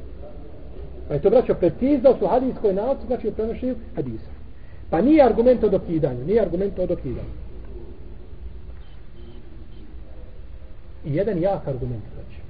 Pa 1.08 1.14
je 1.14 1.22
to 1.22 1.30
braćo 1.30 1.54
precizno 1.54 2.16
su 2.20 2.28
hadijskoj 2.28 2.74
nauci, 2.74 3.08
znači 3.08 3.28
u 3.28 3.32
prenošenju 3.32 3.76
hadisa. 3.96 4.39
Pa 4.90 5.02
nije 5.02 5.26
argument 5.26 5.64
o 5.64 5.70
dokidanju, 5.70 6.26
nije 6.26 6.42
argument 6.42 6.80
o 6.80 6.86
dokidanju. 6.86 7.40
I 11.06 11.16
jedan 11.16 11.42
jak 11.42 11.68
argument, 11.68 12.04
znači, 12.14 12.42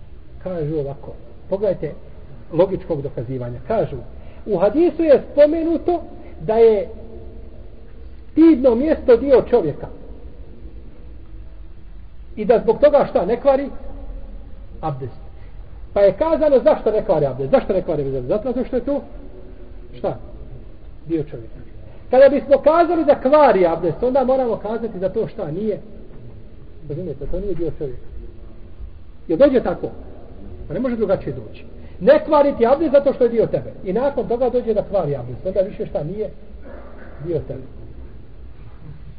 kažu 0.43 0.79
ovako, 0.79 1.13
pogledajte 1.49 1.93
logičkog 2.53 3.01
dokazivanja, 3.01 3.59
kažu, 3.67 3.97
u 4.45 4.57
hadisu 4.57 5.03
je 5.03 5.23
spomenuto 5.31 6.03
da 6.41 6.55
je 6.55 6.89
stidno 8.31 8.75
mjesto 8.75 9.17
dio 9.17 9.43
čovjeka. 9.49 9.87
I 12.35 12.45
da 12.45 12.59
zbog 12.63 12.79
toga 12.79 13.07
šta 13.09 13.25
ne 13.25 13.41
kvari? 13.41 13.69
Abdest. 14.81 15.19
Pa 15.93 16.01
je 16.01 16.13
kazano 16.13 16.59
zašto 16.63 16.91
ne 16.91 17.05
kvari 17.05 17.25
abdest? 17.25 17.51
Zašto 17.51 17.73
ne 17.73 17.81
kvari 17.81 18.01
abdest? 18.01 18.27
Zato 18.27 18.65
što 18.65 18.75
je 18.75 18.85
tu 18.85 19.01
šta? 19.97 20.17
Dio 21.07 21.23
čovjeka. 21.23 21.59
Kada 22.09 22.29
bismo 22.29 22.57
kazali 22.57 23.05
da 23.05 23.21
kvari 23.21 23.65
abdest, 23.65 24.03
onda 24.03 24.23
moramo 24.23 24.55
kazati 24.55 24.99
da 24.99 25.09
to 25.09 25.27
šta 25.27 25.51
nije. 25.51 25.79
Razumijete, 26.89 27.25
to 27.25 27.39
nije 27.39 27.53
dio 27.53 27.71
čovjeka. 27.77 28.01
Jer 29.27 29.39
dođe 29.39 29.63
tako. 29.63 29.89
Pa 30.67 30.73
ne 30.73 30.79
može 30.79 30.95
drugačije 30.95 31.33
doći. 31.33 31.65
Ne 31.99 32.25
kvariti 32.25 32.65
abdest 32.65 32.91
zato 32.91 33.13
što 33.13 33.23
je 33.23 33.29
dio 33.29 33.45
tebe. 33.45 33.71
I 33.83 33.93
nakon 33.93 34.27
toga 34.27 34.49
dođe 34.49 34.73
da 34.73 34.83
kvari 34.83 35.15
abdest. 35.15 35.45
Onda 35.45 35.59
više 35.59 35.85
šta 35.85 36.03
nije 36.03 36.29
dio 37.25 37.39
tebe. 37.47 37.63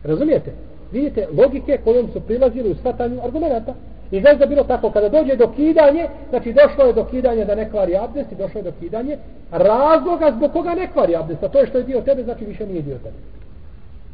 Razumijete? 0.04 0.52
Vidite 0.92 1.28
logike 1.36 1.78
kojom 1.84 2.08
su 2.12 2.20
prilazili 2.20 2.70
u 2.70 2.74
shvatanju 2.74 3.20
argumenta. 3.24 3.74
I 4.10 4.20
znaš 4.20 4.38
da 4.38 4.46
bilo 4.46 4.64
tako, 4.64 4.90
kada 4.90 5.08
dođe 5.08 5.36
do 5.36 5.52
kidanje, 5.56 6.08
znači 6.30 6.52
došlo 6.52 6.84
je 6.84 6.92
do 6.92 7.04
kidanja 7.04 7.44
da 7.44 7.54
ne 7.54 7.70
kvari 7.70 7.96
abdest 7.96 8.32
i 8.32 8.34
došlo 8.34 8.58
je 8.58 8.64
do 8.64 8.72
kidanje 8.80 9.18
razloga 9.50 10.32
zbog 10.36 10.52
koga 10.52 10.74
ne 10.74 10.92
kvari 10.92 11.16
abdest. 11.16 11.42
A 11.42 11.48
to 11.48 11.58
je 11.58 11.66
što 11.66 11.78
je 11.78 11.84
dio 11.84 12.00
tebe, 12.00 12.24
znači 12.24 12.44
više 12.44 12.66
nije 12.66 12.82
dio 12.82 12.98
tebe. 12.98 13.16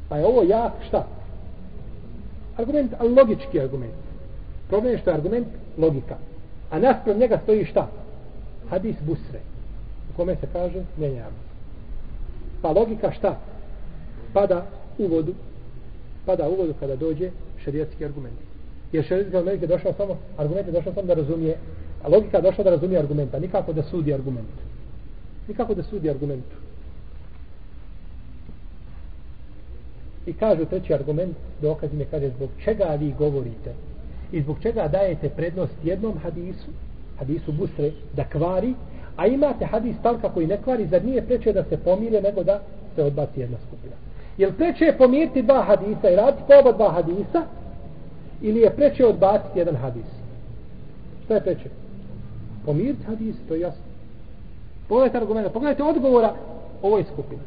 Pa 0.09 0.17
je 0.17 0.27
ovo 0.27 0.43
jak 0.43 0.73
šta? 0.89 1.07
Argument, 2.57 2.93
ali 2.99 3.15
logički 3.15 3.61
argument. 3.61 3.95
Problem 4.69 4.93
je 4.93 4.99
što 4.99 5.11
je 5.11 5.15
argument 5.15 5.47
logika. 5.79 6.17
A 6.71 6.79
nasprav 6.79 7.19
njega 7.19 7.39
stoji 7.43 7.65
šta? 7.65 7.89
Hadis 8.71 8.97
busre. 9.01 9.41
U 10.13 10.17
kome 10.17 10.37
se 10.37 10.47
kaže 10.53 10.83
menjamo. 10.97 11.47
Pa 12.63 12.71
logika 12.71 13.13
šta? 13.13 13.37
Pada 14.33 14.67
u 14.99 15.07
vodu. 15.07 15.35
Pada 16.27 16.49
u 16.49 16.55
vodu 16.55 16.75
kada 16.81 16.97
dođe 16.97 17.31
šerijatski 17.65 18.05
argument. 18.05 18.46
Jer 18.93 19.05
šerijatski 19.05 19.37
argument 19.37 19.63
je 19.63 19.69
došao 19.69 19.93
samo, 19.93 20.19
argument 20.37 20.67
je 20.67 20.73
došao 20.73 20.95
samo 20.95 21.07
da 21.07 21.15
razumije, 21.15 21.57
a 22.03 22.09
logika 22.09 22.37
je 22.37 22.43
došla 22.43 22.65
da 22.65 22.71
razumije 22.71 22.99
argumenta, 22.99 23.39
nikako 23.39 23.73
da 23.73 23.83
sudi 23.83 24.15
argument. 24.15 24.57
Nikako 25.49 25.75
da 25.75 25.83
sudi 25.83 26.11
argumentu. 26.11 26.57
I 30.27 30.33
kažu 30.33 30.65
treći 30.65 30.95
argument, 30.95 31.37
dokaz 31.63 31.93
im 31.93 32.01
je 32.01 32.07
kaže 32.11 32.29
zbog 32.29 32.51
čega 32.65 32.85
vi 32.85 33.15
govorite 33.19 33.75
i 34.33 34.43
zbog 34.43 34.57
čega 34.63 34.89
dajete 34.89 35.29
prednost 35.29 35.75
jednom 35.85 36.19
hadisu, 36.19 36.71
hadisu 37.19 37.53
Busre, 37.53 37.91
da 38.13 38.25
kvari, 38.25 38.75
a 39.17 39.27
imate 39.27 39.65
hadis 39.65 39.97
talka 40.03 40.29
koji 40.29 40.47
ne 40.47 40.63
kvari, 40.63 40.87
zar 40.87 41.05
nije 41.05 41.27
preče 41.27 41.53
da 41.53 41.65
se 41.65 41.77
pomire 41.77 42.21
nego 42.21 42.43
da 42.43 42.61
se 42.95 43.03
odbaci 43.03 43.41
jedna 43.41 43.57
skupina. 43.67 43.95
Jel 44.39 44.53
preče 44.53 44.85
je 44.85 44.99
pomiriti 44.99 45.43
dva 45.43 45.63
hadisa 45.63 46.11
i 46.11 46.17
raditi 46.17 46.43
po 46.47 46.53
oba 46.61 46.73
dva 46.73 46.93
hadisa 46.93 47.47
ili 48.41 48.61
je 48.61 48.71
preče 48.71 49.07
odbaciti 49.07 49.59
jedan 49.59 49.77
hadis? 49.77 50.07
Šta 51.25 51.35
je 51.35 51.41
preče? 51.41 51.69
Pomiriti 52.65 53.05
hadis, 53.05 53.37
to 53.49 53.55
je 53.55 53.61
jasno. 53.61 53.83
Pogledajte 54.89 55.19
argumenta, 55.19 55.51
pogledajte 55.51 55.83
odgovora 55.83 56.35
ovoj 56.83 57.05
skupini. 57.13 57.41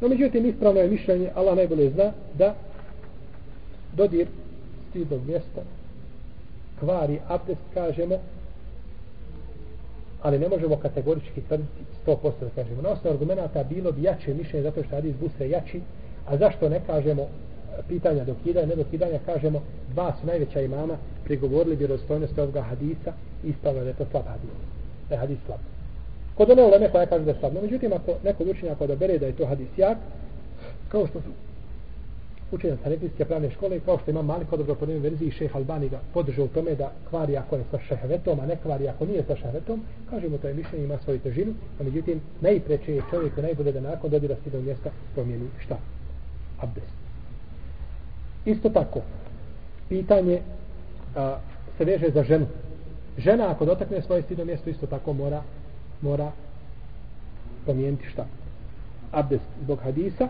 No, 0.00 0.08
međutim, 0.08 0.46
ispravno 0.46 0.80
je 0.80 0.88
mišljenje, 0.88 1.30
Allah 1.34 1.56
najbolje 1.56 1.90
zna, 1.90 2.12
da 2.38 2.54
dodir 3.92 4.26
stidnog 4.90 5.26
mjesta 5.26 5.60
kvari 6.80 7.18
abdest, 7.28 7.60
kažemo, 7.74 8.14
ali 10.22 10.38
ne 10.38 10.48
možemo 10.48 10.76
kategorički 10.76 11.40
tvrditi 11.40 11.82
100% 12.06 12.32
da 12.40 12.62
kažemo. 12.62 12.82
Na 12.82 12.88
osnovu 12.88 13.14
argumenta 13.14 13.64
bilo 13.64 13.92
bi 13.92 14.02
jače 14.02 14.34
mišljenje 14.34 14.62
zato 14.62 14.82
što 14.82 14.96
hadis 14.96 15.16
buse 15.20 15.50
jači, 15.50 15.80
a 16.26 16.36
zašto 16.36 16.68
ne 16.68 16.80
kažemo 16.86 17.28
pitanja 17.88 18.24
dokidanja, 18.24 18.66
ne 18.66 18.76
dokidanja, 18.76 19.18
kažemo 19.26 19.62
dva 19.92 20.12
su 20.20 20.26
najveća 20.26 20.60
imama 20.60 20.96
prigovorili 21.24 21.76
vjerozstojnosti 21.76 22.40
ovoga 22.40 22.62
hadisa 22.62 23.12
ispravno 23.44 23.80
da 23.80 23.88
je 23.88 23.94
to 23.94 24.04
slab 24.10 24.24
hadis. 24.26 24.50
Da 25.08 25.14
je 25.14 25.18
hadis 25.18 25.38
slab. 25.46 25.60
Kod 26.34 26.50
one 26.50 26.62
uleme 26.62 26.90
koja 26.90 27.06
kaže 27.06 27.24
da 27.24 27.30
je 27.30 27.36
slab. 27.40 27.54
No, 27.54 27.62
međutim, 27.62 27.92
ako 27.92 28.12
neko 28.24 28.44
učenja 28.44 28.72
ako 28.72 28.84
obere 28.84 29.18
da 29.18 29.26
je 29.26 29.36
to 29.36 29.46
hadis 29.46 29.68
jak, 29.76 29.98
kao 30.88 31.06
što 31.06 31.20
su 31.20 31.28
učenja 32.52 32.76
sa 33.18 33.24
pravne 33.24 33.50
škole, 33.50 33.80
kao 33.80 33.98
što 33.98 34.10
ima 34.10 34.22
mali 34.22 34.44
kod 34.50 34.66
dobro 34.66 34.86
verziji, 34.86 35.30
šeh 35.30 35.56
Albani 35.56 35.88
ga 35.88 36.00
podržao 36.14 36.44
u 36.44 36.48
tome 36.48 36.74
da 36.74 36.92
kvari 37.10 37.36
ako 37.36 37.56
je 37.56 37.64
sa 37.70 37.78
šehvetom, 37.88 38.40
a 38.40 38.46
ne 38.46 38.56
kvari 38.62 38.88
ako 38.88 39.06
nije 39.06 39.24
sa 39.26 39.36
šehvetom, 39.36 39.82
kažemo 40.10 40.38
to 40.38 40.48
je 40.48 40.54
mišljenje, 40.54 40.84
ima 40.84 40.98
svoju 41.04 41.18
težinu, 41.18 41.54
a 41.80 41.82
međutim, 41.82 42.20
najpreće 42.40 42.94
je 42.94 43.02
čovjeku 43.10 43.42
najbolje 43.42 43.72
da 43.72 43.80
nakon 43.80 44.10
dodira 44.10 44.36
stida 44.40 44.58
u 44.58 44.62
mjesta 44.62 44.90
promijeni 45.14 45.48
šta? 45.64 45.78
Abdest. 46.60 47.01
Isto 48.44 48.70
tako, 48.70 49.00
pitanje 49.88 50.40
a, 51.16 51.38
se 51.78 51.84
veže 51.84 52.10
za 52.10 52.22
ženu. 52.22 52.46
Žena 53.18 53.50
ako 53.50 53.64
dotakne 53.64 54.02
svoje 54.02 54.22
stidno 54.22 54.44
mjesto, 54.44 54.70
isto 54.70 54.86
tako 54.86 55.12
mora 55.12 55.42
mora 56.00 56.32
promijeniti 57.64 58.08
šta? 58.08 58.26
Abdest 59.12 59.44
zbog 59.62 59.78
hadisa 59.84 60.28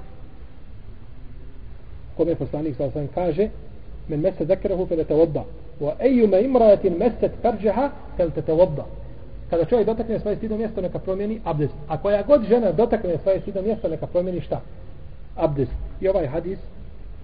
kome 2.17 2.35
poslanik 2.35 2.77
sa 2.77 2.85
osam 2.85 3.09
kaže 3.15 3.49
men 4.09 4.21
mese 4.21 4.45
zekrehu 4.45 4.87
fe 4.87 5.05
te 5.05 5.15
vodda 5.15 5.45
wa 5.81 5.93
ejume 6.01 6.43
imrajatin 6.43 6.99
meset 6.99 7.33
farđeha 7.43 7.91
fel 8.17 8.31
te 8.31 8.43
te 8.43 8.53
vodda 8.53 8.85
kada 9.51 9.65
čovjek 9.65 9.87
dotakne 9.87 10.21
svoje 10.21 10.37
stidno 10.37 10.57
mjesto 10.57 10.81
neka 10.81 10.99
promijeni 10.99 11.41
abdest 11.45 11.75
a 11.89 11.99
koja 12.03 12.23
god 12.23 12.45
žena 12.49 12.73
dotakne 12.73 13.19
svoje 13.23 13.41
stidno 13.41 13.63
mjesto 13.63 13.89
neka 13.89 14.07
promijeni 14.07 14.41
šta? 14.41 14.61
abdest 15.37 15.73
i 16.01 16.09
ovaj 16.09 16.27
hadis 16.27 16.59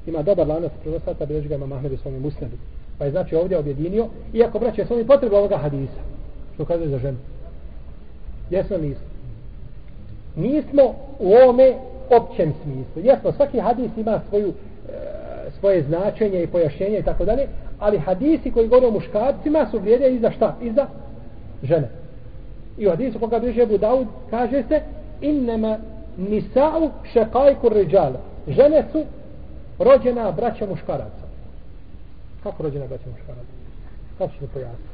ima 0.09 0.23
dobar 0.23 0.47
lanac 0.49 0.73
prenosaca, 0.83 1.27
bilježi 1.27 1.49
ga 1.49 1.55
ima 1.55 1.67
Mahmed 1.67 1.93
u 1.93 1.97
svome 1.97 2.19
musnedu 2.19 2.57
pa 2.99 3.05
je 3.05 3.11
znači 3.11 3.37
ovdje 3.37 3.59
objedinio 3.59 4.07
iako 4.33 4.59
braće 4.59 4.85
su 4.85 4.95
oni 4.95 5.07
potrebu 5.07 5.37
ovoga 5.37 5.57
hadisa 5.57 6.01
što 6.55 6.65
kaže 6.65 6.89
za 6.89 6.99
ženu 6.99 7.19
Jesmo 8.51 8.77
li 8.77 8.89
nismo? 8.89 9.07
Nismo 10.37 10.95
u 11.19 11.33
ovome 11.33 11.75
općem 12.11 12.53
smislu. 12.63 13.03
Jesmo, 13.11 13.33
svaki 13.33 13.61
hadis 13.61 13.91
ima 13.97 14.21
svoju, 14.29 14.49
e, 14.49 14.93
svoje 15.61 15.83
značenje 15.83 16.43
i 16.43 16.47
pojašnjenje 16.47 16.99
i 16.99 17.03
tako 17.03 17.25
dalje, 17.25 17.47
ali 17.79 17.99
hadisi 17.99 18.51
koji 18.51 18.69
govore 18.69 18.87
o 18.87 18.91
muškarcima 18.91 19.67
su 19.71 19.79
vrijede 19.79 20.11
i 20.11 20.19
za 20.19 20.31
šta? 20.31 20.57
I 20.63 20.73
za 20.73 20.87
žene. 21.63 21.89
I 22.79 22.87
u 22.87 22.91
hadisu 22.91 23.19
koga 23.19 23.39
bliže 23.39 23.63
Ebu 23.63 23.79
Daud 23.79 24.07
kaže 24.31 24.63
se 24.69 24.81
innema 25.21 25.79
nisa'u 26.19 26.91
šekajku 27.13 27.69
ređala. 27.69 28.21
Žene 28.49 28.85
su 28.93 29.05
rođena 29.79 30.33
braća 30.33 30.67
muškaraca. 30.67 31.25
Kako 32.43 32.63
rođena 32.63 32.87
braća 32.87 33.05
muškaraca? 33.11 33.53
Kako 34.19 34.33
ćete 34.33 34.47
pojasniti? 34.47 34.89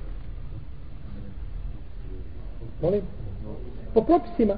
Molim? 2.83 3.03
po 3.95 4.03
propisima 4.03 4.55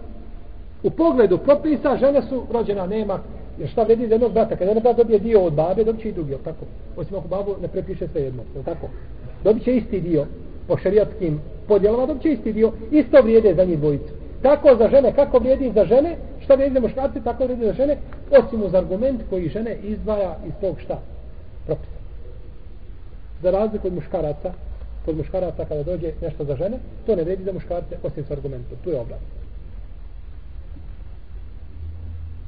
u 0.82 0.90
pogledu 0.90 1.38
propisa 1.38 1.96
žene 1.96 2.22
su 2.22 2.42
rođena 2.52 2.86
nema 2.86 3.18
jer 3.58 3.68
šta 3.68 3.82
vredi 3.82 4.08
za 4.08 4.14
jednog 4.14 4.32
brata 4.32 4.56
kada 4.56 4.70
jedan 4.70 4.82
brat 4.82 4.96
dobije 4.96 5.18
dio 5.18 5.40
od 5.40 5.52
babe 5.52 5.84
dobit 5.84 6.02
će 6.02 6.08
i 6.08 6.12
drugi 6.12 6.34
tako 6.44 6.64
osim 6.96 7.16
ako 7.16 7.28
babu 7.28 7.54
ne 7.62 7.68
prepiše 7.68 8.08
sve 8.08 8.22
jedno 8.22 8.42
je 8.56 8.62
tako 8.62 8.88
dobit 9.44 9.64
će 9.64 9.76
isti 9.76 10.00
dio 10.00 10.26
po 10.68 10.76
šarijatskim 10.76 11.40
podjelama 11.68 12.06
dobit 12.06 12.22
će 12.22 12.28
isti 12.28 12.52
dio 12.52 12.72
isto 12.90 13.22
vrijede 13.22 13.54
za 13.54 13.64
njih 13.64 13.78
dvojicu 13.78 14.12
tako 14.42 14.76
za 14.78 14.88
žene 14.88 15.12
kako 15.12 15.38
vrijedi 15.38 15.72
za 15.74 15.84
žene 15.84 16.16
šta 16.46 16.54
vrijedi 16.54 16.74
za 16.74 16.80
muškarci 16.80 17.24
tako 17.24 17.44
vrijedi 17.44 17.66
za 17.66 17.72
žene 17.72 17.96
osim 18.30 18.62
uz 18.62 18.74
argument 18.74 19.22
koji 19.30 19.48
žene 19.48 19.76
izdvaja 19.82 20.36
iz 20.46 20.52
tog 20.60 20.80
šta 20.80 21.00
propisa 21.66 21.96
za 23.42 23.50
razliku 23.50 23.86
od 23.86 23.94
muškaraca 23.94 24.52
kod 25.04 25.16
muškaraca 25.16 25.64
kada 25.64 25.82
dođe 25.82 26.12
nešto 26.22 26.44
za 26.44 26.56
žene, 26.56 26.78
to 27.06 27.16
ne 27.16 27.24
vredi 27.24 27.44
za 27.44 27.52
muškarce 27.52 27.96
osim 28.02 28.24
s 28.24 28.30
argumentom. 28.30 28.78
Tu 28.84 28.90
je 28.90 29.00
obrat. 29.00 29.20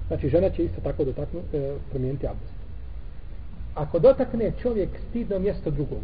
Znači, 0.09 0.29
žena 0.29 0.51
će 0.51 0.65
isto 0.65 0.81
tako 0.81 1.05
dotaknu, 1.05 1.41
e, 1.53 1.75
promijeniti 1.91 2.27
abdest. 2.27 2.59
Ako 3.75 3.99
dotakne 3.99 4.53
čovjek 4.63 4.89
stidno 5.11 5.39
mjesto 5.39 5.71
drugog, 5.71 6.03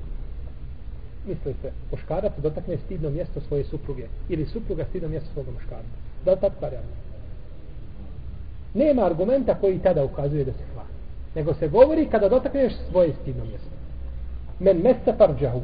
mislite, 1.27 1.73
muškarac 1.91 2.33
dotakne 2.43 2.79
stidno 2.85 3.11
mjesto 3.11 3.41
svoje 3.41 3.65
supruge 3.65 4.07
ili 4.29 4.47
supruga 4.47 4.85
stidno 4.85 5.09
mjesto 5.09 5.29
svog 5.33 5.47
muškarca. 5.55 5.97
Da 6.25 6.33
li 6.33 6.41
tako 6.41 6.55
varijalno? 6.61 7.04
Nema 8.75 9.05
argumenta 9.07 9.55
koji 9.55 9.79
tada 9.79 10.05
ukazuje 10.05 10.45
da 10.45 10.53
se 10.53 10.65
hvali. 10.73 10.89
Nego 11.35 11.55
se 11.55 11.69
govori 11.69 12.09
kada 12.11 12.29
dotakneš 12.29 12.73
svoje 12.91 13.13
stidno 13.23 13.45
mjesto. 13.45 13.71
Men 14.61 14.77
mesta 14.77 15.15
farđahu 15.19 15.61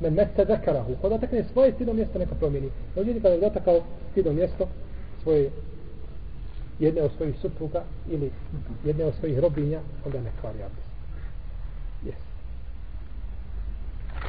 men 0.00 0.14
mesta 0.14 0.44
zakarahu, 0.44 0.96
Kada 1.02 1.14
dotakne 1.14 1.44
svoje 1.52 1.72
stidno 1.72 1.92
mjesto 1.92 2.18
neka 2.18 2.34
promijeni. 2.34 2.70
No 2.96 3.02
ljudi 3.02 3.20
kada 3.20 3.34
je 3.34 3.40
dotakao 3.40 3.80
stidno 4.10 4.32
mjesto 4.32 4.68
svoje 5.22 5.50
jedne 6.78 7.02
od 7.02 7.10
svojih 7.16 7.34
supruga 7.40 7.84
ili 8.10 8.30
jedne 8.84 9.04
od 9.04 9.14
svojih 9.14 9.38
robinja, 9.38 9.80
onda 10.06 10.20
ne 10.20 10.30
kvari 10.40 10.58
abdest. 10.62 10.88
Yes. 12.06 12.20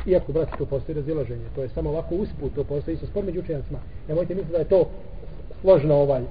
Iako, 0.09 0.31
brati, 0.31 0.57
tu 0.57 0.65
postoji 0.65 0.95
razilaženje, 0.95 1.45
to 1.55 1.61
je 1.61 1.69
samo 1.69 1.89
ovako 1.89 2.15
usput, 2.15 2.55
to 2.55 2.63
postoji 2.63 2.95
isto 2.95 3.07
spor 3.07 3.25
među 3.25 3.39
učenjacima. 3.39 3.79
Nemojte 4.07 4.35
misliti 4.35 4.51
da 4.51 4.57
je 4.57 4.69
to 4.69 4.89
složno 5.61 5.95
ovaj, 5.95 6.23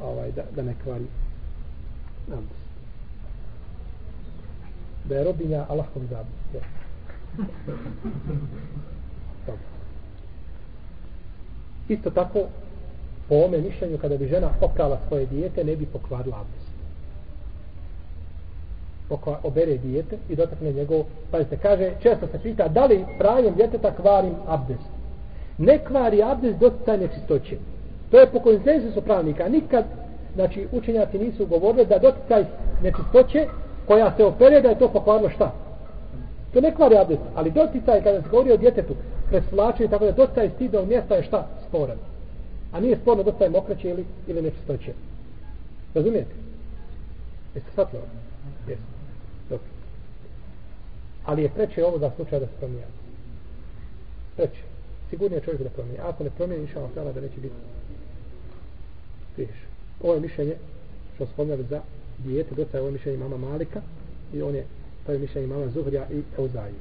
ovaj 0.00 0.32
da, 0.32 0.42
da 0.56 0.62
ne 0.62 0.74
kvari 0.84 1.04
abdest. 2.32 2.66
Da 5.04 5.16
je 5.16 5.24
robinja 5.24 5.66
Allahom 5.68 6.06
zabu. 6.10 6.30
Isto 11.88 12.10
tako, 12.10 12.40
po 13.28 13.34
ome 13.34 13.58
mišljenju, 13.58 13.98
kada 13.98 14.16
bi 14.16 14.28
žena 14.28 14.50
oprala 14.60 14.98
svoje 15.08 15.26
dijete, 15.26 15.64
ne 15.64 15.76
bi 15.76 15.86
pokvarila 15.86 16.36
abdest. 16.40 16.66
Pokva, 19.08 19.40
obere 19.42 19.78
dijete 19.78 20.18
i 20.28 20.36
dotakne 20.36 20.72
njegov, 20.72 21.04
pa 21.30 21.38
kaže, 21.62 21.92
često 22.02 22.26
se 22.26 22.38
pita, 22.42 22.68
da 22.68 22.86
li 22.86 23.04
pranjem 23.18 23.54
djeteta 23.54 23.94
kvarim 23.94 24.34
abdest? 24.46 24.96
ne 25.58 25.78
kvari 25.84 26.22
abdest 26.22 26.58
doticaj 26.58 26.98
nečistoće. 26.98 27.56
To 28.10 28.20
je 28.20 28.30
po 28.30 28.40
konsensusu 28.40 29.02
pravnika. 29.02 29.48
Nikad, 29.48 29.84
znači, 30.36 30.66
učenjaci 30.72 31.18
nisu 31.18 31.46
govorili 31.46 31.86
da 31.86 31.98
doticaj 31.98 32.44
nečistoće 32.82 33.46
koja 33.86 34.16
se 34.16 34.24
opere 34.24 34.60
da 34.60 34.68
je 34.68 34.78
to 34.78 34.88
pokvarno 34.88 35.28
šta? 35.30 35.52
To 36.52 36.60
ne 36.60 36.74
kvari 36.74 36.98
abdest, 36.98 37.22
ali 37.34 37.50
doticaj 37.50 38.02
kada 38.02 38.22
se 38.22 38.28
govori 38.28 38.52
o 38.52 38.56
djetetu, 38.56 38.94
presvlačenje, 39.28 39.90
tako 39.90 40.04
da 40.04 40.12
doticaj 40.12 40.50
stidnog 40.54 40.88
mjesta 40.88 41.14
je 41.14 41.22
šta? 41.22 41.48
Sporan. 41.68 41.98
A 42.72 42.80
nije 42.80 42.96
sporno 42.96 43.22
doticaj 43.22 43.48
mokraće 43.48 43.90
ili, 43.90 44.04
ili 44.26 44.42
nečistoće. 44.42 44.92
Razumijete? 45.94 46.34
Jeste 47.54 47.70
shvatili 47.70 48.02
ovo? 48.02 48.10
Jeste. 48.68 48.84
Dobro. 49.50 49.66
Ali 51.24 51.42
je 51.42 51.48
preče 51.48 51.84
ovo 51.84 51.98
za 51.98 52.10
slučaj 52.16 52.40
da 52.40 52.46
se 52.46 52.52
promijeni. 52.58 52.92
Preče. 54.36 54.62
Sigurnije 55.10 55.40
čovjek 55.40 55.62
da 55.62 55.68
promijeni. 55.68 56.00
Ako 56.08 56.24
ne 56.24 56.30
promijeni, 56.30 56.64
inša 56.64 56.80
vam 56.80 56.90
da 56.94 57.20
neće 57.20 57.40
biti 57.40 57.54
griješ. 59.36 59.66
Ovo 60.06 60.14
je 60.14 60.20
mišljenje, 60.20 60.54
što 61.14 61.26
spomnjali 61.26 61.64
za 61.70 61.80
dijete, 62.18 62.54
dosta 62.54 62.76
je 62.76 62.82
ovo 62.82 62.90
mišljenje 62.90 63.18
mama 63.18 63.36
Malika 63.36 63.80
i 64.34 64.42
on 64.42 64.54
je, 64.54 64.64
to 65.06 65.12
je 65.12 65.18
mišljenje 65.18 65.46
mama 65.46 65.68
Zuhrija 65.68 66.06
i 66.12 66.22
Euzaju. 66.38 66.74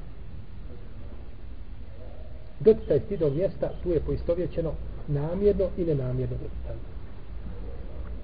Doticaj 2.60 3.00
stidnog 3.00 3.34
mjesta, 3.34 3.72
tu 3.84 3.92
je 3.92 4.00
poistovjećeno 4.00 4.72
namjerno 5.08 5.66
i 5.78 5.84
nenamjerno 5.84 6.36
doticaj. 6.36 6.76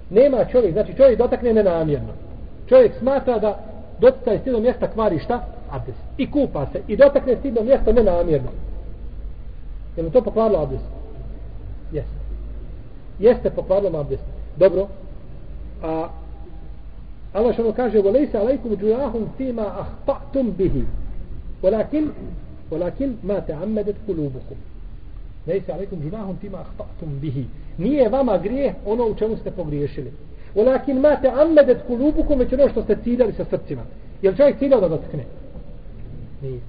Nema 0.09 0.45
čovjek, 0.51 0.73
znači 0.73 0.93
čovjek 0.97 1.17
dotakne 1.17 1.53
nenamjerno. 1.53 2.13
Čovjek 2.69 2.91
smatra 2.99 3.39
da 3.39 3.59
doticaj 3.99 4.39
stidnog 4.39 4.61
mjesta 4.61 4.91
kvari 4.91 5.19
šta? 5.19 5.47
Abdes. 5.69 5.95
I 6.17 6.31
kupa 6.31 6.67
se. 6.71 6.81
I 6.87 6.97
dotakne 6.97 7.35
stidog 7.35 7.65
mjesta 7.65 7.91
nenamjerno. 7.91 8.49
Je 9.97 10.03
li 10.03 10.11
to 10.11 10.21
pokvarilo 10.21 10.61
abdes? 10.63 10.81
Jeste. 11.91 12.11
Jeste 13.19 13.49
pokvarilo 13.49 13.99
abdes. 13.99 14.19
Dobro. 14.60 14.88
A 15.82 16.08
Allah 17.32 17.54
što 17.54 17.72
kaže 17.72 17.98
وَلَيْسَ 17.98 18.34
عَلَيْكُمْ 18.34 18.76
جُيَاهُمْ 18.76 19.26
فِي 19.38 19.52
مَا 19.52 19.80
أَخْطَأْتُمْ 19.80 20.50
بِهِ 20.58 20.84
ولكن 21.62 22.06
ولكن 22.70 23.12
ما 23.24 23.38
تعمدت 23.38 23.94
قلوبكم 24.08 24.56
ليس 25.46 25.70
عليكم 25.70 25.96
جناح 26.10 26.30
فيما 26.40 26.60
اخطاتم 26.60 27.18
به 27.22 27.44
nije 27.78 28.08
vama 28.08 28.38
grijeh 28.38 28.74
ono 28.86 29.06
u 29.06 29.14
čemu 29.14 29.36
ste 29.36 29.50
pogriješili 29.50 30.12
ولكن 30.54 31.02
ما 31.02 31.14
تعمدت 31.14 31.80
قلوبكم 31.88 32.38
već 32.38 32.52
ono 32.52 32.68
što 32.68 32.82
ste 32.82 32.96
ciljali 33.04 33.32
sa 33.32 33.44
srcima 33.44 33.82
jel 34.22 34.36
čovjek 34.36 34.58
ciljao 34.58 34.80
da 34.80 34.88
dotkne 34.88 35.24
nije 36.42 36.60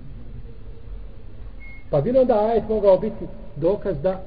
pa 1.90 2.02
bilo 2.02 2.26
da 2.26 2.40
ajet 2.40 2.64
mogao 2.70 2.98
biti 2.98 3.26
dokaz 3.56 4.02
da 4.02 4.24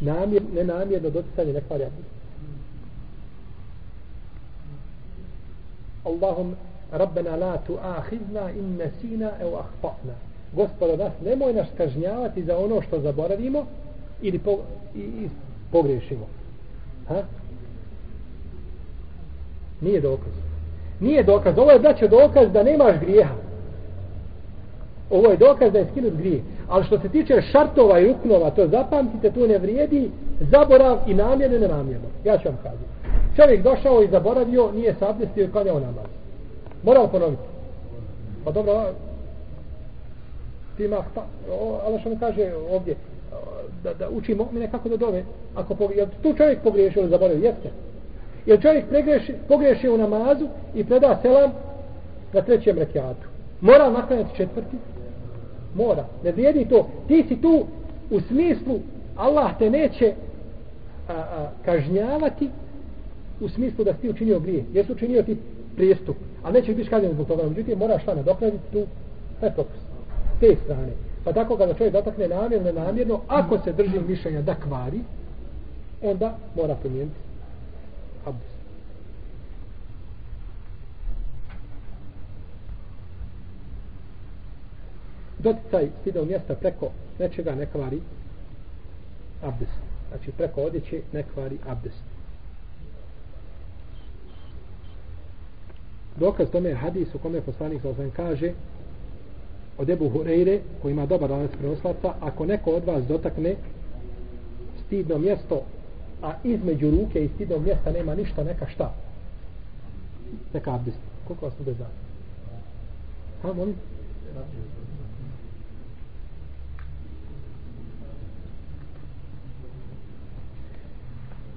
namjer, 0.00 0.42
nenamjerno 0.54 1.10
doticanje 1.10 1.52
ne 1.52 1.60
kvari 1.60 1.84
Allahum 6.03 6.55
Rabbena 6.91 7.35
la 7.35 7.57
tu'ahidna 7.67 8.49
in 8.57 8.77
nesina 8.77 9.31
ev 9.41 9.47
ahfa'na. 9.47 10.13
Gospodo 10.53 10.95
nas, 10.97 11.13
nemoj 11.25 11.53
nas 11.53 11.67
kažnjavati 11.77 12.43
za 12.43 12.57
ono 12.57 12.81
što 12.81 12.99
zaboravimo 12.99 13.65
ili 14.21 14.39
po, 14.39 14.57
i, 14.95 14.99
i 14.99 15.29
pogrešimo. 15.71 16.25
Ha? 17.07 17.23
Nije 19.81 20.01
dokaz. 20.01 20.33
Nije 20.99 21.23
dokaz. 21.23 21.57
Ovo 21.57 21.71
je 21.71 21.79
znači 21.79 22.07
dokaz 22.07 22.51
da 22.51 22.63
nemaš 22.63 22.95
grijeha. 22.99 23.33
Ovo 25.09 25.31
je 25.31 25.37
dokaz 25.37 25.73
da 25.73 25.79
je 25.79 25.87
skinut 25.91 26.13
grijeh. 26.13 26.41
Ali 26.69 26.85
što 26.85 26.99
se 26.99 27.09
tiče 27.09 27.41
šartova 27.41 27.99
i 27.99 28.07
ruknova, 28.07 28.49
to 28.49 28.67
zapamtite, 28.67 29.31
tu 29.31 29.47
ne 29.47 29.57
vrijedi 29.57 30.11
zaborav 30.39 30.97
i 31.07 31.13
namjerno 31.13 31.57
i 31.57 31.59
nenamjerno. 31.59 32.07
Ja 32.23 32.37
ću 32.37 32.47
vam 32.47 32.57
kazati. 32.63 32.98
Čovjek 33.35 33.63
došao 33.63 34.03
i 34.03 34.07
zaboravio, 34.07 34.71
nije 34.71 34.95
se 34.99 35.05
abdestio 35.05 35.43
i 35.43 35.51
klanjao 35.51 35.79
namaz. 35.79 36.05
Morao 36.83 37.07
ponoviti. 37.07 37.43
Pa 38.43 38.51
dobro, 38.51 38.93
ti 40.77 40.85
ima, 40.85 41.03
pa, 41.15 41.25
Allah 41.85 41.99
što 41.99 42.09
mi 42.09 42.19
kaže 42.19 42.51
ovdje, 42.71 42.95
da, 43.83 43.93
da 43.93 44.09
uči 44.09 44.35
mu'mine 44.35 44.71
kako 44.71 44.89
da 44.89 44.97
dove. 44.97 45.23
Ako 45.55 45.75
pogriješio, 45.75 46.15
tu 46.23 46.33
čovjek 46.33 46.59
pogriješio 46.63 47.01
ili 47.01 47.09
zaboravio, 47.09 47.45
jeste. 47.45 47.69
Jer 48.45 48.61
čovjek 48.61 48.85
pregreši, 48.89 49.33
pogriješi 49.47 49.89
u 49.89 49.97
namazu 49.97 50.47
i 50.75 50.83
preda 50.83 51.19
selam 51.21 51.51
na 52.33 52.41
trećem 52.41 52.77
rekiatu. 52.77 53.27
Mora 53.61 53.89
naklanjati 53.89 54.35
četvrti? 54.37 54.77
Mora. 55.75 56.05
Ne 56.23 56.31
vrijedi 56.31 56.65
to. 56.65 56.87
Ti 57.07 57.25
si 57.27 57.41
tu 57.41 57.65
u 58.09 58.19
smislu 58.19 58.79
Allah 59.15 59.57
te 59.59 59.69
neće 59.69 60.13
a, 61.07 61.13
a, 61.13 61.49
kažnjavati 61.65 62.49
u 63.41 63.49
smislu 63.49 63.83
da 63.83 63.93
si 63.93 64.01
ti 64.01 64.09
učinio 64.09 64.39
grije. 64.39 64.65
Jer 64.73 64.85
su 64.85 64.93
učinio 64.93 65.23
ti 65.23 65.37
prijestup. 65.75 66.15
ali 66.43 66.53
neće 66.53 66.73
biti 66.73 66.89
kažnjen 66.89 67.13
zbog 67.13 67.27
toga. 67.27 67.43
Međutim, 67.49 67.77
moraš 67.77 68.01
šta 68.01 68.15
nadoknaditi 68.15 68.71
tu 68.71 68.85
petopus. 69.41 69.79
S 70.37 70.39
te 70.39 70.55
strane. 70.63 70.91
Pa 71.23 71.33
tako 71.33 71.57
kada 71.57 71.73
čovjek 71.73 71.93
dotakne 71.93 72.27
namjerno, 72.27 72.71
namjerno, 72.71 73.21
ako 73.27 73.59
se 73.63 73.73
drži 73.73 73.99
mišljenja 74.07 74.41
da 74.41 74.55
kvari, 74.55 74.99
onda 76.01 76.37
mora 76.55 76.75
promijeniti 76.75 77.15
abdest. 78.25 78.59
Doticaj 85.39 85.87
stidao 86.01 86.25
mjesta 86.25 86.55
preko 86.55 86.91
nečega 87.19 87.55
ne 87.55 87.65
kvari 87.65 88.01
abdest. 89.43 89.79
Znači 90.09 90.31
preko 90.31 90.61
odjeće 90.61 91.01
ne 91.13 91.23
kvari 91.33 91.57
abdest. 91.67 92.18
Dokaz 96.19 96.49
tome 96.51 96.69
je 96.69 96.75
hadis 96.75 97.15
u 97.15 97.19
kome 97.19 97.41
poslanik 97.41 97.81
sa 97.81 98.09
kaže 98.15 98.53
od 99.77 99.89
Ebu 99.89 100.09
Hureyre 100.09 100.59
koji 100.81 100.91
ima 100.91 101.05
dobar 101.05 101.31
lanac 101.31 101.51
prenoslaca 101.51 102.13
ako 102.19 102.45
neko 102.45 102.71
od 102.71 102.85
vas 102.85 103.05
dotakne 103.05 103.55
stidno 104.85 105.17
mjesto 105.17 105.61
a 106.21 106.33
između 106.43 106.91
ruke 106.91 107.25
i 107.25 107.29
stidnog 107.35 107.63
mjesta 107.63 107.91
nema 107.91 108.15
ništa 108.15 108.43
neka 108.43 108.67
šta? 108.67 108.93
Neka 110.53 110.75
abdest. 110.75 110.97
Koliko 111.27 111.45
vas 111.45 111.53
bude 111.59 111.73
znati 111.73 112.09
ha 113.41 113.53
molim? 113.53 113.75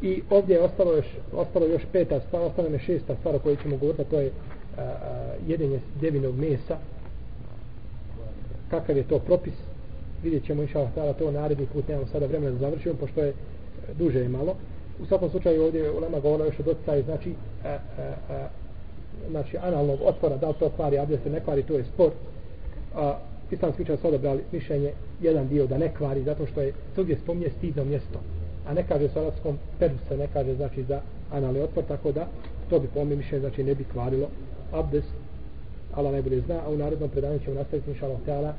I 0.02 0.22
ovdje 0.30 0.54
je 0.54 0.62
ostalo 0.62 0.92
još, 0.92 1.06
ostalo 1.32 1.66
još 1.66 1.82
peta 1.92 2.20
stvar, 2.20 2.42
ostalo 2.42 2.68
je 2.68 2.78
šesta 2.78 3.16
stvar 3.20 3.34
o 3.34 3.38
kojoj 3.38 3.56
ćemo 3.62 3.76
govoriti, 3.76 4.10
to 4.10 4.20
je 4.20 4.30
a, 4.78 4.82
a, 4.82 5.34
jedenje 5.46 5.80
devinog 6.00 6.38
mesa. 6.38 6.76
Kakav 8.70 8.96
je 8.96 9.08
to 9.08 9.18
propis? 9.18 9.54
Vidjet 10.22 10.44
ćemo 10.46 10.62
inša 10.62 10.78
Allah 10.96 11.16
to 11.16 11.30
naredni 11.30 11.66
put, 11.66 11.88
nemamo 11.88 12.06
sada 12.06 12.26
vremena 12.26 12.52
da 12.52 12.58
završimo, 12.58 12.94
pošto 12.94 13.20
je 13.20 13.32
duže 13.98 14.18
je 14.18 14.28
malo. 14.28 14.56
U 15.02 15.06
svakom 15.06 15.30
slučaju 15.30 15.62
ovdje 15.62 15.90
u 15.90 16.00
Lema 16.00 16.20
govorila 16.20 16.46
još 16.46 16.60
o 16.60 16.62
doticaju, 16.62 17.04
znači, 17.04 17.34
a, 17.64 17.68
a, 17.68 17.78
a, 18.30 18.48
znači 19.30 19.56
analnog 19.58 19.98
otvora, 20.04 20.36
da 20.36 20.48
li 20.48 20.54
to 20.58 20.70
kvari, 20.76 20.98
a 20.98 21.06
se 21.06 21.30
ne 21.30 21.40
kvari, 21.40 21.62
to 21.62 21.74
je 21.74 21.84
spor. 21.84 22.10
A, 22.94 23.18
islamski 23.50 23.82
učenjaci 23.82 24.02
su 24.02 24.08
odabrali 24.08 24.42
mišljenje 24.52 24.92
jedan 25.20 25.48
dio 25.48 25.66
da 25.66 25.78
ne 25.78 25.94
kvari, 25.94 26.22
zato 26.22 26.46
što 26.46 26.60
je 26.60 26.72
svugdje 26.94 27.16
spominje 27.16 27.50
stidno 27.58 27.84
mjesto 27.84 28.18
a 28.66 28.74
ne 28.74 28.82
kaže 28.88 29.08
salatskom 29.08 29.58
peru 29.78 29.94
se 30.08 30.16
ne 30.16 30.28
kaže 30.32 30.54
znači 30.54 30.82
za 30.82 31.00
analni 31.32 31.60
otpor 31.60 31.84
tako 31.88 32.12
da 32.12 32.26
to 32.70 32.78
bi 32.78 32.88
po 32.94 33.04
mišljenju 33.04 33.40
znači 33.40 33.64
ne 33.64 33.74
bi 33.74 33.84
kvarilo. 33.84 34.28
Abdes 34.72 35.04
ala 35.94 36.10
najbolje 36.10 36.40
zna 36.40 36.60
a 36.66 36.70
u 36.70 36.76
narednom 36.76 37.10
predanju 37.10 37.38
ćemo 37.38 37.56
nastaviti 37.56 37.90
inša 37.90 38.06
Allah 38.06 38.54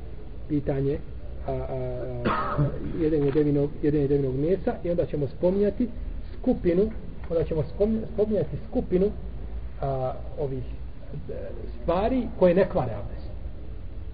pitanje 0.48 0.98
a, 1.46 1.52
a, 1.52 1.64
a, 2.24 2.56
jedenje 3.00 3.30
devinog 3.30 3.70
jedenje 3.82 4.08
devinog 4.08 4.34
mesa 4.34 4.74
i 4.84 4.90
onda 4.90 5.06
ćemo 5.06 5.26
spominjati 5.26 5.88
skupinu 6.38 6.90
onda 7.30 7.44
ćemo 7.44 7.62
spominjati 8.14 8.56
skupinu 8.70 9.10
a, 9.80 10.12
ovih 10.40 10.64
e, 11.30 11.32
stvari 11.82 12.26
koje 12.38 12.54
ne 12.54 12.68
kvare 12.68 12.92
abdes. 12.92 13.24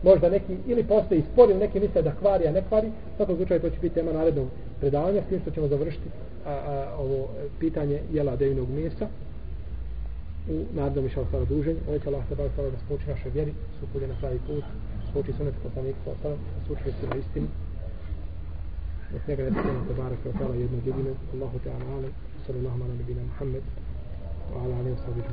Možda 0.02 0.28
neki 0.28 0.56
ili 0.66 0.84
postoji 0.84 1.22
spor 1.32 1.50
ili 1.50 1.58
neki 1.58 1.80
misle 1.80 2.02
da 2.02 2.12
kvari, 2.14 2.48
a 2.48 2.52
ne 2.52 2.62
kvari, 2.68 2.88
u 2.88 3.16
svakom 3.16 3.36
slučaju 3.36 3.60
to 3.60 3.70
će 3.70 3.76
biti 3.82 3.94
tema 3.94 4.12
narednog 4.12 4.48
predavanja, 4.80 5.22
s 5.22 5.28
tim 5.28 5.40
što 5.40 5.50
ćemo 5.50 5.68
završiti 5.68 6.08
a, 6.46 6.50
a, 6.50 6.96
ovo 6.98 7.16
e, 7.24 7.48
pitanje 7.60 8.00
jela 8.12 8.36
devinog 8.36 8.68
mesa 8.70 9.08
u 10.48 10.64
nadnom 10.74 11.06
išao 11.06 11.26
sada 11.30 11.44
druženju. 11.44 11.78
Ovo 11.88 11.98
će 11.98 12.08
Allah 12.08 12.28
se 12.28 12.34
bavi 12.34 12.50
da 12.56 12.78
spoči 12.86 13.04
naše 13.08 13.28
vjeri, 13.30 13.52
supulje 13.80 14.08
na 14.08 14.14
pravi 14.20 14.38
put, 14.46 14.64
spoči 15.10 15.32
sunet 15.32 15.54
poslanik 15.62 15.96
sa 16.04 16.10
sada, 16.22 16.36
sučili 16.66 16.92
se 17.00 17.06
na 17.06 17.16
istinu. 17.16 17.46
Dok 19.12 19.28
njega 19.28 19.42
ne 19.42 19.50
treba 19.50 19.80
te 19.88 19.94
barak 20.02 20.18
od 20.26 20.38
tala 20.38 20.54
jednog 20.54 20.86
jedinog, 20.86 21.16
Allahu 21.34 21.58
te 21.64 21.70
ala 21.70 21.86
ale, 21.96 22.08
sallallahu 22.46 22.82
ala 22.82 22.94
nebina 22.94 23.22
Muhammed, 23.22 23.62
wa 24.52 24.58
ala 24.64 24.74
alim 24.80 24.94
wa 24.94 25.30